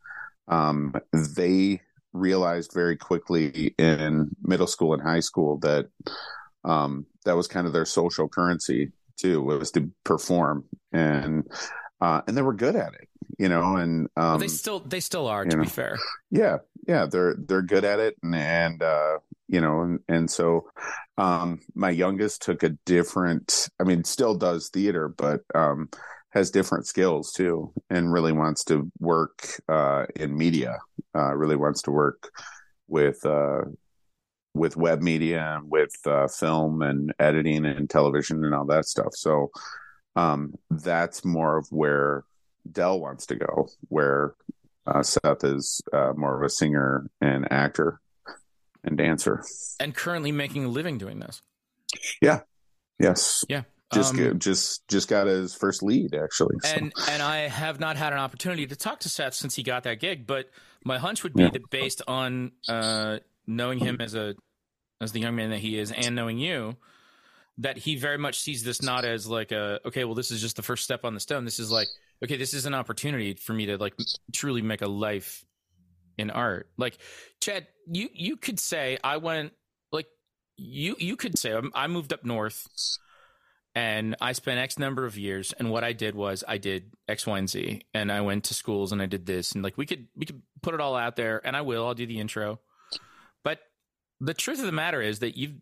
um, 0.47 0.93
they 1.11 1.81
realized 2.13 2.71
very 2.73 2.95
quickly 2.95 3.75
in 3.77 4.29
middle 4.41 4.67
school 4.67 4.93
and 4.93 5.01
high 5.01 5.19
school 5.19 5.57
that 5.59 5.87
um, 6.63 7.05
that 7.25 7.35
was 7.35 7.47
kind 7.47 7.67
of 7.67 7.73
their 7.73 7.85
social 7.85 8.27
currency 8.27 8.91
too 9.17 9.41
was 9.41 9.71
to 9.71 9.91
perform 10.03 10.65
and 10.91 11.47
uh, 12.01 12.21
and 12.27 12.35
they 12.35 12.41
were 12.41 12.53
good 12.53 12.75
at 12.75 12.93
it 12.93 13.07
you 13.39 13.49
know 13.49 13.75
and 13.77 14.07
um, 14.17 14.31
well, 14.31 14.37
they 14.37 14.47
still 14.47 14.79
they 14.79 14.99
still 14.99 15.27
are 15.27 15.45
to 15.45 15.57
know, 15.57 15.63
be 15.63 15.69
fair. 15.69 15.97
Yeah 16.31 16.57
yeah 16.87 17.05
they're 17.05 17.35
they're 17.37 17.61
good 17.61 17.85
at 17.85 17.99
it 17.99 18.15
and, 18.23 18.35
and 18.35 18.83
uh, 18.83 19.17
you 19.47 19.61
know 19.61 19.81
and, 19.81 19.99
and 20.07 20.29
so 20.29 20.69
um, 21.17 21.59
my 21.73 21.89
youngest 21.89 22.41
took 22.41 22.63
a 22.63 22.69
different 22.85 23.69
i 23.79 23.83
mean 23.83 24.03
still 24.03 24.35
does 24.35 24.69
theater 24.69 25.07
but 25.07 25.41
um, 25.53 25.89
has 26.31 26.51
different 26.51 26.85
skills 26.85 27.31
too 27.31 27.71
and 27.89 28.11
really 28.11 28.31
wants 28.33 28.63
to 28.65 28.91
work 28.99 29.47
uh, 29.69 30.05
in 30.15 30.37
media 30.37 30.77
uh, 31.15 31.33
really 31.35 31.55
wants 31.55 31.81
to 31.81 31.91
work 31.91 32.29
with 32.87 33.25
uh, 33.25 33.61
with 34.53 34.77
web 34.77 35.01
media 35.01 35.57
and 35.57 35.69
with 35.69 35.93
uh, 36.05 36.27
film 36.27 36.81
and 36.81 37.13
editing 37.19 37.65
and 37.65 37.89
television 37.89 38.43
and 38.45 38.55
all 38.55 38.65
that 38.65 38.85
stuff. 38.85 39.13
So 39.13 39.51
um, 40.15 40.53
that's 40.69 41.25
more 41.25 41.57
of 41.57 41.67
where 41.69 42.23
Del 42.71 42.99
wants 42.99 43.27
to 43.27 43.35
go, 43.35 43.67
where 43.89 44.35
uh, 44.87 45.03
Seth 45.03 45.43
is 45.43 45.81
uh, 45.93 46.13
more 46.15 46.37
of 46.37 46.45
a 46.45 46.49
singer 46.49 47.09
and 47.21 47.51
actor 47.51 47.99
and 48.83 48.97
dancer, 48.97 49.43
and 49.79 49.95
currently 49.95 50.31
making 50.31 50.65
a 50.65 50.69
living 50.69 50.97
doing 50.97 51.19
this. 51.19 51.41
Yeah. 52.21 52.41
Yes. 52.99 53.43
Yeah. 53.49 53.63
Just 53.93 54.15
um, 54.15 54.39
just 54.39 54.87
just 54.87 55.07
got 55.07 55.27
his 55.27 55.53
first 55.53 55.83
lead 55.83 56.15
actually. 56.15 56.55
So. 56.63 56.75
And 56.75 56.93
and 57.09 57.21
I 57.21 57.47
have 57.47 57.79
not 57.79 57.97
had 57.97 58.13
an 58.13 58.19
opportunity 58.19 58.65
to 58.67 58.75
talk 58.75 59.01
to 59.01 59.09
Seth 59.09 59.35
since 59.35 59.55
he 59.55 59.63
got 59.63 59.83
that 59.83 59.99
gig, 59.99 60.25
but 60.25 60.49
my 60.83 60.97
hunch 60.97 61.23
would 61.23 61.33
be 61.33 61.43
yeah. 61.43 61.49
that 61.51 61.69
based 61.69 62.01
on 62.07 62.51
uh, 62.67 63.19
knowing 63.45 63.79
him 63.79 63.97
as 63.99 64.15
a 64.15 64.35
as 65.01 65.11
the 65.11 65.19
young 65.19 65.35
man 65.35 65.51
that 65.51 65.59
he 65.59 65.77
is, 65.77 65.91
and 65.91 66.15
knowing 66.15 66.39
you, 66.39 66.77
that 67.59 67.77
he 67.77 67.95
very 67.95 68.17
much 68.17 68.39
sees 68.39 68.63
this 68.63 68.81
not 68.81 69.05
as 69.05 69.27
like 69.27 69.51
a 69.51 69.79
okay, 69.85 70.03
well, 70.03 70.15
this 70.15 70.31
is 70.31 70.41
just 70.41 70.55
the 70.55 70.63
first 70.63 70.83
step 70.83 71.05
on 71.05 71.13
the 71.13 71.19
stone. 71.19 71.45
This 71.45 71.59
is 71.59 71.71
like 71.71 71.87
okay, 72.23 72.37
this 72.37 72.53
is 72.53 72.65
an 72.65 72.73
opportunity 72.73 73.33
for 73.33 73.53
me 73.53 73.67
to 73.67 73.77
like 73.77 73.93
truly 74.33 74.61
make 74.61 74.81
a 74.81 74.87
life 74.87 75.45
in 76.17 76.29
art. 76.29 76.69
Like 76.77 76.97
Chad, 77.41 77.67
you 77.87 78.09
you 78.13 78.37
could 78.37 78.59
say 78.59 78.97
I 79.03 79.17
went 79.17 79.53
like 79.91 80.07
you 80.57 80.95
you 80.99 81.15
could 81.15 81.37
say 81.37 81.53
um, 81.53 81.71
I 81.73 81.87
moved 81.87 82.13
up 82.13 82.25
north 82.25 82.67
and 83.75 84.15
I 84.21 84.31
spent 84.31 84.59
X 84.59 84.79
number 84.79 85.05
of 85.05 85.17
years, 85.17 85.53
and 85.59 85.69
what 85.69 85.83
I 85.83 85.91
did 85.91 86.15
was 86.15 86.45
I 86.47 86.57
did 86.57 86.93
X, 87.09 87.27
Y, 87.27 87.37
and 87.37 87.49
Z, 87.49 87.81
and 87.93 88.09
I 88.09 88.21
went 88.21 88.45
to 88.45 88.53
schools 88.53 88.93
and 88.93 89.01
I 89.01 89.05
did 89.05 89.25
this, 89.25 89.51
and 89.51 89.63
like 89.63 89.77
we 89.77 89.85
could 89.85 90.07
we 90.15 90.25
could 90.25 90.41
put 90.61 90.73
it 90.73 90.79
all 90.79 90.95
out 90.95 91.15
there, 91.17 91.45
and 91.45 91.55
I 91.55 91.61
will. 91.61 91.85
I'll 91.85 91.93
do 91.93 92.05
the 92.05 92.19
intro, 92.19 92.59
but 93.43 93.59
the 94.21 94.33
truth 94.33 94.59
of 94.59 94.65
the 94.65 94.71
matter 94.71 95.01
is 95.01 95.19
that 95.19 95.37
you've 95.37 95.55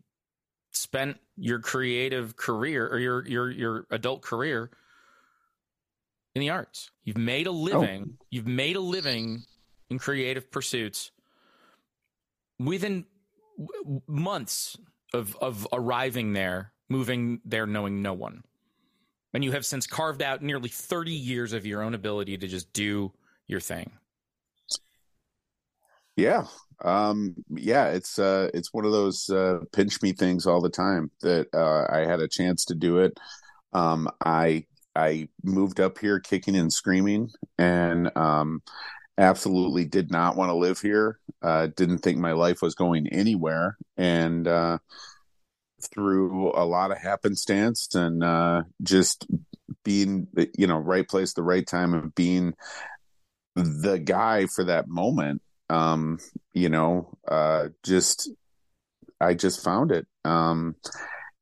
spent 0.74 1.18
your 1.36 1.60
creative 1.60 2.36
career 2.36 2.86
or 2.88 2.98
your 2.98 3.26
your 3.26 3.50
your 3.50 3.86
adult 3.90 4.22
career 4.22 4.70
in 6.34 6.40
the 6.40 6.50
arts. 6.50 6.90
You've 7.04 7.18
made 7.18 7.46
a 7.46 7.50
oh. 7.50 7.54
living. 7.54 8.16
Oh. 8.20 8.24
You've 8.30 8.46
made 8.46 8.76
a 8.76 8.80
living 8.80 9.44
in 9.90 9.98
creative 9.98 10.50
pursuits 10.50 11.10
within 12.58 13.06
months 14.06 14.76
of 15.12 15.36
of 15.36 15.66
arriving 15.72 16.32
there, 16.32 16.72
moving 16.88 17.40
there 17.44 17.66
knowing 17.66 18.02
no 18.02 18.12
one. 18.12 18.42
And 19.32 19.42
you 19.42 19.52
have 19.52 19.66
since 19.66 19.86
carved 19.86 20.22
out 20.22 20.42
nearly 20.42 20.68
30 20.68 21.12
years 21.12 21.52
of 21.52 21.66
your 21.66 21.82
own 21.82 21.94
ability 21.94 22.38
to 22.38 22.46
just 22.46 22.72
do 22.72 23.12
your 23.48 23.58
thing. 23.58 23.90
Yeah. 26.16 26.46
Um, 26.82 27.34
yeah, 27.50 27.88
it's 27.88 28.18
uh, 28.18 28.50
it's 28.54 28.72
one 28.72 28.84
of 28.84 28.92
those 28.92 29.28
uh, 29.30 29.60
pinch 29.72 30.02
me 30.02 30.12
things 30.12 30.46
all 30.46 30.60
the 30.60 30.70
time 30.70 31.10
that 31.20 31.48
uh, 31.54 31.86
I 31.90 32.06
had 32.06 32.20
a 32.20 32.28
chance 32.28 32.64
to 32.66 32.74
do 32.74 32.98
it. 32.98 33.18
Um, 33.72 34.08
I 34.24 34.64
I 34.96 35.28
moved 35.42 35.80
up 35.80 35.98
here 35.98 36.20
kicking 36.20 36.56
and 36.56 36.72
screaming, 36.72 37.30
and 37.58 38.16
um, 38.16 38.62
absolutely 39.18 39.84
did 39.84 40.10
not 40.10 40.36
want 40.36 40.50
to 40.50 40.54
live 40.54 40.80
here. 40.80 41.18
Uh, 41.42 41.68
didn't 41.76 41.98
think 41.98 42.18
my 42.18 42.32
life 42.32 42.62
was 42.62 42.74
going 42.74 43.08
anywhere, 43.08 43.76
and 43.96 44.46
uh, 44.48 44.78
through 45.92 46.52
a 46.54 46.64
lot 46.64 46.90
of 46.90 46.98
happenstance 46.98 47.94
and 47.94 48.22
uh, 48.22 48.62
just 48.82 49.26
being, 49.84 50.26
you 50.56 50.66
know, 50.66 50.78
right 50.78 51.08
place, 51.08 51.34
the 51.34 51.42
right 51.42 51.66
time, 51.66 51.94
and 51.94 52.14
being 52.14 52.54
the 53.54 53.98
guy 53.98 54.46
for 54.46 54.64
that 54.64 54.88
moment. 54.88 55.42
Um, 55.70 56.18
you 56.52 56.68
know, 56.68 57.16
uh, 57.26 57.68
just 57.82 58.30
I 59.20 59.34
just 59.34 59.64
found 59.64 59.92
it, 59.92 60.06
um, 60.24 60.76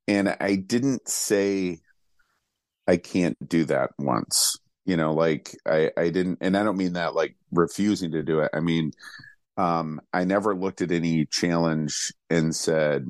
and 0.06 0.36
I 0.40 0.56
didn't 0.56 1.08
say 1.08 1.80
I 2.86 2.96
can't 2.96 3.36
do 3.48 3.64
that 3.64 3.90
once 3.98 4.58
you 4.84 4.96
know 4.96 5.12
like 5.12 5.56
i 5.66 5.90
i 5.96 6.10
didn't 6.10 6.38
and 6.40 6.56
i 6.56 6.62
don't 6.62 6.76
mean 6.76 6.94
that 6.94 7.14
like 7.14 7.36
refusing 7.50 8.12
to 8.12 8.22
do 8.22 8.40
it. 8.40 8.50
I 8.52 8.60
mean 8.60 8.92
um 9.56 10.00
i 10.12 10.24
never 10.24 10.54
looked 10.54 10.82
at 10.82 10.92
any 10.92 11.26
challenge 11.26 12.12
and 12.30 12.54
said 12.54 13.06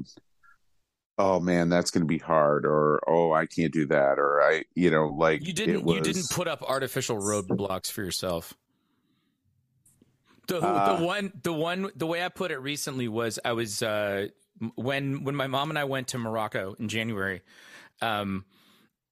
oh 1.18 1.40
man 1.40 1.68
that's 1.68 1.90
going 1.90 2.02
to 2.02 2.06
be 2.06 2.18
hard 2.18 2.66
or 2.66 3.00
oh 3.06 3.32
i 3.32 3.46
can't 3.46 3.72
do 3.72 3.86
that 3.86 4.18
or 4.18 4.42
i 4.42 4.64
you 4.74 4.90
know 4.90 5.06
like 5.06 5.46
you 5.46 5.52
didn't 5.52 5.84
was... 5.84 5.96
you 5.96 6.00
didn't 6.02 6.30
put 6.30 6.48
up 6.48 6.62
artificial 6.62 7.16
roadblocks 7.16 7.90
for 7.90 8.02
yourself 8.02 8.54
the, 10.60 10.66
uh, 10.66 10.96
the 10.98 11.04
one 11.04 11.32
the 11.42 11.52
one 11.52 11.90
the 11.96 12.06
way 12.06 12.24
i 12.24 12.28
put 12.28 12.50
it 12.50 12.58
recently 12.58 13.08
was 13.08 13.38
i 13.44 13.52
was 13.52 13.82
uh 13.82 14.26
when 14.74 15.24
when 15.24 15.34
my 15.34 15.46
mom 15.46 15.70
and 15.70 15.78
i 15.78 15.84
went 15.84 16.08
to 16.08 16.18
morocco 16.18 16.74
in 16.78 16.88
january 16.88 17.42
um 18.00 18.44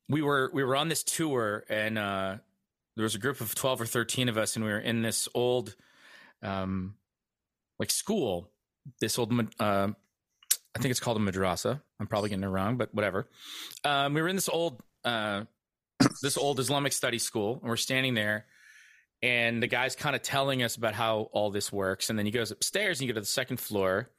we 0.08 0.22
were 0.22 0.50
we 0.52 0.64
were 0.64 0.76
on 0.76 0.88
this 0.88 1.02
tour 1.02 1.64
and 1.68 1.98
uh 1.98 2.36
there 2.96 3.04
was 3.04 3.14
a 3.14 3.18
group 3.18 3.40
of 3.40 3.54
12 3.54 3.80
or 3.80 3.86
13 3.86 4.28
of 4.28 4.36
us 4.36 4.56
and 4.56 4.64
we 4.64 4.70
were 4.70 4.78
in 4.78 5.02
this 5.02 5.28
old 5.34 5.74
um 6.42 6.94
like 7.78 7.90
school 7.90 8.50
this 9.00 9.18
old 9.18 9.32
uh 9.60 9.88
i 10.74 10.78
think 10.78 10.90
it's 10.90 11.00
called 11.00 11.16
a 11.16 11.20
madrasa. 11.20 11.80
I'm 11.98 12.06
probably 12.06 12.30
getting 12.30 12.44
it 12.44 12.48
wrong 12.48 12.76
but 12.76 12.94
whatever. 12.94 13.28
Um 13.84 14.14
we 14.14 14.22
were 14.22 14.28
in 14.28 14.36
this 14.36 14.48
old 14.48 14.82
uh 15.04 15.44
this 16.22 16.36
old 16.36 16.58
islamic 16.60 16.92
study 16.92 17.18
school 17.18 17.58
and 17.60 17.68
we're 17.68 17.76
standing 17.76 18.14
there 18.14 18.46
and 19.22 19.62
the 19.62 19.66
guy's 19.66 19.94
kind 19.96 20.16
of 20.16 20.22
telling 20.22 20.62
us 20.62 20.76
about 20.76 20.94
how 20.94 21.28
all 21.32 21.50
this 21.50 21.72
works 21.72 22.10
and 22.10 22.18
then 22.18 22.26
he 22.26 22.32
goes 22.32 22.50
upstairs 22.50 22.98
and 22.98 23.06
you 23.06 23.12
go 23.12 23.16
to 23.16 23.20
the 23.20 23.26
second 23.26 23.58
floor 23.58 24.10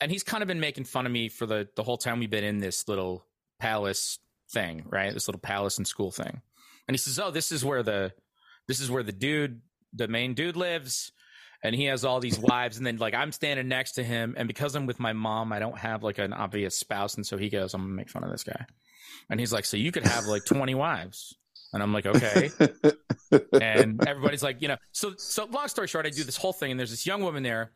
and 0.00 0.10
he's 0.10 0.22
kind 0.22 0.42
of 0.42 0.48
been 0.48 0.60
making 0.60 0.84
fun 0.84 1.06
of 1.06 1.12
me 1.12 1.28
for 1.28 1.46
the 1.46 1.68
the 1.76 1.82
whole 1.82 1.98
time 1.98 2.18
we've 2.18 2.30
been 2.30 2.44
in 2.44 2.58
this 2.58 2.88
little 2.88 3.26
palace 3.60 4.18
thing 4.52 4.84
right? 4.88 5.12
This 5.12 5.28
little 5.28 5.40
palace 5.40 5.78
and 5.78 5.86
school 5.86 6.10
thing. 6.10 6.40
And 6.86 6.94
he 6.94 6.98
says, 6.98 7.18
"Oh, 7.18 7.30
this 7.30 7.52
is 7.52 7.64
where 7.64 7.82
the 7.82 8.12
this 8.68 8.80
is 8.80 8.90
where 8.90 9.02
the 9.02 9.12
dude, 9.12 9.60
the 9.92 10.08
main 10.08 10.34
dude 10.34 10.56
lives." 10.56 11.12
And 11.64 11.76
he 11.76 11.84
has 11.84 12.04
all 12.04 12.18
these 12.18 12.40
wives, 12.40 12.76
and 12.76 12.86
then 12.86 12.96
like 12.96 13.14
I'm 13.14 13.30
standing 13.30 13.68
next 13.68 13.92
to 13.92 14.02
him, 14.04 14.34
and 14.36 14.48
because 14.48 14.74
I'm 14.74 14.86
with 14.86 14.98
my 14.98 15.12
mom, 15.12 15.52
I 15.52 15.60
don't 15.60 15.78
have 15.78 16.02
like 16.02 16.18
an 16.18 16.32
obvious 16.32 16.76
spouse, 16.76 17.14
and 17.14 17.24
so 17.24 17.38
he 17.38 17.50
goes, 17.50 17.72
"I'm 17.72 17.82
gonna 17.82 17.94
make 17.94 18.10
fun 18.10 18.24
of 18.24 18.30
this 18.30 18.42
guy," 18.42 18.66
and 19.30 19.38
he's 19.38 19.52
like, 19.52 19.64
"So 19.64 19.76
you 19.76 19.92
could 19.92 20.04
have 20.04 20.24
like 20.24 20.44
20 20.44 20.74
wives," 20.74 21.36
and 21.72 21.82
I'm 21.82 21.92
like, 21.92 22.06
"Okay," 22.06 22.50
and 23.60 24.06
everybody's 24.06 24.42
like, 24.42 24.62
you 24.62 24.68
know, 24.68 24.76
so 24.92 25.14
so 25.16 25.46
long 25.46 25.68
story 25.68 25.88
short, 25.88 26.06
I 26.06 26.10
do 26.10 26.24
this 26.24 26.36
whole 26.36 26.52
thing, 26.52 26.70
and 26.70 26.80
there's 26.80 26.90
this 26.90 27.06
young 27.06 27.22
woman 27.22 27.42
there, 27.42 27.72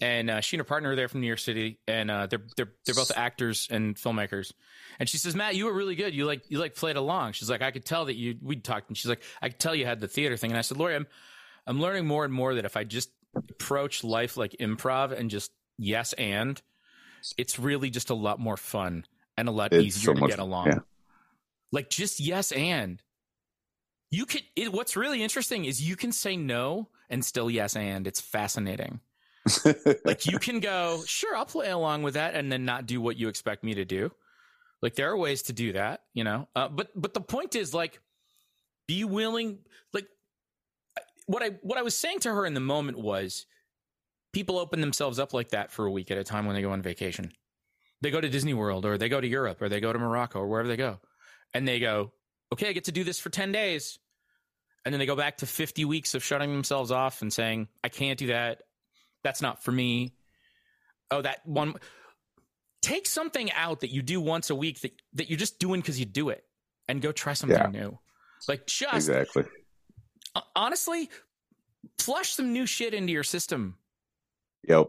and 0.00 0.30
uh, 0.30 0.40
she 0.40 0.56
and 0.56 0.60
her 0.60 0.64
partner 0.64 0.90
are 0.90 0.96
there 0.96 1.08
from 1.08 1.20
New 1.20 1.26
York 1.26 1.38
City, 1.38 1.78
and 1.86 2.10
uh, 2.10 2.26
they're 2.26 2.42
they're 2.56 2.72
they're 2.84 2.94
both 2.94 3.12
actors 3.16 3.68
and 3.70 3.96
filmmakers, 3.96 4.52
and 4.98 5.08
she 5.08 5.18
says, 5.18 5.34
Matt, 5.34 5.54
you 5.54 5.66
were 5.66 5.72
really 5.72 5.94
good. 5.94 6.14
You 6.14 6.24
like 6.26 6.42
you 6.48 6.58
like 6.58 6.74
played 6.74 6.96
along. 6.96 7.32
She's 7.32 7.50
like, 7.50 7.62
I 7.62 7.70
could 7.70 7.84
tell 7.84 8.06
that 8.06 8.16
you 8.16 8.36
we 8.42 8.56
talked, 8.56 8.88
and 8.88 8.96
she's 8.96 9.08
like, 9.08 9.22
I 9.42 9.48
could 9.48 9.58
tell 9.58 9.74
you 9.74 9.86
had 9.86 10.00
the 10.00 10.08
theater 10.08 10.36
thing. 10.36 10.50
And 10.50 10.58
I 10.58 10.62
said, 10.62 10.76
Lori, 10.78 10.94
I'm 10.94 11.06
I'm 11.66 11.80
learning 11.80 12.06
more 12.06 12.24
and 12.24 12.32
more 12.32 12.54
that 12.54 12.64
if 12.64 12.76
I 12.76 12.84
just 12.84 13.10
approach 13.36 14.02
life 14.04 14.36
like 14.36 14.56
improv 14.58 15.12
and 15.12 15.30
just 15.30 15.52
yes 15.78 16.12
and, 16.14 16.60
it's 17.36 17.58
really 17.58 17.90
just 17.90 18.10
a 18.10 18.14
lot 18.14 18.40
more 18.40 18.56
fun 18.56 19.04
and 19.36 19.48
a 19.48 19.52
lot 19.52 19.72
it's 19.72 19.84
easier 19.84 20.06
so 20.06 20.14
to 20.14 20.20
much, 20.20 20.30
get 20.30 20.38
along. 20.38 20.66
Yeah. 20.66 20.78
Like 21.70 21.90
just 21.90 22.20
yes 22.20 22.52
and. 22.52 23.02
You 24.10 24.26
could. 24.26 24.42
It, 24.56 24.72
what's 24.72 24.96
really 24.96 25.22
interesting 25.22 25.64
is 25.64 25.82
you 25.82 25.96
can 25.96 26.12
say 26.12 26.36
no 26.36 26.88
and 27.10 27.24
still 27.24 27.50
yes 27.50 27.76
and. 27.76 28.06
It's 28.06 28.20
fascinating. 28.20 29.00
like 30.04 30.26
you 30.26 30.38
can 30.38 30.60
go, 30.60 31.02
sure, 31.06 31.36
I'll 31.36 31.46
play 31.46 31.70
along 31.70 32.02
with 32.02 32.14
that, 32.14 32.34
and 32.34 32.50
then 32.50 32.64
not 32.64 32.86
do 32.86 33.00
what 33.00 33.16
you 33.16 33.28
expect 33.28 33.64
me 33.64 33.74
to 33.74 33.84
do. 33.84 34.10
Like 34.80 34.94
there 34.94 35.10
are 35.10 35.16
ways 35.16 35.42
to 35.42 35.52
do 35.52 35.72
that, 35.72 36.02
you 36.14 36.24
know. 36.24 36.48
Uh, 36.54 36.68
but 36.68 36.90
but 36.94 37.14
the 37.14 37.20
point 37.20 37.56
is 37.56 37.74
like 37.74 38.00
be 38.86 39.04
willing 39.04 39.58
like 39.92 40.06
what 41.26 41.42
I 41.42 41.50
what 41.62 41.78
I 41.78 41.82
was 41.82 41.96
saying 41.96 42.20
to 42.20 42.30
her 42.30 42.46
in 42.46 42.54
the 42.54 42.60
moment 42.60 42.98
was 42.98 43.46
people 44.32 44.58
open 44.58 44.80
themselves 44.80 45.18
up 45.18 45.34
like 45.34 45.50
that 45.50 45.72
for 45.72 45.86
a 45.86 45.90
week 45.90 46.10
at 46.10 46.18
a 46.18 46.24
time 46.24 46.46
when 46.46 46.54
they 46.54 46.62
go 46.62 46.70
on 46.70 46.82
vacation. 46.82 47.32
They 48.00 48.10
go 48.10 48.20
to 48.20 48.28
Disney 48.28 48.54
World 48.54 48.86
or 48.86 48.96
they 48.96 49.08
go 49.08 49.20
to 49.20 49.26
Europe 49.26 49.60
or 49.60 49.68
they 49.68 49.80
go 49.80 49.92
to 49.92 49.98
Morocco 49.98 50.40
or 50.40 50.46
wherever 50.46 50.68
they 50.68 50.76
go. 50.76 51.00
And 51.54 51.66
they 51.66 51.80
go, 51.80 52.12
"Okay, 52.52 52.68
I 52.68 52.72
get 52.72 52.84
to 52.84 52.92
do 52.92 53.04
this 53.04 53.18
for 53.18 53.30
10 53.30 53.52
days." 53.52 53.98
And 54.84 54.92
then 54.92 54.98
they 55.00 55.06
go 55.06 55.16
back 55.16 55.38
to 55.38 55.46
50 55.46 55.84
weeks 55.84 56.14
of 56.14 56.24
shutting 56.24 56.50
themselves 56.52 56.90
off 56.90 57.22
and 57.22 57.32
saying, 57.32 57.68
"I 57.82 57.88
can't 57.88 58.18
do 58.18 58.28
that. 58.28 58.62
That's 59.22 59.42
not 59.42 59.62
for 59.62 59.72
me." 59.72 60.14
Oh, 61.10 61.22
that 61.22 61.46
one 61.46 61.74
take 62.82 63.06
something 63.06 63.50
out 63.52 63.80
that 63.80 63.90
you 63.90 64.02
do 64.02 64.20
once 64.20 64.50
a 64.50 64.54
week 64.54 64.80
that, 64.80 64.92
that 65.14 65.28
you're 65.28 65.38
just 65.38 65.58
doing 65.58 65.80
because 65.80 65.98
you 65.98 66.06
do 66.06 66.28
it 66.28 66.44
and 66.86 67.02
go 67.02 67.12
try 67.12 67.32
something 67.32 67.58
yeah. 67.58 67.66
new. 67.66 67.98
Like 68.46 68.66
just 68.66 68.94
exactly. 68.94 69.44
Honestly, 70.54 71.10
flush 71.98 72.30
some 72.30 72.52
new 72.52 72.66
shit 72.66 72.94
into 72.94 73.12
your 73.12 73.24
system. 73.24 73.76
Yep. 74.68 74.88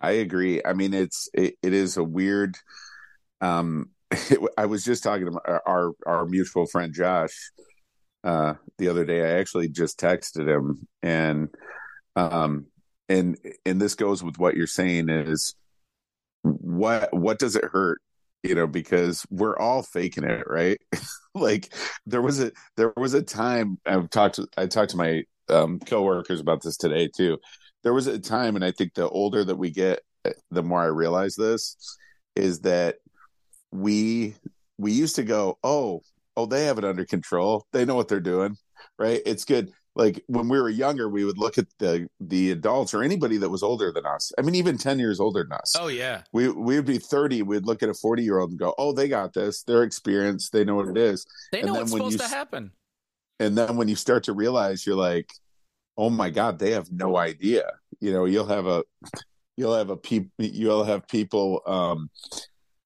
I 0.00 0.12
agree. 0.12 0.62
I 0.64 0.72
mean, 0.72 0.94
it's 0.94 1.28
it, 1.32 1.56
it 1.62 1.72
is 1.72 1.96
a 1.96 2.04
weird. 2.04 2.56
Um, 3.40 3.90
it, 4.10 4.38
I 4.58 4.66
was 4.66 4.84
just 4.84 5.02
talking 5.02 5.26
to 5.26 5.32
my, 5.32 5.58
our 5.66 5.92
our 6.06 6.26
mutual 6.26 6.66
friend 6.66 6.92
Josh 6.92 7.52
uh, 8.24 8.54
the 8.78 8.88
other 8.88 9.04
day. 9.04 9.22
I 9.22 9.38
actually 9.38 9.68
just 9.68 9.98
texted 9.98 10.48
him, 10.48 10.86
and 11.02 11.48
um, 12.16 12.66
and 13.08 13.36
and 13.66 13.80
this 13.80 13.94
goes 13.94 14.22
with 14.22 14.38
what 14.38 14.56
you're 14.56 14.66
saying 14.66 15.08
is 15.08 15.54
what 16.42 17.12
what 17.12 17.38
does 17.38 17.56
it 17.56 17.64
hurt 17.64 18.00
you 18.42 18.54
know 18.54 18.66
because 18.66 19.26
we're 19.30 19.58
all 19.58 19.82
faking 19.82 20.24
it 20.24 20.44
right 20.46 20.80
like 21.34 21.74
there 22.06 22.22
was 22.22 22.40
a 22.40 22.50
there 22.76 22.92
was 22.96 23.12
a 23.12 23.22
time 23.22 23.78
i've 23.84 24.08
talked 24.08 24.36
to 24.36 24.46
i 24.56 24.66
talked 24.66 24.92
to 24.92 24.96
my 24.96 25.22
um 25.50 25.78
coworkers 25.80 26.40
about 26.40 26.62
this 26.62 26.76
today 26.78 27.08
too 27.14 27.36
there 27.82 27.92
was 27.92 28.06
a 28.06 28.18
time 28.18 28.56
and 28.56 28.64
i 28.64 28.70
think 28.70 28.94
the 28.94 29.08
older 29.08 29.44
that 29.44 29.56
we 29.56 29.70
get 29.70 30.00
the 30.50 30.62
more 30.62 30.80
i 30.80 30.86
realize 30.86 31.34
this 31.34 31.76
is 32.36 32.60
that 32.60 32.96
we 33.72 34.34
we 34.78 34.92
used 34.92 35.16
to 35.16 35.22
go 35.22 35.58
oh 35.62 36.02
oh 36.36 36.46
they 36.46 36.64
have 36.64 36.78
it 36.78 36.84
under 36.84 37.04
control. 37.04 37.66
They 37.72 37.84
know 37.84 37.94
what 37.94 38.08
they're 38.08 38.20
doing 38.20 38.56
right? 39.00 39.22
It's 39.26 39.44
good. 39.44 39.72
Like 39.96 40.22
when 40.28 40.48
we 40.48 40.60
were 40.60 40.68
younger 40.68 41.08
we 41.08 41.24
would 41.24 41.36
look 41.36 41.58
at 41.58 41.66
the 41.80 42.08
the 42.20 42.52
adults 42.52 42.94
or 42.94 43.02
anybody 43.02 43.38
that 43.38 43.50
was 43.50 43.64
older 43.64 43.90
than 43.92 44.06
us. 44.06 44.30
I 44.38 44.42
mean 44.42 44.54
even 44.54 44.78
10 44.78 45.00
years 45.00 45.18
older 45.18 45.42
than 45.42 45.52
us. 45.52 45.74
Oh 45.76 45.88
yeah. 45.88 46.22
We 46.32 46.48
we 46.48 46.76
would 46.76 46.86
be 46.86 46.98
30 46.98 47.42
we'd 47.42 47.66
look 47.66 47.82
at 47.82 47.88
a 47.88 47.94
40 47.94 48.22
year 48.22 48.38
old 48.38 48.50
and 48.50 48.58
go 48.58 48.72
oh 48.78 48.92
they 48.92 49.08
got 49.08 49.32
this. 49.32 49.62
They're 49.64 49.82
experienced. 49.82 50.52
They 50.52 50.64
know 50.64 50.76
what 50.76 50.88
it 50.88 50.96
is. 50.96 51.26
They 51.50 51.62
know 51.62 51.74
what's 51.74 51.90
supposed 51.90 52.12
you, 52.12 52.18
to 52.18 52.28
happen. 52.28 52.70
and 53.40 53.58
then 53.58 53.76
when 53.76 53.88
you 53.88 53.96
start 53.96 54.24
to 54.24 54.32
realize 54.32 54.86
you're 54.86 54.96
like 54.96 55.28
oh 55.98 56.10
my 56.10 56.30
god 56.30 56.58
they 56.60 56.70
have 56.70 56.90
no 56.92 57.16
idea. 57.16 57.72
You 57.98 58.12
know 58.12 58.26
you'll 58.26 58.46
have 58.46 58.66
a 58.66 58.84
you'll 59.56 59.74
have 59.74 59.90
a 59.90 59.96
people 59.96 60.30
you'll 60.38 60.84
have 60.84 61.08
people 61.08 61.62
um 61.66 62.10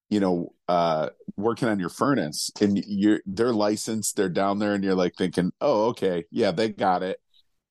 you 0.09 0.19
know 0.19 0.54
uh 0.67 1.09
working 1.37 1.67
on 1.67 1.79
your 1.79 1.89
furnace 1.89 2.49
and 2.59 2.83
you're 2.87 3.19
they're 3.25 3.53
licensed 3.53 4.15
they're 4.15 4.29
down 4.29 4.57
there 4.57 4.73
and 4.73 4.83
you're 4.83 4.95
like 4.95 5.13
thinking 5.15 5.51
oh 5.61 5.87
okay 5.87 6.25
yeah 6.31 6.51
they 6.51 6.69
got 6.69 7.03
it 7.03 7.19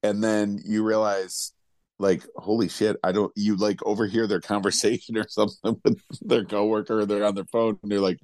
and 0.02 0.22
then 0.22 0.60
you 0.64 0.84
realize 0.84 1.52
like 1.98 2.24
holy 2.36 2.68
shit 2.68 2.96
i 3.02 3.10
don't 3.10 3.32
you 3.34 3.56
like 3.56 3.84
overhear 3.84 4.26
their 4.26 4.40
conversation 4.52 5.16
or 5.16 5.26
something 5.28 5.76
with 5.84 5.98
their 6.20 6.44
coworker 6.44 7.00
or 7.00 7.06
they're 7.06 7.24
on 7.24 7.34
their 7.34 7.44
phone 7.46 7.78
and 7.82 7.90
they're 7.90 8.00
like 8.00 8.20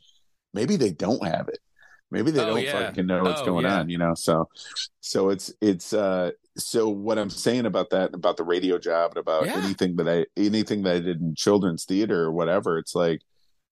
maybe 0.54 0.76
they 0.76 0.92
don't 0.92 1.24
have 1.24 1.48
it 1.48 1.58
maybe 2.10 2.30
they 2.30 2.40
oh, 2.40 2.46
don't 2.46 2.62
yeah. 2.62 2.72
fucking 2.72 3.06
know 3.06 3.22
what's 3.22 3.40
oh, 3.40 3.46
going 3.46 3.64
yeah. 3.64 3.80
on 3.80 3.88
you 3.88 3.98
know 3.98 4.14
so 4.14 4.48
so 5.00 5.30
it's 5.30 5.52
it's 5.60 5.92
uh 5.92 6.30
so 6.56 6.88
what 6.88 7.18
i'm 7.18 7.30
saying 7.30 7.66
about 7.66 7.90
that 7.90 8.14
about 8.14 8.36
the 8.36 8.44
radio 8.44 8.78
job 8.78 9.12
and 9.12 9.18
about 9.18 9.46
yeah. 9.46 9.56
anything 9.56 9.96
that 9.96 10.08
i 10.08 10.24
anything 10.36 10.82
that 10.82 10.96
i 10.96 11.00
did 11.00 11.20
in 11.20 11.34
children's 11.34 11.84
theater 11.84 12.22
or 12.22 12.32
whatever 12.32 12.78
it's 12.78 12.94
like 12.94 13.22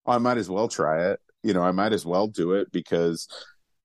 I 0.09 0.19
might 0.19 0.39
as 0.39 0.51
well 0.51 0.69
try 0.69 1.11
it. 1.11 1.21
You 1.43 1.55
know, 1.55 1.63
I 1.63 1.71
might 1.71 1.93
as 1.93 2.05
well 2.05 2.27
do 2.27 2.53
it 2.53 2.73
because 2.73 3.29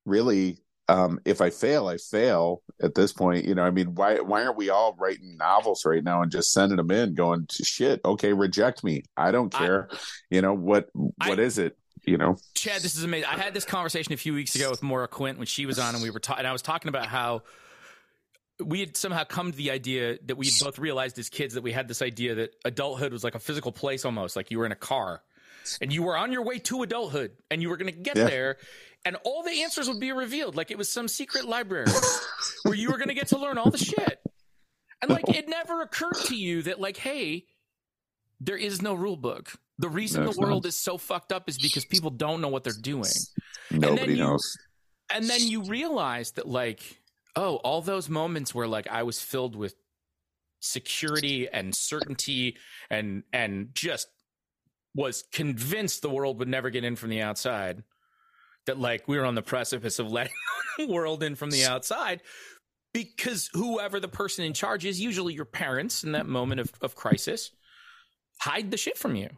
really, 0.05 0.57
um, 0.89 1.19
if 1.24 1.39
I 1.39 1.49
fail, 1.49 1.88
I 1.88 1.97
fail 1.97 2.61
at 2.82 2.95
this 2.95 3.13
point. 3.13 3.45
You 3.45 3.55
know, 3.55 3.63
I 3.63 3.71
mean, 3.71 3.95
why 3.95 4.19
why 4.19 4.43
aren't 4.43 4.57
we 4.57 4.69
all 4.69 4.95
writing 4.99 5.38
novels 5.38 5.86
right 5.86 6.03
now 6.03 6.21
and 6.21 6.32
just 6.32 6.51
sending 6.51 6.78
them 6.78 6.91
in, 6.91 7.13
going 7.13 7.47
shit? 7.51 8.01
Okay, 8.03 8.34
reject 8.34 8.84
me. 8.84 9.03
I 9.15 9.32
don't 9.32 9.51
care. 9.51 9.88
I, 9.91 9.97
you 10.30 10.41
know 10.41 10.53
what? 10.53 10.89
What 10.93 11.39
I, 11.39 11.43
is 11.43 11.57
it? 11.57 11.78
you 12.05 12.17
know, 12.17 12.38
Chad, 12.53 12.82
this 12.82 12.97
is 12.97 13.03
amazing. 13.03 13.30
I 13.30 13.38
had 13.38 13.53
this 13.53 13.65
conversation 13.65 14.13
a 14.13 14.17
few 14.17 14.34
weeks 14.34 14.55
ago 14.55 14.69
with 14.69 14.84
Maura 14.84 15.07
Quint 15.07 15.38
when 15.38 15.47
she 15.47 15.65
was 15.65 15.80
on, 15.80 15.95
and 15.95 16.03
we 16.03 16.09
were 16.09 16.19
talking. 16.19 16.39
And 16.39 16.47
I 16.47 16.51
was 16.51 16.61
talking 16.61 16.89
about 16.89 17.05
how 17.05 17.43
we 18.63 18.82
had 18.82 18.97
somehow 18.97 19.24
come 19.24 19.51
to 19.51 19.57
the 19.57 19.71
idea 19.71 20.17
that 20.26 20.36
we 20.36 20.49
both 20.61 20.80
realized 20.80 21.17
as 21.17 21.30
kids 21.30 21.53
that 21.53 21.63
we 21.63 21.71
had 21.71 21.88
this 21.88 22.01
idea 22.01 22.36
that 22.36 22.55
adulthood 22.65 23.11
was 23.11 23.24
like 23.24 23.36
a 23.36 23.39
physical 23.39 23.71
place 23.71 24.05
almost 24.05 24.36
like 24.36 24.51
you 24.51 24.59
were 24.59 24.65
in 24.65 24.71
a 24.71 24.76
car 24.76 25.21
and 25.82 25.93
you 25.93 26.03
were 26.03 26.18
on 26.18 26.32
your 26.32 26.43
way 26.43 26.59
to 26.59 26.84
adulthood 26.84 27.32
and 27.51 27.61
you 27.61 27.70
were 27.70 27.78
going 27.78 27.93
to 27.93 27.99
get 27.99 28.18
yeah. 28.18 28.26
there 28.26 28.57
and 29.05 29.18
all 29.24 29.43
the 29.43 29.64
answers 29.64 29.88
would 29.88 29.99
be 29.99 30.11
revealed 30.11 30.55
like 30.55 30.72
it 30.72 30.78
was 30.78 30.89
some 30.89 31.07
secret 31.07 31.45
library 31.45 31.88
where 32.64 32.76
you 32.76 32.89
were 32.89 32.97
going 32.97 33.09
to 33.09 33.14
get 33.14 33.28
to 33.28 33.38
learn 33.38 33.57
all 33.57 33.70
the 33.70 33.78
shit. 33.78 34.20
And 35.01 35.11
like 35.11 35.28
it 35.28 35.49
never 35.49 35.82
occurred 35.82 36.16
to 36.28 36.36
you 36.36 36.61
that 36.64 36.80
like 36.80 36.97
hey 36.97 37.45
there 38.39 38.57
is 38.57 38.82
no 38.82 38.93
rule 38.93 39.18
book. 39.18 39.51
The 39.80 39.89
reason 39.89 40.24
no, 40.24 40.32
the 40.32 40.39
world 40.39 40.64
not. 40.64 40.70
is 40.70 40.78
so 40.78 40.97
fucked 40.97 41.34
up 41.34 41.49
is 41.49 41.57
because 41.57 41.84
people 41.86 42.09
don't 42.09 42.41
know 42.41 42.47
what 42.47 42.64
they're 42.64 42.74
doing. 42.74 43.09
Nobody 43.72 44.14
you, 44.14 44.20
knows. 44.20 44.57
and 45.14 45.26
then 45.26 45.41
you 45.41 45.64
realize 45.64 46.32
that 46.32 46.47
like 46.47 47.01
oh, 47.36 47.55
all 47.57 47.82
those 47.82 48.09
moments 48.09 48.53
where 48.53 48.68
like 48.68 48.88
I 48.89 49.03
was 49.03 49.20
filled 49.20 49.55
with 49.55 49.76
security 50.59 51.49
and 51.49 51.76
certainty 51.76 52.55
and 52.89 53.24
and 53.34 53.70
just 53.74 54.07
was 54.96 55.24
convinced 55.32 56.02
the 56.02 56.10
world 56.10 56.39
would 56.39 56.48
never 56.48 56.70
get 56.70 56.84
in 56.84 56.96
from 56.96 57.10
the 57.10 57.22
outside 57.22 57.84
that 58.66 58.80
like 58.80 59.08
we 59.08 59.18
were 59.18 59.26
on 59.26 59.36
the 59.36 59.41
precipice 59.41 60.00
of 60.00 60.12
letting 60.12 60.34
the 60.78 60.88
world 60.88 61.24
in 61.24 61.36
from 61.36 61.52
the 61.52 61.66
outside 61.66 62.22
because 62.94 63.50
whoever 63.54 64.00
the 64.00 64.08
person 64.08 64.46
in 64.46 64.54
charge 64.54 64.86
is 64.86 65.02
usually 65.02 65.34
your 65.34 65.46
parents 65.46 66.04
in 66.04 66.12
that 66.12 66.28
moment 66.28 66.62
of, 66.62 66.72
of 66.82 66.96
crisis 66.96 67.52
hide 68.39 68.70
the 68.72 68.78
shit 68.78 68.98
from 68.98 69.16
you. 69.16 69.30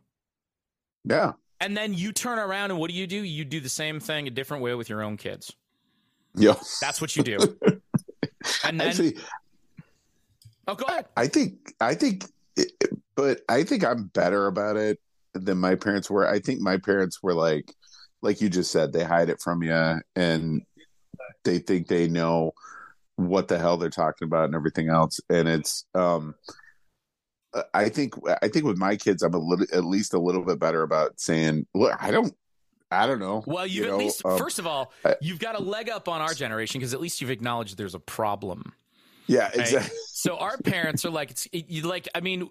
Yeah. 1.06 1.34
And 1.62 1.76
then 1.76 1.94
you 1.94 2.12
turn 2.12 2.38
around 2.38 2.72
and 2.72 2.80
what 2.80 2.90
do 2.90 2.96
you 2.96 3.08
do? 3.08 3.18
You 3.18 3.46
do 3.46 3.62
the 3.62 3.70
same 3.70 4.00
thing 4.00 4.28
a 4.28 4.30
different 4.30 4.62
way 4.62 4.76
with 4.76 4.90
your 4.90 5.02
own 5.02 5.16
kids. 5.16 5.56
Yeah. 6.36 6.56
That's 6.82 7.00
what 7.00 7.16
you 7.16 7.24
do. 7.24 7.38
And 8.64 8.80
then, 8.80 8.90
Actually, 8.90 9.18
oh, 10.68 10.76
go 10.76 10.86
ahead. 10.86 11.08
I 11.18 11.26
think 11.26 11.74
I 11.82 11.96
think, 11.96 12.26
but 13.16 13.42
I 13.50 13.64
think 13.64 13.84
I'm 13.84 14.06
better 14.06 14.46
about 14.46 14.78
it 14.78 15.00
than 15.36 15.58
my 15.58 15.76
parents 15.76 16.10
were. 16.10 16.28
I 16.28 16.40
think 16.40 16.62
my 16.62 16.78
parents 16.78 17.22
were 17.22 17.34
like, 17.34 17.74
like 18.22 18.42
you 18.42 18.50
just 18.50 18.72
said, 18.72 18.94
they 18.94 19.04
hide 19.04 19.30
it 19.30 19.42
from 19.42 19.62
you, 19.64 20.02
and 20.16 20.62
they 21.44 21.60
think 21.60 21.88
they 21.88 22.08
know 22.08 22.52
what 23.18 23.48
the 23.48 23.58
hell 23.58 23.78
they're 23.78 23.90
talking 23.90 24.26
about 24.26 24.46
and 24.46 24.56
everything 24.56 24.90
else. 24.90 25.20
And 25.30 25.48
it's, 25.48 25.86
um, 25.94 26.36
I 27.74 27.90
think 27.90 28.16
I 28.42 28.48
think 28.48 28.66
with 28.66 28.78
my 28.78 28.96
kids, 28.96 29.24
I'm 29.24 29.34
a 29.34 29.38
little 29.38 29.66
at 29.72 29.86
least 29.86 30.14
a 30.14 30.20
little 30.20 30.44
bit 30.44 30.60
better 30.60 30.82
about 30.82 31.20
saying, 31.20 31.66
look, 31.74 31.94
I 32.02 32.12
don't 32.12 32.34
I 32.92 33.08
don't 33.08 33.20
know. 33.20 33.44
Well, 33.46 33.66
you've 33.66 33.86
you 33.86 33.92
at 33.92 33.98
least, 33.98 34.26
um, 34.26 34.38
first 34.38 34.60
of 34.60 34.68
all, 34.68 34.94
you've 35.22 35.40
got 35.40 35.60
a 35.60 35.62
leg 35.62 35.90
up 35.90 36.08
on 36.08 36.22
our 36.22 36.34
generation 36.34 36.80
because 36.80 36.94
at 36.94 37.02
least 37.02 37.22
you've 37.22 37.32
acknowledged 37.32 37.78
there's 37.78 37.96
a 37.96 38.00
problem. 38.00 38.74
Yeah, 39.28 39.46
right? 39.46 39.56
exactly. 39.56 39.98
So 40.08 40.38
our 40.38 40.58
parents 40.58 41.06
are 41.06 41.10
like, 41.10 41.32
it's 41.32 41.48
you 41.52 41.84
like. 41.84 42.08
I 42.14 42.22
mean, 42.22 42.50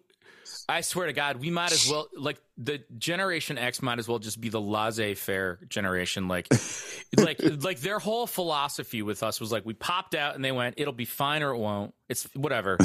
I 0.69 0.81
swear 0.81 1.07
to 1.07 1.13
God, 1.13 1.37
we 1.37 1.51
might 1.51 1.73
as 1.73 1.89
well 1.91 2.09
like 2.17 2.41
the 2.57 2.83
Generation 2.97 3.59
X 3.59 3.83
might 3.83 3.99
as 3.99 4.09
well 4.09 4.19
just 4.19 4.41
be 4.41 4.49
the 4.49 4.61
laissez-faire 4.61 5.61
generation. 5.69 6.29
Like, 6.29 6.49
like, 7.17 7.41
like 7.63 7.81
their 7.81 7.99
whole 7.99 8.27
philosophy 8.27 9.03
with 9.03 9.23
us 9.23 9.41
was 9.41 9.53
like, 9.53 9.67
we 9.67 9.75
popped 9.75 10.15
out 10.15 10.35
and 10.35 10.45
they 10.45 10.53
went, 10.53 10.77
"It'll 10.79 10.93
be 10.93 11.05
fine 11.05 11.43
or 11.43 11.51
it 11.51 11.59
won't. 11.59 11.95
It's 12.09 12.25
whatever." 12.35 12.79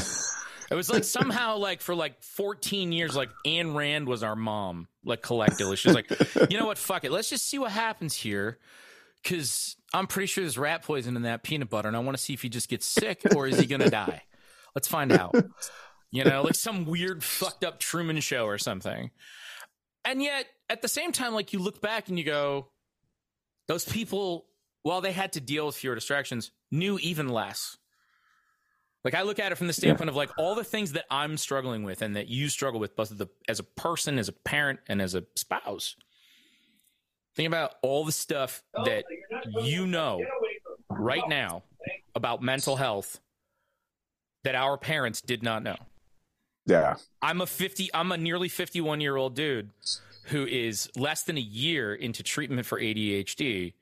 It 0.72 0.76
was 0.76 0.90
like 0.90 1.04
somehow 1.04 1.58
like 1.58 1.82
for 1.82 1.96
like 1.96 2.22
14 2.22 2.92
years, 2.92 3.16
like 3.16 3.30
Ayn 3.46 3.76
Rand 3.76 4.08
was 4.08 4.22
our 4.22 4.36
mom, 4.36 4.88
like 5.04 5.22
collectively. 5.22 5.76
She's 5.76 5.96
like, 5.96 6.12
you 6.50 6.60
know 6.60 6.68
what? 6.68 6.78
Fuck 6.78 7.06
it. 7.06 7.12
Let's 7.12 7.30
just 7.30 7.50
see 7.50 7.58
what 7.58 7.72
happens 7.72 8.14
here. 8.14 8.60
Cause 9.24 9.76
I'm 9.94 10.08
pretty 10.08 10.28
sure 10.28 10.44
there's 10.44 10.58
rat 10.58 10.84
poison 10.84 11.16
in 11.16 11.24
that 11.24 11.44
peanut 11.44 11.70
butter 11.70 11.88
and 11.88 11.98
I 11.98 12.00
want 12.02 12.16
to 12.18 12.24
see 12.24 12.34
if 12.34 12.42
he 12.42 12.50
just 12.50 12.70
gets 12.70 12.86
sick 12.86 13.22
or 13.36 13.48
is 13.48 13.60
he 13.60 13.66
to 13.66 13.90
die? 13.90 14.24
Let's 14.76 14.88
find 14.88 15.12
out. 15.12 15.36
You 16.12 16.24
know, 16.24 16.42
like 16.44 16.56
some 16.56 16.86
weird 16.86 17.24
fucked 17.24 17.64
up 17.64 17.80
Truman 17.80 18.20
show 18.20 18.46
or 18.46 18.58
something. 18.58 19.12
And 20.06 20.24
yet 20.24 20.46
at 20.70 20.82
the 20.82 20.88
same 20.88 21.12
time, 21.12 21.34
like 21.34 21.54
you 21.54 21.60
look 21.60 21.82
back 21.82 22.10
and 22.10 22.18
you 22.18 22.26
go, 22.26 22.70
those 23.68 23.86
people, 23.86 24.48
while 24.82 25.02
they 25.02 25.12
had 25.12 25.34
to 25.34 25.42
deal 25.42 25.68
with 25.68 25.76
fewer 25.76 25.96
distractions, 25.96 26.52
knew 26.72 26.98
even 27.00 27.30
less. 27.30 27.78
Like 29.04 29.14
I 29.14 29.22
look 29.22 29.40
at 29.40 29.52
it 29.52 29.56
from 29.56 29.68
the 29.68 29.74
standpoint 29.74 30.08
yeah. 30.08 30.12
of 30.12 30.16
like 30.16 30.32
all 30.38 30.56
the 30.56 30.64
things 30.64 30.94
that 30.94 31.06
I'm 31.10 31.38
struggling 31.38 31.84
with 31.84 32.02
and 32.02 32.16
that 32.16 32.28
you 32.28 32.50
struggle 32.50 32.80
with, 32.80 32.96
both 32.96 33.16
the, 33.16 33.30
as 33.48 33.60
a 33.60 33.64
person, 33.64 34.20
as 34.20 34.28
a 34.28 34.34
parent, 34.34 34.80
and 34.88 35.02
as 35.02 35.16
a 35.16 35.24
spouse. 35.36 35.96
Think 37.36 37.48
about 37.48 37.76
all 37.82 38.04
the 38.04 38.12
stuff 38.12 38.64
that 38.86 39.06
you 39.62 39.88
know 39.88 40.22
right 40.90 41.28
now 41.28 41.64
about 42.14 42.42
mental 42.42 42.76
health 42.76 43.20
that 44.44 44.56
our 44.56 44.78
parents 44.78 45.22
did 45.22 45.44
not 45.44 45.64
know. 45.64 45.78
Yeah. 46.70 46.96
I'm 47.22 47.42
a 47.42 47.46
50 47.46 47.90
I'm 47.94 48.12
a 48.12 48.18
nearly 48.18 48.50
51 48.50 49.02
year 49.02 49.16
old 49.16 49.36
dude 49.36 49.72
who 50.26 50.46
is 50.46 50.90
less 50.96 51.24
than 51.24 51.38
a 51.38 51.42
year 51.42 51.96
into 51.96 52.24
treatment 52.24 52.66
for 52.66 52.80
ADHD 52.80 53.74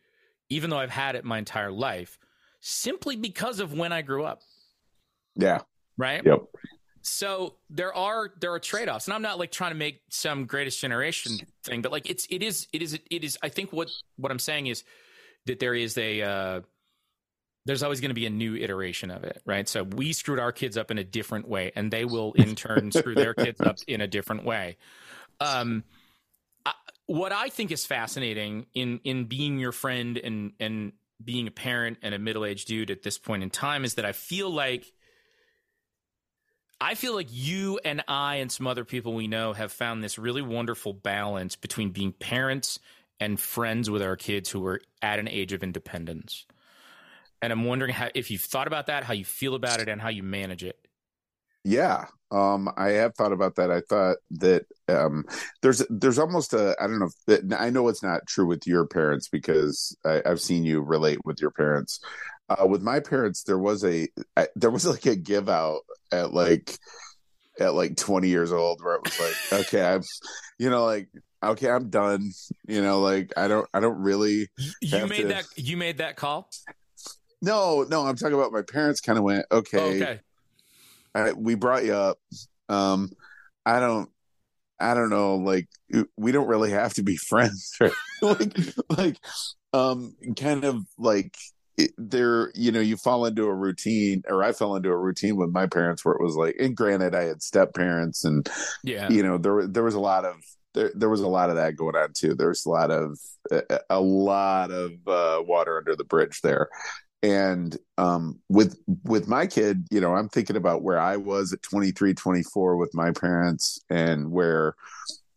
even 0.50 0.70
though 0.70 0.80
I've 0.80 0.90
had 0.90 1.16
it 1.16 1.26
my 1.26 1.38
entire 1.38 1.72
life 1.72 2.18
simply 2.62 3.16
because 3.16 3.60
of 3.60 3.74
when 3.74 3.92
I 3.92 4.02
grew 4.02 4.24
up. 4.24 4.42
Yeah. 5.36 5.62
Right. 5.98 6.26
Yep. 6.26 6.44
So 7.02 7.56
there 7.70 7.94
are 7.94 8.32
there 8.40 8.52
are 8.52 8.60
trade 8.60 8.90
offs, 8.90 9.08
and 9.08 9.14
I'm 9.14 9.22
not 9.22 9.40
like 9.40 9.52
trying 9.52 9.72
to 9.72 9.78
make 9.78 10.02
some 10.10 10.46
greatest 10.46 10.80
generation 10.82 11.38
thing, 11.64 11.82
but 11.82 11.92
like 11.92 12.10
it's 12.10 12.28
it 12.30 12.44
is 12.44 12.68
it 12.74 12.82
is 12.82 13.00
it 13.10 13.24
is. 13.24 13.38
I 13.42 13.50
think 13.50 13.72
what 13.72 13.90
what 14.18 14.32
I'm 14.32 14.40
saying 14.40 14.68
is 14.68 14.84
that 15.46 15.60
there 15.60 15.74
is 15.74 15.98
a 15.98 16.22
uh, 16.22 16.62
there's 17.68 17.84
always 17.84 18.00
going 18.00 18.10
to 18.10 18.16
be 18.16 18.26
a 18.26 18.32
new 18.32 18.56
iteration 18.56 19.12
of 19.12 19.24
it, 19.24 19.42
right? 19.46 19.68
So 19.68 19.84
we 19.84 20.14
screwed 20.14 20.40
our 20.40 20.52
kids 20.52 20.78
up 20.78 20.90
in 20.90 20.98
a 20.98 21.04
different 21.04 21.48
way, 21.48 21.72
and 21.76 21.92
they 21.92 22.06
will 22.06 22.34
in 22.34 22.56
turn 22.56 22.92
screw 22.94 23.14
their 23.14 23.34
kids 23.34 23.60
up 23.62 23.78
in 23.88 24.02
a 24.02 24.08
different 24.08 24.46
way. 24.46 24.78
Um, 25.40 25.84
I, 26.66 26.74
what 27.06 27.32
I 27.32 27.50
think 27.50 27.72
is 27.72 27.86
fascinating 27.86 28.68
in 28.74 29.02
in 29.04 29.26
being 29.26 29.60
your 29.60 29.72
friend 29.72 30.18
and 30.18 30.54
and 30.60 30.94
being 31.24 31.48
a 31.48 31.52
parent 31.52 31.98
and 32.02 32.16
a 32.16 32.20
middle 32.20 32.46
aged 32.46 32.68
dude 32.68 32.92
at 32.92 33.04
this 33.04 33.18
point 33.18 33.44
in 33.44 33.50
time 33.50 33.84
is 33.84 33.96
that 33.96 34.06
I 34.06 34.12
feel 34.14 34.50
like 34.50 34.92
I 36.80 36.96
feel 36.96 37.16
like 37.16 37.28
you 37.30 37.80
and 37.84 38.04
I 38.08 38.36
and 38.36 38.52
some 38.52 38.68
other 38.68 38.86
people 38.86 39.14
we 39.14 39.28
know 39.28 39.54
have 39.54 39.72
found 39.72 40.04
this 40.04 40.20
really 40.20 40.44
wonderful 40.44 40.94
balance 40.94 41.56
between 41.56 41.90
being 41.90 42.14
parents 42.14 42.80
and 43.20 43.40
friends 43.40 43.90
with 43.90 44.04
our 44.04 44.16
kids 44.16 44.50
who 44.50 44.66
are 44.68 44.80
at 45.02 45.20
an 45.20 45.28
age 45.28 45.54
of 45.54 45.64
independence. 45.64 46.46
And 47.42 47.54
I'm 47.54 47.66
wondering 47.66 47.94
how 47.94 48.10
if 48.16 48.32
you've 48.32 48.42
thought 48.42 48.68
about 48.68 48.88
that, 48.88 49.04
how 49.04 49.14
you 49.14 49.26
feel 49.26 49.56
about 49.56 49.80
it, 49.80 49.90
and 49.90 50.02
how 50.02 50.10
you 50.10 50.24
manage 50.24 50.64
it. 50.64 50.78
Yeah, 51.64 52.06
um, 52.32 52.70
I 52.78 52.90
have 52.92 53.16
thought 53.16 53.34
about 53.34 53.56
that. 53.56 53.72
I 53.72 53.82
thought 53.82 54.18
that 54.32 54.66
um, 54.88 55.26
there's 55.62 55.84
there's 55.90 56.20
almost 56.20 56.54
a 56.54 56.76
I 56.80 56.88
don't 56.88 57.00
know 57.00 57.10
if, 57.28 57.44
I 57.58 57.70
know 57.70 57.88
it's 57.90 58.04
not 58.04 58.26
true 58.28 58.46
with 58.46 58.66
your 58.66 58.86
parents 58.86 59.28
because 59.28 59.96
I, 60.06 60.22
have 60.26 60.42
seen 60.42 60.64
you 60.64 60.82
relate 60.82 61.20
with 61.26 61.42
your 61.42 61.52
parents, 61.52 62.00
uh, 62.50 62.66
with 62.66 62.82
my 62.82 63.00
parents 63.00 63.44
there 63.44 63.58
was 63.58 63.84
a 63.84 64.08
I, 64.36 64.48
there 64.56 64.72
was 64.72 64.86
like 64.86 65.06
a 65.06 65.16
give 65.16 65.50
out 65.50 65.82
at 66.12 66.34
like 66.34 66.78
at 67.60 67.74
like 67.74 67.98
20 67.98 68.28
years 68.28 68.52
old 68.52 68.84
where 68.84 68.96
it 68.96 69.04
was 69.04 69.20
like 69.20 69.62
okay 69.66 69.84
i'm 69.84 70.04
you 70.60 70.70
know 70.70 70.86
like 70.86 71.10
okay 71.44 71.70
i'm 71.70 71.90
done 71.90 72.32
you 72.68 72.82
know 72.82 73.02
like 73.02 73.34
i 73.36 73.48
don't 73.48 73.68
i 73.74 73.80
don't 73.80 74.00
really 74.00 74.48
you 74.82 75.08
made 75.08 75.24
to... 75.24 75.28
that 75.28 75.46
you 75.56 75.76
made 75.76 75.98
that 75.98 76.16
call 76.16 76.50
no 77.42 77.86
no 77.90 78.06
i'm 78.06 78.16
talking 78.16 78.36
about 78.36 78.52
my 78.52 78.62
parents 78.62 79.02
kind 79.02 79.18
of 79.18 79.24
went 79.24 79.46
okay, 79.52 79.78
oh, 79.80 80.04
okay. 80.04 80.20
I, 81.14 81.34
we 81.34 81.56
brought 81.56 81.86
you 81.86 81.94
up 81.94 82.18
um 82.70 83.12
i 83.66 83.80
don't 83.80 84.10
i 84.80 84.94
don't 84.94 85.10
know 85.10 85.36
like 85.36 85.68
we 86.18 86.32
don't 86.32 86.48
really 86.48 86.72
have 86.72 86.94
to 86.96 87.04
be 87.04 87.18
friends 87.30 87.72
right? 87.80 87.92
like 88.22 88.58
like 88.90 89.18
um 89.74 90.16
kind 90.36 90.64
of 90.64 90.84
like 90.98 91.36
there 91.98 92.52
you 92.56 92.72
know 92.72 92.80
you 92.80 92.98
fall 92.98 93.26
into 93.26 93.46
a 93.46 93.54
routine 93.54 94.24
or 94.28 94.44
i 94.44 94.52
fell 94.52 94.76
into 94.76 94.90
a 94.90 94.98
routine 94.98 95.36
with 95.36 95.52
my 95.52 95.68
parents 95.68 96.04
where 96.04 96.16
it 96.16 96.24
was 96.24 96.36
like 96.36 96.56
and 96.60 96.76
granted 96.76 97.14
i 97.14 97.24
had 97.24 97.44
step 97.44 97.74
parents 97.76 98.24
and 98.24 98.50
yeah 98.84 99.08
you 99.10 99.22
know 99.22 99.38
there 99.38 99.68
there 99.68 99.84
was 99.84 99.94
a 99.94 100.00
lot 100.00 100.26
of 100.26 100.36
there, 100.74 100.92
there 100.96 101.10
was 101.10 101.22
a 101.22 101.28
lot 101.28 101.50
of 101.50 101.56
that 101.56 101.76
going 101.76 101.96
on 101.96 102.10
too 102.14 102.34
there's 102.34 102.66
a 102.66 102.70
lot 102.70 102.90
of 102.90 103.20
a, 103.52 103.80
a 103.92 104.00
lot 104.00 104.72
of 104.72 104.92
uh, 105.08 105.42
water 105.46 105.78
under 105.78 105.96
the 105.96 106.04
bridge 106.04 106.42
there 106.42 106.68
and 107.24 107.78
um, 107.98 108.40
with 108.50 108.80
with 109.04 109.28
my 109.28 109.48
kid 109.48 109.88
you 109.92 110.00
know 110.00 110.16
i'm 110.16 110.30
thinking 110.30 110.56
about 110.56 110.84
where 110.84 111.00
i 111.00 111.18
was 111.18 111.52
at 111.54 111.62
23 111.64 112.14
24 112.14 112.78
with 112.78 112.94
my 112.94 113.12
parents 113.12 113.80
and 113.90 114.32
where 114.32 114.76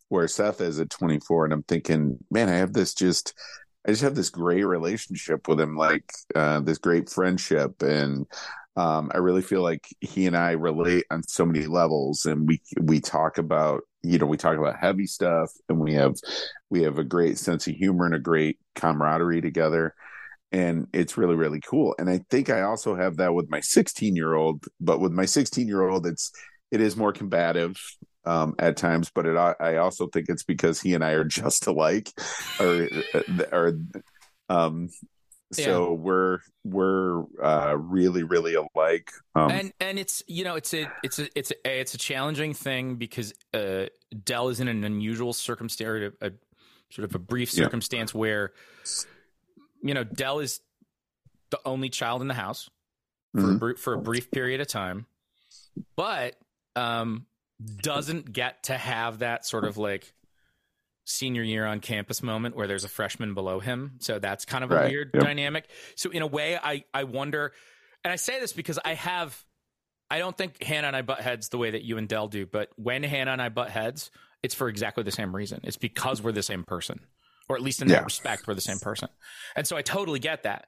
where 0.09 0.29
seth 0.29 0.61
is 0.61 0.79
at 0.79 0.91
24 0.91 1.45
and 1.45 1.55
i'm 1.55 1.63
thinking 1.63 2.19
man 2.31 2.49
i 2.49 2.57
have 2.57 2.73
this 2.73 2.95
just 2.95 3.35
I 3.87 3.93
just 3.93 4.03
have 4.03 4.15
this 4.15 4.29
great 4.29 4.65
relationship 4.65 5.49
with 5.49 5.59
him, 5.59 5.75
like 5.75 6.05
uh, 6.35 6.61
this 6.61 6.77
great 6.77 7.09
friendship, 7.09 7.81
and 7.81 8.27
um, 8.77 9.11
I 9.15 9.19
really 9.19 9.43
feel 9.43 9.63
like 9.63 9.87
he 10.01 10.27
and 10.27 10.37
I 10.37 10.51
relate 10.53 11.05
on 11.11 11.23
so 11.23 11.47
many 11.47 11.67
levels, 11.67 12.27
and 12.27 12.47
we 12.47 12.61
we 12.79 13.01
talk 13.01 13.39
about 13.39 13.83
you 14.03 14.19
know 14.19 14.27
we 14.27 14.37
talk 14.37 14.57
about 14.57 14.79
heavy 14.79 15.07
stuff 15.07 15.51
and 15.69 15.79
we 15.79 15.95
have 15.95 16.15
we 16.71 16.83
have 16.83 16.99
a 16.99 17.05
great 17.05 17.39
sense 17.39 17.67
of 17.67 17.75
humor 17.75 18.07
and 18.07 18.15
a 18.15 18.19
great 18.19 18.59
camaraderie 18.75 19.43
together 19.43 19.95
and 20.53 20.89
it's 20.93 21.17
really 21.17 21.37
really 21.37 21.61
cool 21.61 21.95
and 21.99 22.11
i 22.11 22.21
think 22.31 22.51
i 22.51 22.63
also 22.63 22.95
have 22.95 23.17
that 23.17 23.35
with 23.35 23.49
my 23.51 23.61
16 23.61 24.17
year 24.17 24.35
old 24.35 24.65
but 24.81 25.01
with 25.01 25.13
my 25.13 25.25
16 25.25 25.67
year 25.67 25.89
old 25.89 26.07
it's 26.07 26.33
it 26.71 26.81
is 26.81 26.97
more 26.97 27.13
combative 27.13 27.77
um, 28.27 28.55
at 28.59 28.77
times 28.77 29.11
but 29.15 29.27
it 29.27 29.37
i 29.37 29.77
also 29.77 30.07
think 30.09 30.29
it's 30.29 30.45
because 30.45 30.81
he 30.81 30.95
and 30.95 31.05
i 31.05 31.13
are 31.13 31.25
just 31.41 31.67
alike 31.67 32.11
or 32.59 32.89
or 33.53 33.79
um 34.49 34.89
so 35.53 35.89
yeah. 35.89 35.95
we're 35.95 36.39
we're 36.63 37.25
uh, 37.43 37.77
really 37.77 38.23
really 38.23 38.55
alike 38.55 39.11
um, 39.35 39.51
and 39.51 39.73
and 39.81 39.99
it's 39.99 40.23
you 40.29 40.45
know 40.45 40.55
it's 40.55 40.73
a 40.75 40.91
it's 41.03 41.19
a 41.19 41.29
it's 41.35 41.51
a 41.51 41.81
it's 41.81 41.95
a 41.95 41.99
challenging 41.99 42.55
thing 42.55 42.95
because 42.95 43.33
uh, 43.55 43.87
del 44.25 44.49
is 44.49 44.61
in 44.61 44.69
an 44.69 44.85
unusual 44.85 45.33
circumstance 45.33 46.15
a, 46.21 46.27
a 46.27 46.31
sort 46.91 47.09
of 47.09 47.15
a 47.15 47.19
brief 47.19 47.51
circumstance 47.51 48.15
yeah. 48.15 48.19
where 48.19 48.53
you 49.83 49.95
know 49.95 50.05
del 50.05 50.41
is 50.41 50.61
the 51.51 51.61
only 51.65 51.89
child 51.89 52.23
in 52.23 52.29
the 52.29 52.35
house 52.35 52.71
for, 53.35 53.41
mm-hmm. 53.41 53.71
a, 53.71 53.75
for 53.77 53.95
a 53.95 53.99
brief 53.99 54.31
period 54.31 54.61
of 54.61 54.67
time 54.67 55.07
but 55.97 56.37
um 56.77 57.27
doesn't 57.83 58.33
get 58.33 58.65
to 58.65 58.77
have 58.77 59.19
that 59.19 59.45
sort 59.47 59.65
of 59.65 59.77
like 59.77 60.15
senior 61.05 61.43
year 61.43 61.67
on 61.67 61.81
campus 61.81 62.23
moment 62.23 62.57
where 62.57 62.67
there's 62.67 62.85
a 62.85 62.89
freshman 62.89 63.35
below 63.35 63.61
him. 63.61 63.93
So 63.99 64.19
that's 64.19 64.45
kind 64.45 64.65
of 64.65 64.71
a 64.71 64.77
right. 64.77 64.91
weird 64.91 65.11
yep. 65.13 65.23
dynamic. 65.23 65.69
So 65.97 66.11
in 66.11 66.23
a 66.23 66.27
way, 66.27 66.57
I 66.57 66.85
I 66.95 67.05
wonder, 67.05 67.53
and 68.05 68.13
I 68.13 68.17
say 68.17 68.41
this 68.41 68.53
because 68.53 68.79
I 68.85 68.95
have, 68.95 69.45
I 70.11 70.19
don't 70.19 70.37
think 70.37 70.63
Hannah 70.63 70.89
and 70.89 70.97
I 70.97 71.03
butt 71.03 71.21
heads 71.21 71.49
the 71.49 71.59
way 71.59 71.73
that 71.73 71.83
you 71.83 71.99
and 71.99 72.09
Del 72.09 72.29
do, 72.29 72.47
but 72.47 72.71
when 72.77 73.03
Hannah 73.03 73.33
and 73.33 73.43
I 73.43 73.49
butt 73.49 73.71
heads, 73.71 74.11
it's 74.43 74.55
for 74.55 74.69
exactly 74.69 75.05
the 75.05 75.11
same 75.11 75.35
reason. 75.35 75.61
It's 75.65 75.77
because 75.77 76.23
we're 76.23 76.33
the 76.33 76.43
same 76.43 76.65
person, 76.65 77.01
or 77.51 77.57
at 77.57 77.63
least 77.63 77.83
in 77.83 77.89
yeah. 77.89 77.97
that 77.97 78.05
respect, 78.05 78.47
we're 78.47 78.55
the 78.55 78.61
same 78.61 78.79
person. 78.79 79.09
And 79.57 79.67
so 79.67 79.77
I 79.77 79.83
totally 79.83 80.21
get 80.21 80.45
that. 80.45 80.67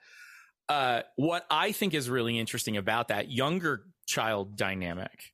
Uh, 0.69 1.03
what 1.15 1.47
I 1.49 1.71
think 1.71 1.95
is 1.95 2.11
really 2.11 2.41
interesting 2.41 2.77
about 2.77 3.09
that 3.09 3.31
younger 3.31 3.85
child 4.07 4.57
dynamic 4.57 5.33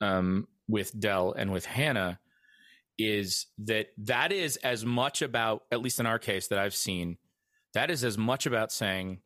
um, 0.00 0.46
with 0.68 0.98
Del 0.98 1.32
and 1.32 1.52
with 1.52 1.64
Hannah 1.64 2.20
is 2.96 3.46
that 3.58 3.88
that 3.98 4.30
is 4.30 4.56
as 4.58 4.84
much 4.84 5.20
about 5.20 5.64
at 5.72 5.82
least 5.82 5.98
in 5.98 6.06
our 6.06 6.20
case 6.20 6.46
that 6.46 6.60
I've 6.60 6.76
seen 6.76 7.16
that 7.72 7.90
is 7.90 8.04
as 8.04 8.16
much 8.16 8.46
about 8.46 8.70
saying 8.70 9.18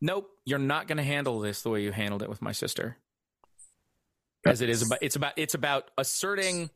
nope 0.00 0.28
you're 0.44 0.58
not 0.58 0.88
going 0.88 0.96
to 0.96 1.04
handle 1.04 1.38
this 1.38 1.62
the 1.62 1.70
way 1.70 1.84
you 1.84 1.92
handled 1.92 2.24
it 2.24 2.28
with 2.28 2.42
my 2.42 2.50
sister 2.50 2.96
as 4.44 4.60
it 4.60 4.68
is 4.68 4.82
about 4.82 4.98
it's 5.02 5.14
about 5.14 5.34
it's 5.36 5.54
about 5.54 5.92
asserting 5.96 6.68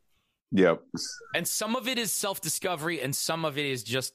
yep 0.51 0.81
and 1.35 1.47
some 1.47 1.77
of 1.77 1.89
it 1.89 1.99
is 1.99 2.13
self-discovery 2.13 3.01
and 3.01 3.15
some 3.15 3.45
of 3.45 3.59
it 3.59 3.67
is 3.67 3.83
just 3.83 4.15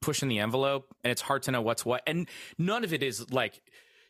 pushing 0.00 0.28
the 0.28 0.38
envelope 0.38 0.94
and 1.02 1.10
it's 1.10 1.22
hard 1.22 1.42
to 1.42 1.50
know 1.50 1.62
what's 1.62 1.84
what 1.84 2.02
and 2.06 2.28
none 2.58 2.84
of 2.84 2.92
it 2.92 3.02
is 3.02 3.30
like 3.30 3.60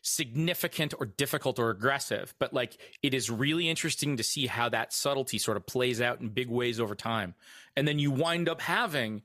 significant 0.05 0.93
or 0.99 1.05
difficult 1.07 1.57
or 1.57 1.71
aggressive, 1.71 2.35
but 2.39 2.53
like 2.53 2.77
it 3.01 3.13
is 3.13 3.31
really 3.31 3.67
interesting 3.67 4.17
to 4.17 4.23
see 4.23 4.45
how 4.45 4.69
that 4.69 4.93
subtlety 4.93 5.39
sort 5.39 5.57
of 5.57 5.65
plays 5.65 5.99
out 5.99 6.21
in 6.21 6.29
big 6.29 6.47
ways 6.47 6.79
over 6.79 6.95
time. 6.95 7.33
And 7.75 7.87
then 7.87 7.97
you 7.97 8.11
wind 8.11 8.47
up 8.47 8.61
having 8.61 9.23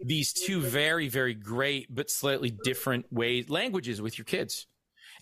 these 0.00 0.32
two 0.32 0.60
very, 0.60 1.08
very 1.08 1.34
great 1.34 1.94
but 1.94 2.10
slightly 2.10 2.50
different 2.64 3.12
ways 3.12 3.50
languages 3.50 4.00
with 4.00 4.16
your 4.16 4.24
kids. 4.24 4.66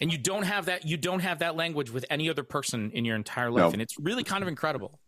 And 0.01 0.13
you 0.13 0.19
don't 0.19 0.45
have 0.45 0.67
that 0.67 0.87
you 0.87 0.97
don't 0.97 1.21
have 1.21 1.41
that 1.41 1.57
language 1.57 1.91
with 1.91 2.05
any 2.09 2.31
other 2.31 2.45
person 2.45 2.93
in 2.95 3.05
your 3.05 3.17
entire 3.17 3.51
life. 3.51 3.65
No. 3.65 3.71
And 3.71 3.83
it's 3.83 3.99
really 3.99 4.23
kind 4.23 4.43
of 4.43 4.49
incredible. 4.49 5.01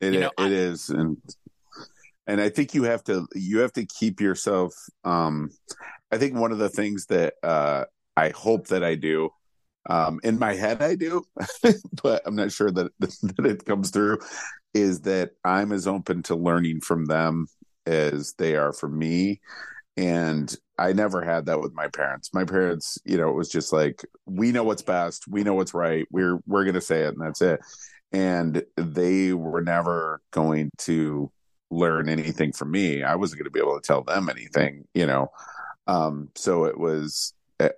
It, 0.00 0.14
you 0.14 0.20
know, 0.20 0.30
it 0.38 0.42
I, 0.42 0.46
is. 0.48 0.88
And 0.88 1.16
and 2.26 2.40
I 2.40 2.48
think 2.48 2.74
you 2.74 2.84
have 2.84 3.04
to 3.04 3.26
you 3.34 3.58
have 3.58 3.72
to 3.74 3.86
keep 3.86 4.20
yourself 4.20 4.74
um 5.04 5.50
I 6.10 6.18
think 6.18 6.34
one 6.34 6.52
of 6.52 6.58
the 6.58 6.68
things 6.68 7.06
that 7.06 7.34
uh 7.42 7.84
I 8.16 8.30
hope 8.30 8.68
that 8.68 8.82
I 8.82 8.94
do. 8.94 9.30
Um, 9.88 10.18
in 10.24 10.38
my 10.38 10.54
head, 10.54 10.82
I 10.82 10.96
do, 10.96 11.22
but 12.02 12.22
I'm 12.26 12.34
not 12.34 12.50
sure 12.50 12.72
that, 12.72 12.90
that 12.98 13.46
it 13.46 13.64
comes 13.64 13.90
through. 13.90 14.18
Is 14.74 15.02
that 15.02 15.32
I'm 15.44 15.70
as 15.70 15.86
open 15.86 16.22
to 16.24 16.34
learning 16.34 16.80
from 16.80 17.04
them 17.04 17.46
as 17.86 18.34
they 18.36 18.56
are 18.56 18.72
from 18.72 18.98
me. 18.98 19.40
And 19.96 20.54
I 20.78 20.92
never 20.92 21.22
had 21.22 21.46
that 21.46 21.60
with 21.60 21.72
my 21.72 21.88
parents. 21.88 22.34
My 22.34 22.44
parents, 22.44 22.98
you 23.04 23.16
know, 23.16 23.30
it 23.30 23.36
was 23.36 23.48
just 23.48 23.72
like, 23.72 24.04
we 24.26 24.52
know 24.52 24.64
what's 24.64 24.82
best, 24.82 25.26
we 25.28 25.42
know 25.42 25.54
what's 25.54 25.72
right, 25.72 26.06
we're 26.10 26.38
we're 26.46 26.64
gonna 26.64 26.80
say 26.80 27.02
it, 27.02 27.14
and 27.14 27.20
that's 27.20 27.40
it. 27.40 27.60
And 28.12 28.64
they 28.76 29.32
were 29.32 29.60
never 29.60 30.22
going 30.30 30.70
to 30.78 31.30
learn 31.70 32.08
anything 32.08 32.52
from 32.52 32.70
me. 32.70 33.02
I 33.02 33.16
wasn't 33.16 33.40
going 33.40 33.46
to 33.46 33.50
be 33.50 33.60
able 33.60 33.78
to 33.78 33.86
tell 33.86 34.02
them 34.02 34.28
anything, 34.28 34.86
you 34.94 35.06
know. 35.06 35.30
Um, 35.86 36.30
so 36.34 36.64
it 36.64 36.78
was 36.78 37.34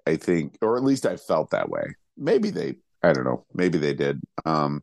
I 0.07 0.17
think, 0.17 0.59
or 0.61 0.77
at 0.77 0.83
least 0.83 1.07
I 1.07 1.17
felt 1.17 1.51
that 1.51 1.69
way. 1.69 1.95
Maybe 2.17 2.51
they, 2.51 2.77
I 3.03 3.13
don't 3.13 3.25
know, 3.25 3.45
maybe 3.55 3.79
they 3.79 3.95
did. 3.95 4.21
Um, 4.45 4.83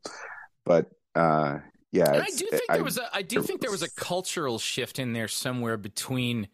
but 0.65 0.89
uh, 1.15 1.59
yeah, 1.91 2.11
I 2.11 2.29
do 2.29 2.47
think 2.49 2.63
I, 2.69 2.75
there 2.75 2.83
was 2.83 2.97
a, 2.97 3.09
I 3.13 3.21
do 3.21 3.41
think 3.41 3.61
there 3.61 3.71
was 3.71 3.83
a 3.83 3.91
cultural 3.91 4.57
shift 4.57 4.99
in 4.99 5.13
there 5.13 5.27
somewhere 5.27 5.77
between 5.77 6.47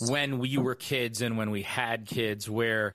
when 0.00 0.38
we 0.38 0.58
were 0.58 0.74
kids 0.74 1.20
and 1.22 1.36
when 1.36 1.50
we 1.50 1.62
had 1.62 2.06
kids, 2.06 2.50
where 2.50 2.94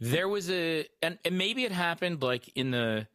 there 0.00 0.28
was 0.28 0.50
a, 0.50 0.86
and, 1.02 1.18
and 1.24 1.38
maybe 1.38 1.64
it 1.64 1.72
happened 1.72 2.22
like 2.22 2.50
in 2.56 2.72
the, 2.72 3.06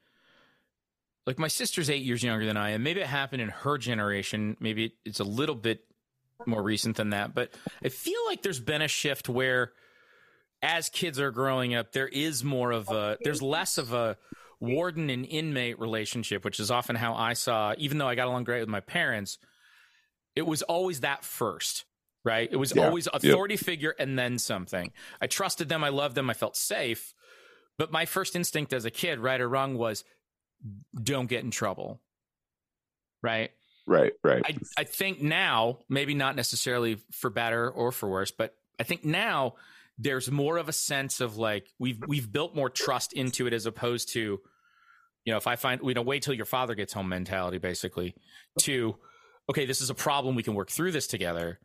like 1.25 1.39
my 1.39 1.47
sister's 1.47 1.89
eight 1.89 2.03
years 2.03 2.23
younger 2.23 2.45
than 2.45 2.57
I 2.57 2.71
am. 2.71 2.83
Maybe 2.83 3.01
it 3.01 3.07
happened 3.07 3.41
in 3.41 3.49
her 3.49 3.77
generation. 3.77 4.57
Maybe 4.59 4.93
it's 5.05 5.19
a 5.19 5.23
little 5.23 5.55
bit 5.55 5.81
more 6.45 6.61
recent 6.61 6.97
than 6.97 7.11
that. 7.11 7.33
But 7.33 7.51
I 7.83 7.89
feel 7.89 8.19
like 8.27 8.41
there's 8.41 8.59
been 8.59 8.81
a 8.81 8.87
shift 8.87 9.29
where 9.29 9.73
as 10.61 10.89
kids 10.89 11.19
are 11.19 11.31
growing 11.31 11.75
up, 11.75 11.91
there 11.91 12.07
is 12.07 12.43
more 12.43 12.71
of 12.71 12.89
a, 12.89 13.17
there's 13.23 13.41
less 13.41 13.77
of 13.77 13.93
a 13.93 14.17
warden 14.59 15.09
and 15.09 15.25
inmate 15.25 15.79
relationship, 15.79 16.45
which 16.45 16.59
is 16.59 16.71
often 16.71 16.95
how 16.95 17.15
I 17.15 17.33
saw, 17.33 17.73
even 17.77 17.97
though 17.97 18.07
I 18.07 18.15
got 18.15 18.27
along 18.27 18.45
great 18.45 18.61
with 18.61 18.69
my 18.69 18.79
parents, 18.79 19.37
it 20.35 20.45
was 20.45 20.61
always 20.63 21.01
that 21.01 21.23
first, 21.23 21.85
right? 22.23 22.49
It 22.51 22.57
was 22.57 22.75
yeah. 22.75 22.85
always 22.85 23.07
authority 23.07 23.55
yep. 23.55 23.63
figure 23.63 23.95
and 23.97 24.17
then 24.17 24.37
something. 24.37 24.91
I 25.21 25.27
trusted 25.27 25.69
them. 25.69 25.83
I 25.83 25.89
loved 25.89 26.15
them. 26.15 26.29
I 26.29 26.33
felt 26.33 26.55
safe. 26.55 27.13
But 27.77 27.91
my 27.91 28.05
first 28.05 28.35
instinct 28.35 28.73
as 28.73 28.85
a 28.85 28.91
kid, 28.91 29.19
right 29.19 29.39
or 29.39 29.49
wrong, 29.49 29.77
was 29.77 30.03
don't 31.01 31.27
get 31.27 31.43
in 31.43 31.51
trouble. 31.51 32.01
Right. 33.21 33.51
Right. 33.87 34.13
Right. 34.23 34.43
I, 34.45 34.81
I 34.81 34.83
think 34.83 35.21
now, 35.21 35.79
maybe 35.89 36.13
not 36.13 36.35
necessarily 36.35 36.97
for 37.11 37.29
better 37.29 37.69
or 37.69 37.91
for 37.91 38.09
worse, 38.09 38.31
but 38.31 38.55
I 38.79 38.83
think 38.83 39.05
now 39.05 39.55
there's 39.97 40.29
more 40.29 40.57
of 40.57 40.69
a 40.69 40.73
sense 40.73 41.21
of 41.21 41.37
like 41.37 41.71
we've 41.79 41.99
we've 42.07 42.31
built 42.31 42.55
more 42.55 42.69
trust 42.69 43.13
into 43.13 43.47
it 43.47 43.53
as 43.53 43.65
opposed 43.65 44.09
to 44.09 44.39
you 45.23 45.31
know 45.31 45.37
if 45.37 45.47
i 45.47 45.55
find 45.55 45.81
you 45.83 45.93
know 45.93 46.01
wait 46.01 46.21
till 46.21 46.33
your 46.33 46.45
father 46.45 46.75
gets 46.75 46.93
home 46.93 47.07
mentality 47.09 47.57
basically 47.57 48.13
to 48.59 48.95
okay 49.49 49.65
this 49.65 49.81
is 49.81 49.89
a 49.89 49.95
problem 49.95 50.35
we 50.35 50.43
can 50.43 50.53
work 50.53 50.69
through 50.69 50.91
this 50.91 51.07
together 51.07 51.59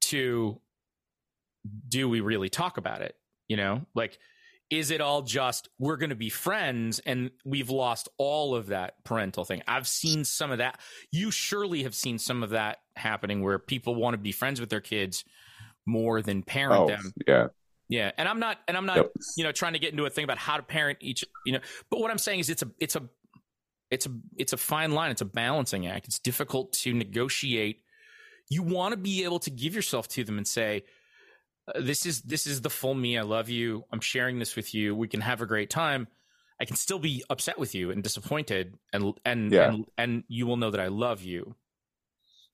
to 0.00 0.60
do 1.88 2.08
we 2.08 2.20
really 2.20 2.48
talk 2.48 2.78
about 2.78 3.02
it 3.02 3.16
you 3.48 3.56
know 3.56 3.84
like 3.94 4.18
is 4.70 4.90
it 4.90 5.00
all 5.00 5.22
just 5.22 5.68
we're 5.78 5.96
going 5.96 6.10
to 6.10 6.16
be 6.16 6.28
friends 6.28 6.98
and 7.06 7.30
we've 7.44 7.70
lost 7.70 8.08
all 8.18 8.54
of 8.54 8.66
that 8.66 8.94
parental 9.04 9.44
thing 9.44 9.62
i've 9.68 9.86
seen 9.86 10.24
some 10.24 10.50
of 10.50 10.58
that 10.58 10.80
you 11.12 11.30
surely 11.30 11.84
have 11.84 11.94
seen 11.94 12.18
some 12.18 12.42
of 12.42 12.50
that 12.50 12.78
happening 12.96 13.42
where 13.42 13.58
people 13.58 13.94
want 13.94 14.14
to 14.14 14.18
be 14.18 14.32
friends 14.32 14.60
with 14.60 14.68
their 14.68 14.80
kids 14.80 15.24
more 15.86 16.20
than 16.20 16.42
parent 16.42 16.80
oh, 16.80 16.88
them. 16.88 17.12
Yeah. 17.26 17.46
Yeah, 17.88 18.10
and 18.18 18.28
I'm 18.28 18.40
not, 18.40 18.58
and 18.66 18.76
I'm 18.76 18.84
not, 18.84 18.96
yep. 18.96 19.12
you 19.36 19.44
know, 19.44 19.52
trying 19.52 19.74
to 19.74 19.78
get 19.78 19.92
into 19.92 20.04
a 20.06 20.10
thing 20.10 20.24
about 20.24 20.38
how 20.38 20.56
to 20.56 20.62
parent 20.64 20.98
each, 21.00 21.24
you 21.44 21.52
know. 21.52 21.60
But 21.88 22.00
what 22.00 22.10
I'm 22.10 22.18
saying 22.18 22.40
is, 22.40 22.50
it's 22.50 22.62
a, 22.62 22.70
it's 22.80 22.96
a, 22.96 23.08
it's 23.92 24.06
a, 24.06 24.10
it's 24.36 24.52
a 24.52 24.56
fine 24.56 24.90
line. 24.90 25.12
It's 25.12 25.20
a 25.20 25.26
balancing 25.26 25.86
act. 25.86 26.08
It's 26.08 26.18
difficult 26.18 26.72
to 26.72 26.92
negotiate. 26.92 27.82
You 28.50 28.64
want 28.64 28.90
to 28.90 28.96
be 28.96 29.22
able 29.22 29.38
to 29.38 29.50
give 29.50 29.72
yourself 29.72 30.08
to 30.08 30.24
them 30.24 30.36
and 30.36 30.48
say, 30.48 30.82
"This 31.74 32.06
is 32.06 32.22
this 32.22 32.46
is 32.46 32.60
the 32.60 32.70
full 32.70 32.94
me. 32.94 33.18
I 33.18 33.22
love 33.22 33.48
you. 33.48 33.84
I'm 33.92 34.00
sharing 34.00 34.38
this 34.38 34.56
with 34.56 34.74
you. 34.74 34.94
We 34.94 35.08
can 35.08 35.20
have 35.20 35.42
a 35.42 35.46
great 35.46 35.70
time. 35.70 36.08
I 36.60 36.64
can 36.64 36.76
still 36.76 36.98
be 36.98 37.22
upset 37.28 37.58
with 37.58 37.74
you 37.74 37.90
and 37.90 38.02
disappointed, 38.02 38.78
and 38.92 39.14
and 39.24 39.52
yeah. 39.52 39.72
and 39.72 39.86
and 39.98 40.24
you 40.28 40.46
will 40.46 40.56
know 40.56 40.70
that 40.70 40.80
I 40.80 40.88
love 40.88 41.22
you. 41.22 41.54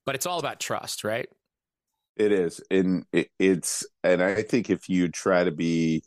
But 0.05 0.15
it's 0.15 0.27
all 0.27 0.39
about 0.39 0.61
trust, 0.61 1.05
right? 1.05 1.29
It 2.17 2.33
is, 2.33 2.61
and 2.71 3.07
it, 3.13 3.31
it's, 3.39 3.87
and 4.05 4.23
I 4.23 4.43
think 4.43 4.69
if 4.69 4.89
you 4.89 5.09
try 5.09 5.45
to 5.45 5.51
be 5.51 6.03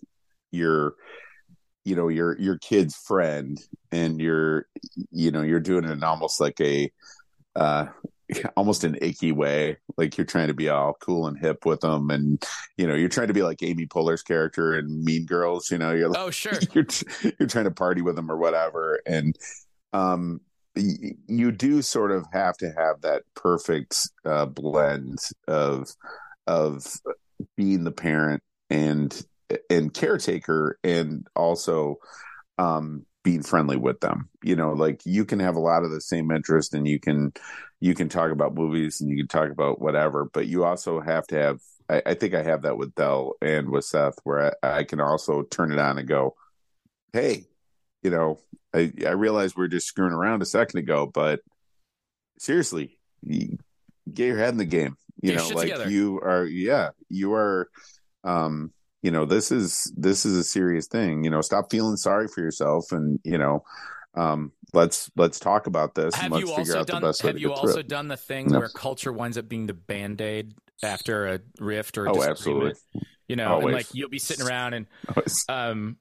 your, 0.51 0.93
you 1.83 1.95
know, 1.95 2.09
your 2.09 2.37
your 2.39 2.57
kid's 2.59 2.95
friend, 2.95 3.59
and 3.91 4.21
you're, 4.21 4.67
you 5.11 5.31
know, 5.31 5.41
you're 5.41 5.59
doing 5.59 5.85
it 5.85 6.03
almost 6.03 6.39
like 6.39 6.59
a, 6.61 6.91
uh, 7.55 7.87
almost 8.57 8.83
an 8.83 8.97
icky 9.01 9.31
way, 9.31 9.77
like 9.97 10.17
you're 10.17 10.25
trying 10.25 10.47
to 10.47 10.53
be 10.53 10.69
all 10.69 10.95
cool 10.99 11.27
and 11.27 11.37
hip 11.37 11.65
with 11.65 11.81
them, 11.81 12.09
and 12.09 12.43
you 12.77 12.87
know, 12.87 12.95
you're 12.95 13.09
trying 13.09 13.27
to 13.27 13.33
be 13.33 13.43
like 13.43 13.61
Amy 13.63 13.85
Poehler's 13.85 14.23
character 14.23 14.77
in 14.77 15.03
Mean 15.03 15.25
Girls. 15.25 15.69
You 15.71 15.77
know, 15.77 15.91
you're 15.91 16.09
like, 16.09 16.19
oh 16.19 16.31
sure, 16.31 16.53
you're 16.73 16.87
you're 17.39 17.49
trying 17.49 17.65
to 17.65 17.71
party 17.71 18.01
with 18.01 18.15
them 18.15 18.31
or 18.31 18.37
whatever, 18.37 19.01
and 19.05 19.37
um, 19.93 20.41
you 20.75 21.51
do 21.51 21.81
sort 21.81 22.11
of 22.11 22.25
have 22.33 22.57
to 22.57 22.67
have 22.77 23.01
that 23.01 23.23
perfect 23.35 24.09
uh, 24.25 24.45
blend 24.45 25.19
of 25.47 25.89
of 26.47 26.85
being 27.55 27.83
the 27.83 27.91
parent 27.91 28.41
and 28.69 29.25
and 29.69 29.93
caretaker 29.93 30.79
and 30.83 31.27
also 31.35 31.97
um 32.57 33.05
being 33.23 33.41
friendly 33.41 33.77
with 33.77 33.99
them 34.01 34.29
you 34.43 34.55
know 34.55 34.73
like 34.73 35.01
you 35.05 35.25
can 35.25 35.39
have 35.39 35.55
a 35.55 35.59
lot 35.59 35.83
of 35.83 35.91
the 35.91 36.01
same 36.01 36.31
interest 36.31 36.73
and 36.73 36.87
you 36.87 36.99
can 36.99 37.31
you 37.79 37.93
can 37.93 38.09
talk 38.09 38.31
about 38.31 38.55
movies 38.55 39.01
and 39.01 39.09
you 39.09 39.17
can 39.17 39.27
talk 39.27 39.49
about 39.51 39.81
whatever 39.81 40.29
but 40.33 40.47
you 40.47 40.63
also 40.63 40.99
have 40.99 41.25
to 41.27 41.35
have 41.35 41.59
i, 41.89 42.01
I 42.05 42.13
think 42.13 42.33
i 42.33 42.43
have 42.43 42.63
that 42.63 42.77
with 42.77 42.95
del 42.95 43.33
and 43.41 43.69
with 43.69 43.85
seth 43.85 44.15
where 44.23 44.55
I, 44.63 44.79
I 44.79 44.83
can 44.83 44.99
also 44.99 45.43
turn 45.43 45.71
it 45.71 45.79
on 45.79 45.97
and 45.97 46.07
go 46.07 46.35
hey 47.13 47.45
you 48.03 48.11
know 48.11 48.39
i 48.73 48.91
i 49.05 49.11
realize 49.11 49.55
we 49.55 49.65
are 49.65 49.69
just 49.69 49.87
screwing 49.87 50.13
around 50.13 50.41
a 50.41 50.45
second 50.45 50.79
ago 50.79 51.09
but 51.11 51.41
seriously 52.39 52.97
you 53.21 53.57
get 54.11 54.27
your 54.27 54.37
head 54.37 54.49
in 54.49 54.57
the 54.57 54.65
game 54.65 54.95
you 55.21 55.31
Get 55.31 55.37
know 55.37 55.55
like 55.55 55.69
together. 55.69 55.89
you 55.89 56.19
are 56.21 56.45
yeah 56.45 56.89
you 57.09 57.33
are 57.33 57.69
um 58.23 58.71
you 59.01 59.11
know 59.11 59.25
this 59.25 59.51
is 59.51 59.91
this 59.95 60.25
is 60.25 60.37
a 60.37 60.43
serious 60.43 60.87
thing 60.87 61.23
you 61.23 61.29
know 61.29 61.41
stop 61.41 61.71
feeling 61.71 61.95
sorry 61.95 62.27
for 62.27 62.41
yourself 62.41 62.91
and 62.91 63.19
you 63.23 63.37
know 63.37 63.63
um 64.15 64.51
let's 64.73 65.09
let's 65.15 65.39
talk 65.39 65.67
about 65.67 65.95
this 65.95 66.13
and 66.15 66.23
Have 66.23 66.31
let's 66.33 66.41
you 66.41 66.55
figure 66.55 66.73
also 66.73 66.79
out 66.79 66.87
done? 66.87 67.01
the 67.01 67.07
best 67.07 67.23
way 67.23 67.27
Have 67.29 67.35
to 67.35 67.41
you 67.41 67.47
get 67.49 67.59
through 67.59 67.69
also 67.69 67.79
it. 67.81 67.87
done 67.87 68.07
the 68.07 68.17
thing 68.17 68.51
No. 68.51 68.59
where 68.59 68.69
culture 68.69 69.11
winds 69.11 69.37
up 69.37 69.47
being 69.47 69.67
the 69.67 69.73
band 69.73 70.21
aid 70.21 70.53
after 70.83 71.27
a 71.27 71.39
rift 71.59 71.97
or 71.97 72.05
a 72.07 72.11
oh 72.13 72.23
absolutely 72.23 72.73
You 73.27 73.35
know, 73.35 73.59
and 73.59 73.71
like 73.73 73.87
you'll 73.93 74.09
be 74.09 74.19
sitting 74.19 74.45
around 74.45 74.73
and 74.73 74.87
um, 75.49 75.97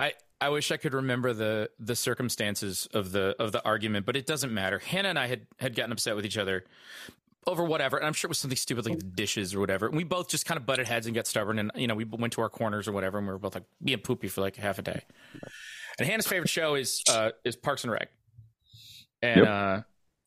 I 0.00 0.12
I 0.40 0.48
wish 0.50 0.70
I 0.72 0.76
could 0.76 0.94
remember 0.94 1.32
the 1.32 1.70
the 1.78 1.96
circumstances 1.96 2.88
of 2.92 3.12
the 3.12 3.36
of 3.38 3.52
the 3.52 3.64
argument, 3.64 4.04
but 4.06 4.16
it 4.16 4.26
doesn't 4.26 4.52
matter. 4.52 4.78
Hannah 4.78 5.10
and 5.10 5.18
I 5.18 5.26
had 5.26 5.46
had 5.58 5.74
gotten 5.76 5.92
upset 5.92 6.16
with 6.16 6.26
each 6.26 6.36
other 6.38 6.64
over 7.46 7.62
whatever, 7.64 7.98
and 7.98 8.06
I'm 8.06 8.14
sure 8.14 8.28
it 8.28 8.30
was 8.30 8.38
something 8.38 8.56
stupid 8.56 8.86
like 8.86 8.98
the 8.98 9.04
dishes 9.04 9.54
or 9.54 9.60
whatever. 9.60 9.86
And 9.86 9.96
we 9.96 10.04
both 10.04 10.28
just 10.28 10.46
kind 10.46 10.58
of 10.58 10.66
butted 10.66 10.88
heads 10.88 11.06
and 11.06 11.14
got 11.14 11.26
stubborn, 11.26 11.58
and 11.58 11.70
you 11.76 11.86
know 11.86 11.94
we 11.94 12.04
went 12.04 12.32
to 12.34 12.40
our 12.40 12.48
corners 12.48 12.88
or 12.88 12.92
whatever, 12.92 13.18
and 13.18 13.26
we 13.26 13.32
were 13.32 13.38
both 13.38 13.54
like 13.54 13.64
being 13.82 13.98
poopy 14.00 14.28
for 14.28 14.40
like 14.40 14.56
half 14.56 14.78
a 14.78 14.82
day. 14.82 15.02
And 15.98 16.08
Hannah's 16.08 16.26
favorite 16.26 16.48
show 16.50 16.74
is 16.74 17.02
uh 17.08 17.30
is 17.44 17.56
Parks 17.56 17.84
and 17.84 17.92
Rec, 17.92 18.08
and 19.22 19.40
Yep. 19.40 19.48
uh 19.48 19.80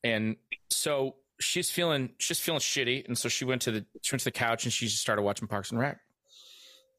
and 0.04 0.36
so 0.70 1.16
she's 1.40 1.70
feeling 1.70 2.10
she's 2.18 2.40
feeling 2.40 2.60
shitty, 2.60 3.06
and 3.06 3.16
so 3.18 3.28
she 3.28 3.44
went 3.44 3.62
to 3.62 3.70
the 3.72 3.86
she 4.02 4.14
went 4.14 4.20
to 4.20 4.24
the 4.26 4.30
couch 4.32 4.64
and 4.64 4.72
she 4.72 4.86
just 4.86 5.00
started 5.00 5.22
watching 5.22 5.48
Parks 5.48 5.70
and 5.70 5.80
Rec. 5.80 5.98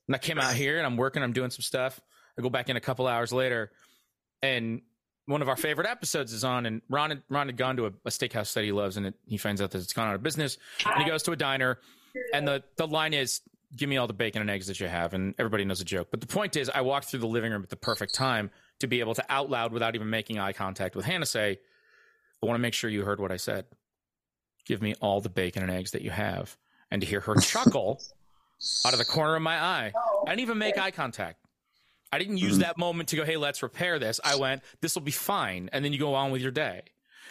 And 0.08 0.16
I 0.16 0.20
came 0.20 0.40
out 0.40 0.54
here 0.56 0.78
and 0.78 0.86
I'm 0.88 0.98
working, 0.98 1.22
I'm 1.22 1.34
doing 1.34 1.52
some 1.52 1.62
stuff. 1.62 2.00
I 2.38 2.42
go 2.42 2.50
back 2.50 2.68
in 2.70 2.76
a 2.76 2.80
couple 2.82 3.06
hours 3.08 3.32
later, 3.32 3.72
and 4.42 4.82
one 5.26 5.44
of 5.44 5.50
our 5.50 5.56
favorite 5.56 5.88
episodes 5.88 6.34
is 6.34 6.44
on. 6.44 6.66
And 6.66 6.82
Ron 6.90 7.12
had, 7.12 7.22
Ron 7.30 7.48
had 7.48 7.58
gone 7.58 7.78
to 7.78 7.86
a, 7.86 7.92
a 8.06 8.10
steakhouse 8.10 8.54
that 8.54 8.64
he 8.64 8.72
loves, 8.72 8.98
and 8.98 9.06
it, 9.06 9.14
he 9.28 9.38
finds 9.38 9.62
out 9.62 9.70
that 9.72 9.78
it's 9.80 9.94
gone 9.94 10.08
out 10.08 10.16
of 10.16 10.24
business. 10.24 10.58
And 10.86 11.04
he 11.04 11.08
goes 11.10 11.22
to 11.24 11.32
a 11.32 11.36
diner, 11.36 11.78
and 12.34 12.48
the 12.48 12.64
the 12.78 12.88
line 12.88 13.14
is, 13.14 13.42
"Give 13.76 13.88
me 13.90 13.98
all 13.98 14.08
the 14.08 14.14
bacon 14.14 14.42
and 14.42 14.50
eggs 14.50 14.68
that 14.68 14.80
you 14.80 14.88
have." 14.88 15.14
And 15.14 15.36
everybody 15.38 15.66
knows 15.66 15.82
a 15.82 15.86
joke. 15.86 16.10
But 16.12 16.22
the 16.22 16.28
point 16.28 16.56
is, 16.56 16.70
I 16.70 16.82
walked 16.82 17.08
through 17.08 17.20
the 17.20 17.28
living 17.28 17.52
room 17.52 17.64
at 17.64 17.70
the 17.70 17.76
perfect 17.76 18.14
time 18.14 18.52
to 18.80 18.88
be 18.88 19.00
able 19.00 19.14
to 19.16 19.26
out 19.30 19.50
loud, 19.50 19.72
without 19.74 19.96
even 19.96 20.10
making 20.10 20.40
eye 20.40 20.54
contact 20.54 20.96
with 20.96 21.06
Hannah, 21.06 21.26
say, 21.26 21.60
"I 22.42 22.46
want 22.46 22.56
to 22.58 22.62
make 22.62 22.74
sure 22.74 22.90
you 22.90 23.04
heard 23.04 23.20
what 23.20 23.32
I 23.32 23.38
said. 23.38 23.66
Give 24.66 24.82
me 24.82 24.96
all 25.02 25.22
the 25.22 25.30
bacon 25.30 25.64
and 25.64 25.72
eggs 25.72 25.92
that 25.92 26.02
you 26.02 26.12
have." 26.12 26.58
And 26.92 27.02
to 27.02 27.08
hear 27.08 27.20
her 27.22 27.36
chuckle 27.42 28.02
out 28.86 28.94
of 28.94 29.00
the 29.00 29.06
corner 29.06 29.36
of 29.36 29.42
my 29.42 29.58
eye. 29.62 29.94
I 30.26 30.30
didn't 30.32 30.42
even 30.42 30.58
make 30.58 30.78
eye 30.78 30.92
contact. 30.92 31.40
I 32.12 32.18
didn't 32.18 32.38
use 32.38 32.58
Mhm. 32.58 32.62
that 32.62 32.78
moment 32.80 33.10
to 33.10 33.16
go, 33.16 33.24
hey, 33.24 33.38
let's 33.38 33.62
repair 33.62 34.00
this. 34.00 34.20
I 34.24 34.36
went, 34.36 34.64
this 34.82 34.96
will 34.96 35.04
be 35.04 35.12
fine. 35.12 35.70
And 35.72 35.86
then 35.86 35.94
you 35.94 36.00
go 36.00 36.16
on 36.16 36.32
with 36.32 36.42
your 36.42 36.52
day. 36.52 36.82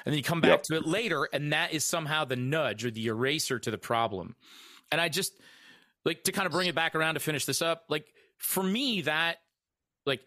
And 0.04 0.12
then 0.12 0.14
you 0.14 0.22
come 0.22 0.40
back 0.40 0.50
Yep. 0.50 0.62
to 0.62 0.76
it 0.76 0.86
later, 0.86 1.28
and 1.32 1.52
that 1.52 1.72
is 1.72 1.84
somehow 1.84 2.24
the 2.24 2.36
nudge 2.36 2.84
or 2.84 2.90
the 2.92 3.04
eraser 3.08 3.58
to 3.58 3.70
the 3.72 3.76
problem. 3.78 4.36
And 4.92 5.00
I 5.00 5.08
just 5.08 5.32
like 6.04 6.24
to 6.24 6.32
kind 6.32 6.46
of 6.46 6.52
bring 6.52 6.68
it 6.68 6.74
back 6.74 6.94
around 6.94 7.14
to 7.14 7.20
finish 7.20 7.44
this 7.44 7.62
up. 7.62 7.84
Like 7.88 8.06
for 8.38 8.62
me, 8.62 9.02
that 9.02 9.38
like 10.06 10.20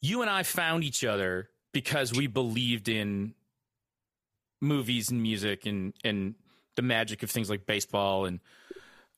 you 0.00 0.22
and 0.22 0.30
I 0.30 0.42
found 0.42 0.84
each 0.84 1.04
other 1.04 1.50
because 1.72 2.12
we 2.12 2.26
believed 2.26 2.88
in 2.88 3.34
movies 4.60 5.10
and 5.10 5.22
music 5.22 5.66
and 5.66 5.94
and 6.04 6.34
the 6.76 6.82
magic 6.82 7.22
of 7.22 7.30
things 7.30 7.48
like 7.48 7.66
baseball 7.66 8.26
and 8.26 8.40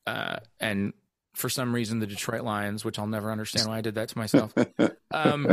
uh 0.07 0.37
and 0.59 0.93
for 1.33 1.49
some 1.49 1.73
reason 1.73 1.99
the 1.99 2.07
Detroit 2.07 2.43
Lions, 2.43 2.85
which 2.85 2.99
I'll 2.99 3.07
never 3.07 3.31
understand 3.31 3.67
why 3.67 3.77
I 3.77 3.81
did 3.81 3.95
that 3.95 4.09
to 4.09 4.17
myself. 4.17 4.53
Um 5.11 5.47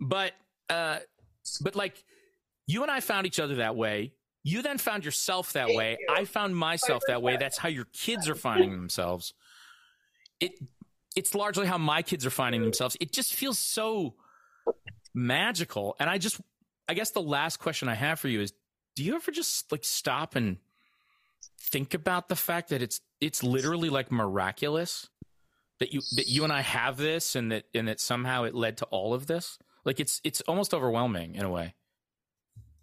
but 0.00 0.32
uh 0.68 0.98
but 1.60 1.76
like 1.76 2.02
you 2.66 2.82
and 2.82 2.90
I 2.90 2.98
found 3.00 3.26
each 3.26 3.38
other 3.38 3.56
that 3.56 3.76
way. 3.76 4.12
You 4.44 4.60
then 4.60 4.76
found 4.76 5.04
yourself 5.04 5.54
that 5.54 5.68
way. 5.70 5.96
I 6.08 6.26
found 6.26 6.54
myself 6.54 7.02
that 7.08 7.22
way. 7.22 7.38
That's 7.38 7.56
how 7.56 7.70
your 7.70 7.86
kids 7.94 8.28
are 8.28 8.34
finding 8.34 8.72
themselves. 8.72 9.32
It 10.38 10.52
it's 11.16 11.34
largely 11.34 11.66
how 11.66 11.78
my 11.78 12.02
kids 12.02 12.26
are 12.26 12.30
finding 12.30 12.60
themselves. 12.60 12.96
It 13.00 13.10
just 13.10 13.34
feels 13.34 13.58
so 13.58 14.14
magical. 15.14 15.96
And 15.98 16.10
I 16.10 16.18
just 16.18 16.40
I 16.88 16.94
guess 16.94 17.10
the 17.12 17.22
last 17.22 17.56
question 17.56 17.88
I 17.88 17.94
have 17.94 18.20
for 18.20 18.28
you 18.28 18.42
is 18.42 18.52
do 18.94 19.02
you 19.02 19.14
ever 19.16 19.30
just 19.30 19.72
like 19.72 19.84
stop 19.84 20.36
and 20.36 20.58
think 21.58 21.94
about 21.94 22.28
the 22.28 22.36
fact 22.36 22.68
that 22.68 22.82
it's 22.82 23.00
it's 23.22 23.42
literally 23.42 23.88
like 23.88 24.12
miraculous 24.12 25.08
that 25.80 25.92
you 25.92 26.02
that 26.16 26.28
you 26.28 26.44
and 26.44 26.52
I 26.52 26.60
have 26.60 26.98
this 26.98 27.34
and 27.34 27.50
that 27.50 27.64
and 27.74 27.88
that 27.88 27.98
somehow 27.98 28.44
it 28.44 28.54
led 28.54 28.76
to 28.78 28.84
all 28.86 29.14
of 29.14 29.26
this? 29.26 29.58
Like 29.86 30.00
it's 30.00 30.20
it's 30.22 30.42
almost 30.42 30.74
overwhelming 30.74 31.34
in 31.34 31.44
a 31.44 31.50
way. 31.50 31.74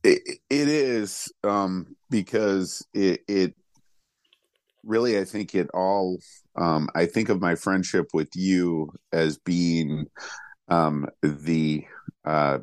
It, 0.03 0.39
it 0.49 0.67
is 0.67 1.31
um 1.43 1.95
because 2.09 2.85
it 2.93 3.21
it 3.27 3.55
really 4.83 5.19
i 5.19 5.23
think 5.23 5.53
it 5.53 5.69
all 5.73 6.17
um 6.55 6.89
i 6.95 7.05
think 7.05 7.29
of 7.29 7.41
my 7.41 7.55
friendship 7.55 8.07
with 8.13 8.29
you 8.35 8.91
as 9.11 9.37
being 9.37 10.07
um 10.69 11.07
the 11.21 11.85
uh 12.25 12.57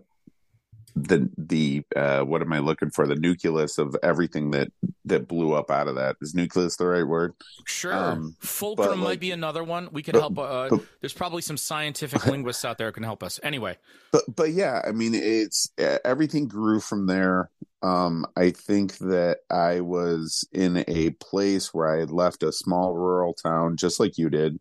the 1.07 1.31
the 1.39 1.83
uh 1.97 2.21
what 2.23 2.43
am 2.43 2.53
i 2.53 2.59
looking 2.59 2.91
for 2.91 3.07
the 3.07 3.15
nucleus 3.15 3.79
of 3.79 3.97
everything 4.03 4.51
that 4.51 4.69
that 5.05 5.29
blew 5.29 5.53
up 5.53 5.71
out 5.71 5.89
of 5.89 5.95
that 5.95 6.17
is 6.21 6.35
nucleus 6.35 6.77
the 6.77 6.87
right 6.87 7.07
word 7.07 7.35
Sure. 7.67 7.93
Um, 7.93 8.35
Fulcrum 8.41 8.89
but, 8.89 8.97
might 8.97 9.21
be 9.21 9.31
another 9.31 9.63
one. 9.63 9.91
We 9.93 10.03
could 10.03 10.15
but- 10.15 10.21
help. 10.21 10.39
Uh, 10.39 10.69
but- 10.71 10.85
there's 11.01 11.13
probably 11.13 11.43
some 11.43 11.57
scientific 11.57 12.25
linguists 12.33 12.65
out 12.65 12.79
there 12.79 12.89
who 12.89 12.93
can 12.93 13.03
help 13.03 13.23
us. 13.23 13.39
Anyway, 13.43 13.77
but 14.11 14.23
but 14.35 14.51
yeah 14.51 14.81
i 14.87 14.93
mean 14.93 15.15
it's 15.15 15.71
everything 16.05 16.49
grew 16.49 16.81
from 16.81 17.07
there 17.07 17.51
um 17.83 18.27
i 18.37 18.51
think 18.51 18.97
that 18.99 19.39
i 19.51 19.81
was 19.81 20.47
in 20.53 20.85
a 20.89 21.11
place 21.11 21.73
where 21.75 21.95
i 21.95 21.99
had 22.01 22.11
left 22.11 22.43
a 22.43 22.51
small 22.53 22.95
rural 22.95 23.35
town 23.35 23.77
just 23.77 24.01
like 24.01 24.17
you 24.19 24.31
did 24.31 24.59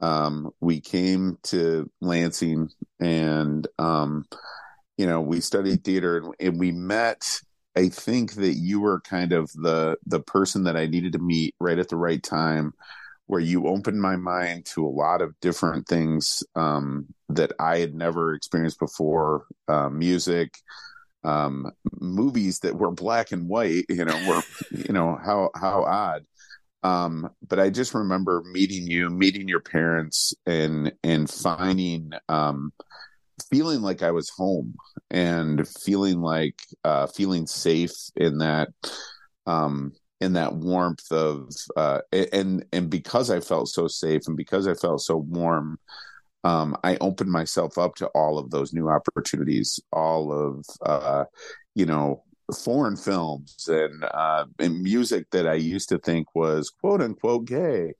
um 0.00 0.50
we 0.60 0.80
came 0.80 1.38
to 1.42 1.90
lansing 2.00 2.68
and 3.00 3.66
um 3.78 4.24
you 4.96 5.06
know 5.06 5.20
we 5.20 5.40
studied 5.40 5.84
theater 5.84 6.18
and, 6.18 6.34
and 6.40 6.58
we 6.58 6.72
met 6.72 7.40
i 7.76 7.88
think 7.88 8.34
that 8.34 8.54
you 8.54 8.80
were 8.80 9.00
kind 9.00 9.32
of 9.32 9.50
the 9.54 9.96
the 10.06 10.20
person 10.20 10.64
that 10.64 10.76
i 10.76 10.86
needed 10.86 11.12
to 11.12 11.18
meet 11.18 11.54
right 11.60 11.78
at 11.78 11.88
the 11.88 11.96
right 11.96 12.22
time 12.22 12.72
where 13.26 13.40
you 13.40 13.66
opened 13.66 14.00
my 14.00 14.16
mind 14.16 14.66
to 14.66 14.86
a 14.86 14.88
lot 14.88 15.22
of 15.22 15.38
different 15.40 15.86
things 15.88 16.42
um, 16.54 17.06
that 17.28 17.52
I 17.58 17.78
had 17.78 17.94
never 17.94 18.34
experienced 18.34 18.78
before. 18.78 19.46
Uh, 19.66 19.88
music, 19.88 20.58
um, 21.24 21.70
movies 22.00 22.60
that 22.60 22.76
were 22.76 22.90
black 22.90 23.32
and 23.32 23.48
white. 23.48 23.86
You 23.88 24.04
know, 24.04 24.28
were 24.28 24.42
you 24.70 24.92
know 24.92 25.18
how 25.22 25.50
how 25.54 25.84
odd. 25.84 26.26
Um, 26.82 27.30
but 27.48 27.58
I 27.58 27.70
just 27.70 27.94
remember 27.94 28.42
meeting 28.52 28.86
you, 28.86 29.08
meeting 29.08 29.48
your 29.48 29.60
parents, 29.60 30.34
and 30.44 30.92
and 31.02 31.28
finding 31.30 32.12
um, 32.28 32.72
feeling 33.50 33.80
like 33.80 34.02
I 34.02 34.10
was 34.10 34.30
home 34.30 34.74
and 35.10 35.66
feeling 35.68 36.20
like 36.20 36.60
uh, 36.84 37.06
feeling 37.06 37.46
safe 37.46 37.92
in 38.16 38.38
that 38.38 38.68
um, 39.46 39.92
in 40.20 40.34
that 40.34 40.54
warmth 40.54 41.10
of 41.10 41.50
uh, 41.76 42.00
and 42.12 42.64
and 42.72 42.90
because 42.90 43.30
I 43.30 43.40
felt 43.40 43.68
so 43.68 43.88
safe 43.88 44.22
and 44.26 44.36
because 44.36 44.66
I 44.66 44.74
felt 44.74 45.02
so 45.02 45.16
warm, 45.16 45.78
um, 46.44 46.76
I 46.84 46.96
opened 47.00 47.30
myself 47.30 47.78
up 47.78 47.96
to 47.96 48.06
all 48.08 48.38
of 48.38 48.50
those 48.50 48.72
new 48.72 48.88
opportunities, 48.88 49.80
all 49.92 50.32
of 50.32 50.64
uh, 50.84 51.24
you 51.74 51.86
know 51.86 52.22
foreign 52.52 52.96
films 52.96 53.68
and 53.68 54.04
uh, 54.04 54.44
and 54.58 54.82
music 54.82 55.30
that 55.30 55.46
I 55.46 55.54
used 55.54 55.88
to 55.90 55.98
think 55.98 56.26
was 56.34 56.70
quote 56.70 57.00
unquote 57.00 57.46
gay. 57.46 57.92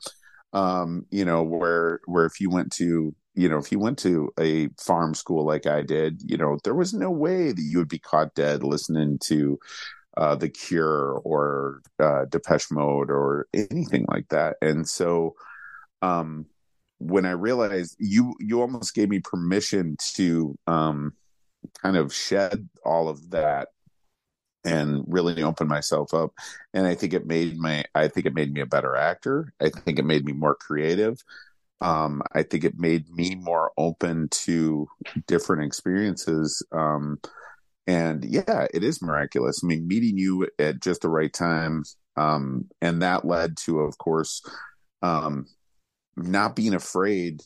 Um, 0.53 1.07
you 1.11 1.25
know, 1.25 1.43
where 1.43 2.01
where 2.07 2.27
if 2.27 2.41
you 2.41 2.49
went 2.49 2.73
to 2.75 3.15
you 3.35 3.49
know 3.49 3.59
if 3.59 3.73
you 3.73 3.79
went 3.79 3.99
to 3.99 4.33
a 4.39 4.69
farm 4.79 5.15
school 5.15 5.45
like 5.45 5.67
I 5.67 5.83
did, 5.83 6.23
you 6.25 6.37
know, 6.37 6.59
there 6.65 6.75
was 6.75 6.95
no 6.95 7.11
way 7.11 7.53
that 7.53 7.61
you 7.61 7.79
would 7.79 7.89
be 7.89 7.99
caught 7.99 8.35
dead 8.35 8.63
listening 8.63 9.19
to 9.25 9.59
uh, 10.17 10.37
The 10.37 10.49
Cure 10.49 11.21
or 11.25 11.83
uh, 11.99 12.27
Depeche 12.27 12.71
Mode 12.71 13.11
or 13.11 13.47
anything 13.53 14.07
like 14.09 14.29
that. 14.29 14.57
And 14.63 14.89
so, 14.89 15.35
um, 16.03 16.47
when 16.99 17.27
I 17.27 17.33
realized 17.33 17.97
you, 17.99 18.35
you 18.39 18.61
almost 18.61 18.95
gave 18.95 19.09
me 19.09 19.21
permission 19.21 19.97
to, 20.15 20.57
um, 20.67 21.15
kind 21.83 21.97
of 21.97 22.15
shed 22.15 22.69
all 22.85 23.09
of 23.09 23.31
that 23.31 23.69
and 24.65 25.05
really 25.09 25.43
open 25.43 25.69
myself 25.69 26.15
up. 26.15 26.33
And 26.73 26.87
i 26.87 26.95
think 26.95 27.13
it 27.13 27.27
made 27.27 27.59
my 27.59 27.85
i 27.95 28.09
think 28.09 28.27
it 28.27 28.35
made 28.35 28.53
me 28.53 28.61
a 28.61 28.67
better 28.67 28.97
actor. 28.97 29.53
I 29.61 29.71
think 29.71 29.99
it 29.99 30.05
made 30.05 30.25
me 30.25 30.33
more 30.33 30.55
creative 30.55 31.23
um, 31.85 32.23
i 32.33 32.43
think 32.43 32.65
it 32.65 32.79
made 32.79 33.09
me 33.11 33.35
more 33.35 33.73
open 33.77 34.29
to 34.31 34.87
different 35.27 35.65
experiences 35.65 36.65
um, 36.73 37.19
and 37.87 38.25
yeah 38.25 38.67
it 38.73 38.83
is 38.83 39.03
miraculous. 39.03 39.61
I 39.63 39.67
mean 39.67 39.87
meeting 39.87 40.17
you 40.17 40.49
at 40.59 40.81
just 40.81 41.03
the 41.03 41.09
right 41.09 41.33
time 41.33 41.85
um, 42.17 42.69
and 42.81 43.03
that 43.03 43.25
led 43.25 43.57
to 43.65 43.81
of 43.81 43.99
course 43.99 44.43
um, 45.03 45.47
not 46.17 46.57
being 46.57 46.75
afraid 46.75 47.43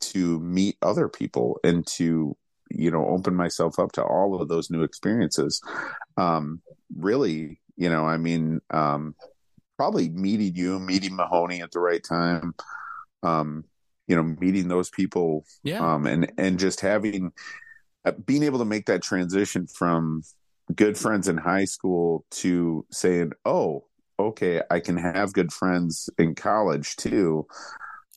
to 0.00 0.38
meet 0.40 0.76
other 0.82 1.08
people 1.08 1.58
and 1.64 1.86
to 1.86 2.36
you 2.70 2.90
know 2.90 3.06
open 3.06 3.34
myself 3.34 3.78
up 3.78 3.92
to 3.92 4.02
all 4.02 4.40
of 4.40 4.48
those 4.48 4.70
new 4.70 4.82
experiences. 4.82 5.62
Um 6.16 6.60
really 6.96 7.60
you 7.78 7.88
know 7.88 8.04
i 8.04 8.18
mean 8.18 8.60
um 8.70 9.14
probably 9.78 10.10
meeting 10.10 10.54
you 10.54 10.78
meeting 10.78 11.16
mahoney 11.16 11.62
at 11.62 11.70
the 11.70 11.78
right 11.80 12.04
time 12.04 12.52
um 13.22 13.64
you 14.08 14.16
know 14.16 14.22
meeting 14.22 14.68
those 14.68 14.90
people 14.90 15.44
yeah. 15.62 15.94
um 15.94 16.06
and 16.06 16.32
and 16.36 16.58
just 16.58 16.80
having 16.80 17.32
uh, 18.04 18.12
being 18.24 18.42
able 18.42 18.58
to 18.58 18.64
make 18.64 18.86
that 18.86 19.02
transition 19.02 19.66
from 19.66 20.22
good 20.74 20.98
friends 20.98 21.28
in 21.28 21.36
high 21.36 21.64
school 21.64 22.24
to 22.30 22.84
saying 22.90 23.32
oh 23.44 23.84
okay 24.18 24.60
i 24.70 24.80
can 24.80 24.96
have 24.96 25.32
good 25.32 25.52
friends 25.52 26.10
in 26.18 26.34
college 26.34 26.96
too 26.96 27.46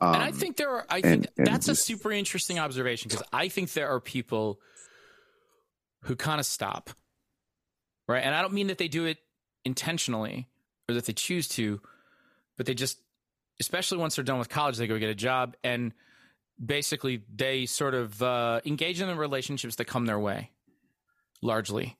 um, 0.01 0.15
and 0.15 0.23
I 0.23 0.31
think 0.31 0.57
there 0.57 0.71
are. 0.71 0.85
I 0.89 0.99
think 0.99 1.27
and, 1.37 1.45
that's 1.45 1.67
a 1.67 1.75
super 1.75 2.11
interesting 2.11 2.57
observation 2.57 3.07
because 3.07 3.23
I 3.31 3.49
think 3.49 3.71
there 3.73 3.87
are 3.87 3.99
people 3.99 4.59
who 6.01 6.15
kind 6.15 6.39
of 6.39 6.45
stop, 6.47 6.89
right? 8.07 8.23
And 8.23 8.33
I 8.33 8.41
don't 8.41 8.53
mean 8.53 8.67
that 8.67 8.79
they 8.79 8.87
do 8.87 9.05
it 9.05 9.19
intentionally 9.63 10.49
or 10.89 10.95
that 10.95 11.05
they 11.05 11.13
choose 11.13 11.47
to, 11.49 11.79
but 12.57 12.65
they 12.65 12.73
just, 12.73 12.99
especially 13.61 13.99
once 13.99 14.15
they're 14.15 14.25
done 14.25 14.39
with 14.39 14.49
college, 14.49 14.77
they 14.77 14.87
go 14.87 14.97
get 14.97 15.09
a 15.09 15.15
job 15.15 15.55
and 15.63 15.93
basically 16.63 17.21
they 17.33 17.67
sort 17.67 17.93
of 17.93 18.21
uh, 18.21 18.59
engage 18.65 18.99
in 18.99 19.07
the 19.07 19.15
relationships 19.15 19.75
that 19.75 19.85
come 19.85 20.07
their 20.07 20.19
way, 20.19 20.49
largely. 21.43 21.95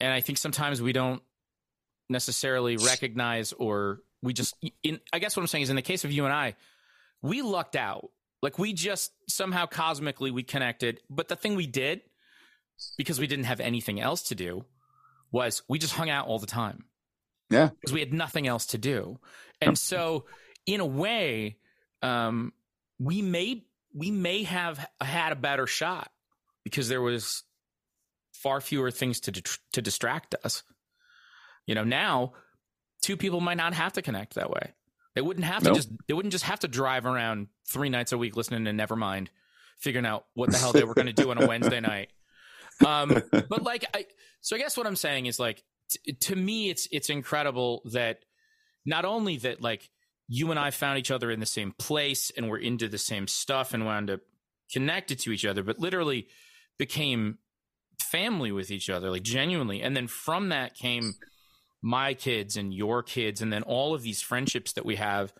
And 0.00 0.12
I 0.12 0.20
think 0.20 0.36
sometimes 0.36 0.82
we 0.82 0.92
don't 0.92 1.22
necessarily 2.10 2.76
recognize 2.76 3.52
or 3.54 4.00
we 4.22 4.34
just 4.34 4.54
in 4.82 5.00
I 5.14 5.18
guess 5.18 5.34
what 5.34 5.42
I'm 5.42 5.46
saying 5.46 5.62
is 5.62 5.70
in 5.70 5.76
the 5.76 5.82
case 5.82 6.04
of 6.04 6.12
you 6.12 6.26
and 6.26 6.32
I, 6.32 6.56
we 7.22 7.40
lucked 7.40 7.74
out. 7.74 8.10
Like 8.42 8.58
we 8.58 8.74
just 8.74 9.12
somehow 9.28 9.64
cosmically 9.66 10.30
we 10.30 10.42
connected. 10.42 11.00
But 11.08 11.28
the 11.28 11.36
thing 11.36 11.54
we 11.54 11.66
did, 11.66 12.02
because 12.98 13.18
we 13.18 13.26
didn't 13.26 13.46
have 13.46 13.60
anything 13.60 13.98
else 13.98 14.24
to 14.24 14.34
do, 14.34 14.66
was 15.30 15.62
we 15.68 15.78
just 15.78 15.94
hung 15.94 16.10
out 16.10 16.26
all 16.26 16.38
the 16.38 16.46
time. 16.46 16.84
Yeah. 17.48 17.70
Because 17.80 17.94
we 17.94 18.00
had 18.00 18.12
nothing 18.12 18.46
else 18.46 18.66
to 18.66 18.78
do. 18.78 19.18
And 19.60 19.78
so 19.78 20.24
in 20.66 20.80
a 20.80 20.86
way, 20.86 21.58
um, 22.02 22.52
we 22.98 23.22
may 23.22 23.64
we 23.94 24.10
may 24.10 24.44
have 24.44 24.86
had 25.00 25.32
a 25.32 25.36
better 25.36 25.66
shot 25.66 26.10
because 26.64 26.88
there 26.88 27.02
was 27.02 27.44
far 28.32 28.60
fewer 28.60 28.90
things 28.90 29.20
to 29.20 29.32
to 29.72 29.82
distract 29.82 30.34
us. 30.44 30.62
You 31.66 31.74
know, 31.74 31.84
now 31.84 32.32
two 33.02 33.16
people 33.16 33.40
might 33.40 33.56
not 33.56 33.74
have 33.74 33.92
to 33.94 34.02
connect 34.02 34.34
that 34.34 34.50
way. 34.50 34.72
They 35.14 35.20
wouldn't 35.20 35.44
have 35.44 35.62
to 35.64 35.74
just 35.74 35.90
they 36.08 36.14
wouldn't 36.14 36.32
just 36.32 36.44
have 36.44 36.60
to 36.60 36.68
drive 36.68 37.04
around 37.04 37.48
three 37.68 37.90
nights 37.90 38.12
a 38.12 38.18
week 38.18 38.34
listening 38.34 38.64
to 38.64 38.70
Nevermind, 38.70 39.28
figuring 39.78 40.06
out 40.06 40.24
what 40.34 40.50
the 40.50 40.56
hell 40.56 40.72
they 40.72 40.84
were 40.84 40.94
going 40.94 41.06
to 41.06 41.12
do 41.12 41.30
on 41.30 41.42
a 41.42 41.46
Wednesday 41.46 41.80
night. 41.80 42.08
Um, 42.84 43.22
but 43.30 43.62
like, 43.62 43.84
I 43.94 44.06
so 44.40 44.56
I 44.56 44.58
guess 44.58 44.76
what 44.76 44.86
I'm 44.86 44.96
saying 44.96 45.26
is 45.26 45.38
like 45.38 45.62
t- 45.90 46.14
to 46.14 46.36
me, 46.36 46.70
it's 46.70 46.88
it's 46.90 47.10
incredible 47.10 47.82
that 47.92 48.20
not 48.86 49.04
only 49.04 49.36
that 49.38 49.60
like 49.60 49.90
you 50.34 50.50
and 50.50 50.58
I 50.58 50.70
found 50.70 50.98
each 50.98 51.10
other 51.10 51.30
in 51.30 51.40
the 51.40 51.46
same 51.46 51.72
place 51.72 52.32
and 52.34 52.48
we're 52.48 52.56
into 52.56 52.88
the 52.88 52.96
same 52.96 53.28
stuff 53.28 53.74
and 53.74 53.84
wound 53.84 54.08
up 54.08 54.20
connected 54.72 55.18
to 55.18 55.30
each 55.30 55.44
other, 55.44 55.62
but 55.62 55.78
literally 55.78 56.26
became 56.78 57.36
family 58.00 58.50
with 58.50 58.70
each 58.70 58.88
other, 58.88 59.10
like 59.10 59.24
genuinely. 59.24 59.82
And 59.82 59.94
then 59.94 60.06
from 60.06 60.48
that 60.48 60.74
came 60.74 61.12
my 61.82 62.14
kids 62.14 62.56
and 62.56 62.72
your 62.72 63.02
kids, 63.02 63.42
and 63.42 63.52
then 63.52 63.62
all 63.62 63.94
of 63.94 64.02
these 64.02 64.22
friendships 64.22 64.72
that 64.72 64.86
we 64.86 64.96
have 64.96 65.34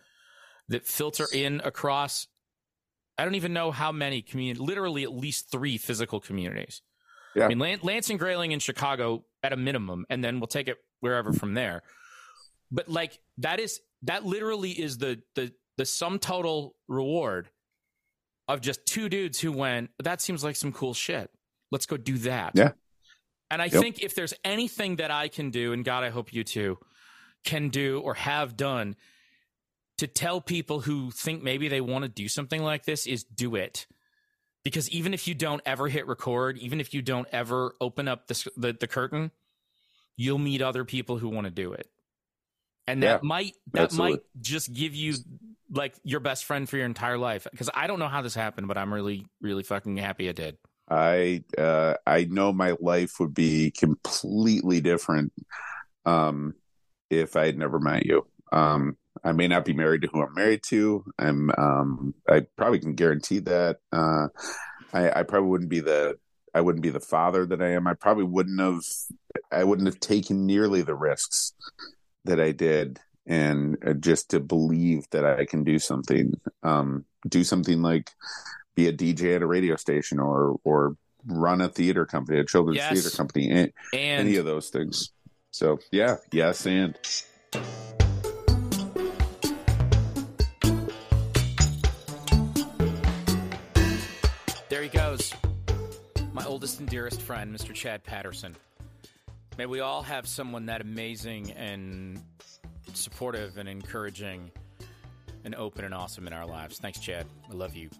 that 0.67 0.85
filter 0.85 1.25
in 1.33 1.59
across. 1.63 2.27
I 3.17 3.23
don't 3.23 3.35
even 3.35 3.53
know 3.53 3.71
how 3.71 3.91
many 3.91 4.21
community, 4.21 4.63
literally 4.63 5.01
at 5.01 5.11
least 5.11 5.51
three 5.51 5.79
physical 5.79 6.19
communities. 6.19 6.83
Yeah. 7.35 7.45
I 7.45 7.47
mean, 7.47 7.79
Lansing 7.81 8.17
Grayling 8.17 8.51
in 8.51 8.59
Chicago 8.59 9.25
at 9.41 9.53
a 9.53 9.57
minimum, 9.57 10.05
and 10.11 10.23
then 10.23 10.39
we'll 10.39 10.45
take 10.45 10.67
it 10.67 10.77
wherever 10.99 11.33
from 11.33 11.55
there. 11.55 11.81
But 12.71 12.89
like 12.89 13.17
that 13.39 13.59
is 13.59 13.79
that 14.03 14.25
literally 14.25 14.71
is 14.71 14.97
the 14.97 15.21
the 15.35 15.53
the 15.77 15.85
sum 15.85 16.19
total 16.19 16.75
reward 16.87 17.49
of 18.47 18.61
just 18.61 18.85
two 18.85 19.09
dudes 19.09 19.39
who 19.39 19.51
went. 19.51 19.89
That 20.01 20.21
seems 20.21 20.43
like 20.43 20.55
some 20.55 20.71
cool 20.71 20.93
shit. 20.93 21.29
Let's 21.71 21.85
go 21.85 21.97
do 21.97 22.17
that. 22.19 22.51
Yeah. 22.55 22.71
And 23.49 23.61
I 23.61 23.65
yep. 23.65 23.81
think 23.81 24.03
if 24.03 24.15
there's 24.15 24.33
anything 24.43 24.97
that 24.97 25.11
I 25.11 25.27
can 25.27 25.49
do, 25.49 25.73
and 25.73 25.85
God, 25.85 26.03
I 26.03 26.09
hope 26.09 26.33
you 26.33 26.43
too 26.43 26.77
can 27.43 27.69
do 27.69 27.99
or 27.99 28.13
have 28.13 28.55
done 28.55 28.95
to 29.97 30.07
tell 30.07 30.41
people 30.41 30.79
who 30.79 31.11
think 31.11 31.43
maybe 31.43 31.67
they 31.67 31.81
want 31.81 32.03
to 32.03 32.09
do 32.09 32.27
something 32.27 32.63
like 32.63 32.85
this 32.85 33.05
is 33.05 33.23
do 33.23 33.55
it. 33.55 33.85
Because 34.63 34.89
even 34.89 35.13
if 35.13 35.27
you 35.27 35.35
don't 35.35 35.61
ever 35.65 35.89
hit 35.89 36.07
record, 36.07 36.57
even 36.57 36.79
if 36.79 36.93
you 36.93 37.01
don't 37.01 37.27
ever 37.31 37.75
open 37.81 38.07
up 38.07 38.27
the, 38.27 38.49
the, 38.55 38.73
the 38.79 38.87
curtain, 38.87 39.31
you'll 40.15 40.39
meet 40.39 40.61
other 40.61 40.85
people 40.85 41.17
who 41.17 41.27
want 41.27 41.45
to 41.45 41.51
do 41.51 41.73
it. 41.73 41.89
And 42.87 43.01
that 43.03 43.21
yeah, 43.23 43.27
might 43.27 43.53
that 43.73 43.83
absolutely. 43.83 44.11
might 44.11 44.21
just 44.41 44.73
give 44.73 44.93
you 44.93 45.15
like 45.71 45.95
your 46.03 46.19
best 46.19 46.45
friend 46.45 46.69
for 46.69 46.77
your 46.77 46.85
entire 46.85 47.17
life. 47.17 47.47
Because 47.49 47.69
I 47.73 47.87
don't 47.87 47.99
know 47.99 48.07
how 48.07 48.21
this 48.21 48.35
happened, 48.35 48.67
but 48.67 48.77
I'm 48.77 48.93
really, 48.93 49.25
really 49.41 49.63
fucking 49.63 49.97
happy 49.97 50.27
it 50.27 50.35
did. 50.35 50.57
I 50.89 51.43
uh, 51.57 51.95
I 52.05 52.25
know 52.25 52.51
my 52.51 52.75
life 52.79 53.19
would 53.19 53.33
be 53.33 53.71
completely 53.71 54.81
different 54.81 55.31
um, 56.05 56.55
if 57.09 57.35
I 57.35 57.45
had 57.45 57.57
never 57.57 57.79
met 57.79 58.05
you. 58.05 58.27
Um, 58.51 58.97
I 59.23 59.31
may 59.31 59.47
not 59.47 59.65
be 59.65 59.73
married 59.73 60.01
to 60.01 60.07
who 60.07 60.21
I'm 60.21 60.33
married 60.33 60.63
to. 60.63 61.05
I'm 61.17 61.49
um, 61.57 62.13
I 62.29 62.45
probably 62.57 62.79
can 62.79 62.95
guarantee 62.95 63.39
that. 63.39 63.77
Uh, 63.91 64.27
I, 64.93 65.19
I 65.19 65.23
probably 65.23 65.49
wouldn't 65.49 65.69
be 65.69 65.79
the 65.79 66.17
I 66.53 66.61
wouldn't 66.61 66.83
be 66.83 66.89
the 66.89 66.99
father 66.99 67.45
that 67.45 67.61
I 67.61 67.71
am. 67.71 67.87
I 67.87 67.93
probably 67.93 68.25
wouldn't 68.25 68.59
have 68.59 68.83
I 69.51 69.63
wouldn't 69.63 69.87
have 69.87 69.99
taken 69.99 70.45
nearly 70.45 70.81
the 70.81 70.95
risks 70.95 71.53
that 72.25 72.39
I 72.39 72.51
did 72.51 72.99
and 73.25 73.77
uh, 73.85 73.93
just 73.93 74.31
to 74.31 74.39
believe 74.39 75.09
that 75.11 75.25
I 75.25 75.45
can 75.45 75.63
do 75.63 75.79
something 75.79 76.33
um, 76.63 77.05
do 77.27 77.43
something 77.43 77.81
like 77.81 78.11
be 78.75 78.87
a 78.87 78.93
DJ 78.93 79.35
at 79.35 79.41
a 79.41 79.47
radio 79.47 79.75
station 79.75 80.19
or 80.19 80.59
or 80.63 80.97
run 81.25 81.61
a 81.61 81.69
theater 81.69 82.05
company, 82.05 82.39
a 82.39 82.45
children's 82.45 82.77
yes. 82.77 82.91
theater 82.91 83.15
company, 83.15 83.49
and, 83.49 83.73
and 83.93 84.27
any 84.27 84.37
of 84.37 84.45
those 84.45 84.69
things. 84.69 85.11
So 85.51 85.79
yeah, 85.91 86.17
yes, 86.31 86.65
and. 86.65 86.97
There 94.69 94.81
he 94.81 94.89
goes. 94.89 95.31
My 96.33 96.43
oldest 96.45 96.79
and 96.79 96.89
dearest 96.89 97.21
friend, 97.21 97.55
Mr. 97.55 97.73
Chad 97.73 98.03
Patterson. 98.03 98.55
May 99.57 99.65
we 99.67 99.79
all 99.81 100.01
have 100.01 100.27
someone 100.27 100.65
that 100.65 100.81
amazing 100.81 101.51
and 101.51 102.19
supportive 102.93 103.57
and 103.57 103.69
encouraging 103.69 104.49
and 105.45 105.53
open 105.53 105.85
and 105.85 105.93
awesome 105.93 106.25
in 106.25 106.33
our 106.33 106.47
lives. 106.47 106.79
Thanks, 106.79 106.99
Chad. 106.99 107.27
I 107.51 107.53
love 107.53 107.75
you. 107.75 107.91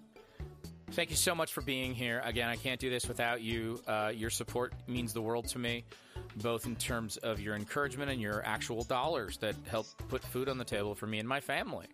Thank 0.91 1.11
you 1.11 1.15
so 1.15 1.35
much 1.35 1.53
for 1.53 1.61
being 1.61 1.93
here. 1.93 2.21
Again, 2.23 2.49
I 2.49 2.55
can't 2.55 2.79
do 2.79 2.89
this 2.89 3.07
without 3.07 3.41
you. 3.41 3.79
Uh, 3.87 4.11
your 4.15 4.31
support 4.31 4.73
means 4.87 5.13
the 5.13 5.21
world 5.21 5.47
to 5.49 5.59
me, 5.59 5.83
both 6.37 6.65
in 6.65 6.75
terms 6.75 7.17
of 7.17 7.39
your 7.39 7.53
encouragement 7.55 8.09
and 8.09 8.19
your 8.19 8.41
actual 8.45 8.83
dollars 8.83 9.37
that 9.37 9.55
help 9.67 9.85
put 10.07 10.23
food 10.23 10.49
on 10.49 10.57
the 10.57 10.65
table 10.65 10.95
for 10.95 11.05
me 11.07 11.19
and 11.19 11.27
my 11.27 11.39
family. 11.39 11.85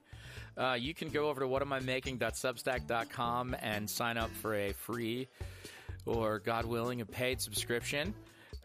Uh, 0.58 0.78
you 0.80 0.94
can 0.94 1.10
go 1.10 1.28
over 1.30 1.42
to 1.42 1.48
whatamimaking.substack.com 1.48 3.56
and 3.62 3.90
sign 3.90 4.18
up 4.18 4.30
for 4.32 4.56
a 4.56 4.72
free 4.74 5.28
or, 6.06 6.40
God 6.40 6.66
willing, 6.66 7.02
a 7.02 7.06
paid 7.06 7.42
subscription. 7.42 8.14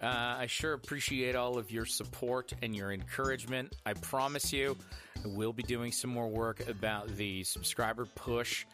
Uh, 0.02 0.36
I 0.38 0.46
sure 0.46 0.72
appreciate 0.74 1.34
all 1.34 1.56
of 1.56 1.70
your 1.70 1.86
support 1.86 2.52
and 2.62 2.74
your 2.74 2.92
encouragement. 2.92 3.74
I 3.86 3.94
promise 3.94 4.52
you, 4.52 4.76
we'll 5.24 5.52
be 5.52 5.62
doing 5.62 5.92
some 5.92 6.10
more 6.10 6.28
work 6.28 6.68
about 6.68 7.08
the 7.16 7.44
subscriber 7.44 8.06
push 8.14 8.66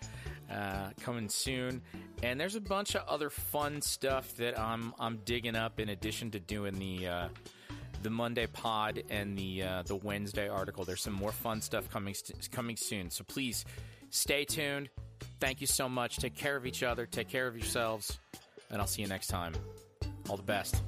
uh, 0.50 0.90
coming 1.00 1.28
soon. 1.28 1.82
And 2.22 2.40
there's 2.40 2.56
a 2.56 2.60
bunch 2.60 2.96
of 2.96 3.06
other 3.08 3.30
fun 3.30 3.80
stuff 3.80 4.36
that 4.36 4.58
I'm 4.58 4.92
I'm 4.98 5.20
digging 5.24 5.56
up 5.56 5.78
in 5.80 5.88
addition 5.90 6.30
to 6.32 6.40
doing 6.40 6.78
the 6.78 7.06
uh, 7.06 7.28
the 8.02 8.10
Monday 8.10 8.46
pod 8.46 9.02
and 9.10 9.36
the 9.38 9.62
uh, 9.62 9.82
the 9.84 9.96
Wednesday 9.96 10.48
article. 10.48 10.84
There's 10.84 11.02
some 11.02 11.14
more 11.14 11.32
fun 11.32 11.60
stuff 11.60 11.88
coming 11.90 12.14
st- 12.14 12.50
coming 12.50 12.76
soon. 12.76 13.10
So 13.10 13.24
please 13.24 13.64
stay 14.10 14.44
tuned. 14.44 14.88
Thank 15.38 15.60
you 15.60 15.66
so 15.66 15.88
much. 15.88 16.16
Take 16.16 16.34
care 16.34 16.56
of 16.56 16.66
each 16.66 16.82
other. 16.82 17.06
Take 17.06 17.28
care 17.28 17.46
of 17.46 17.56
yourselves, 17.56 18.18
and 18.70 18.80
I'll 18.80 18.88
see 18.88 19.02
you 19.02 19.08
next 19.08 19.28
time. 19.28 19.52
All 20.28 20.36
the 20.36 20.42
best. 20.42 20.82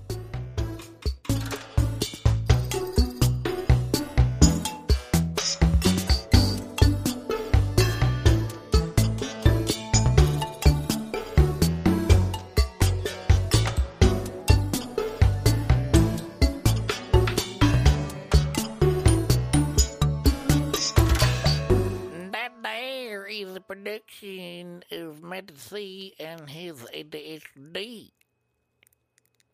Matt 25.32 25.56
C 25.56 26.12
and 26.20 26.50
his 26.50 26.82
ADHD. 26.94 28.10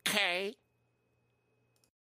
Okay. 0.05 0.55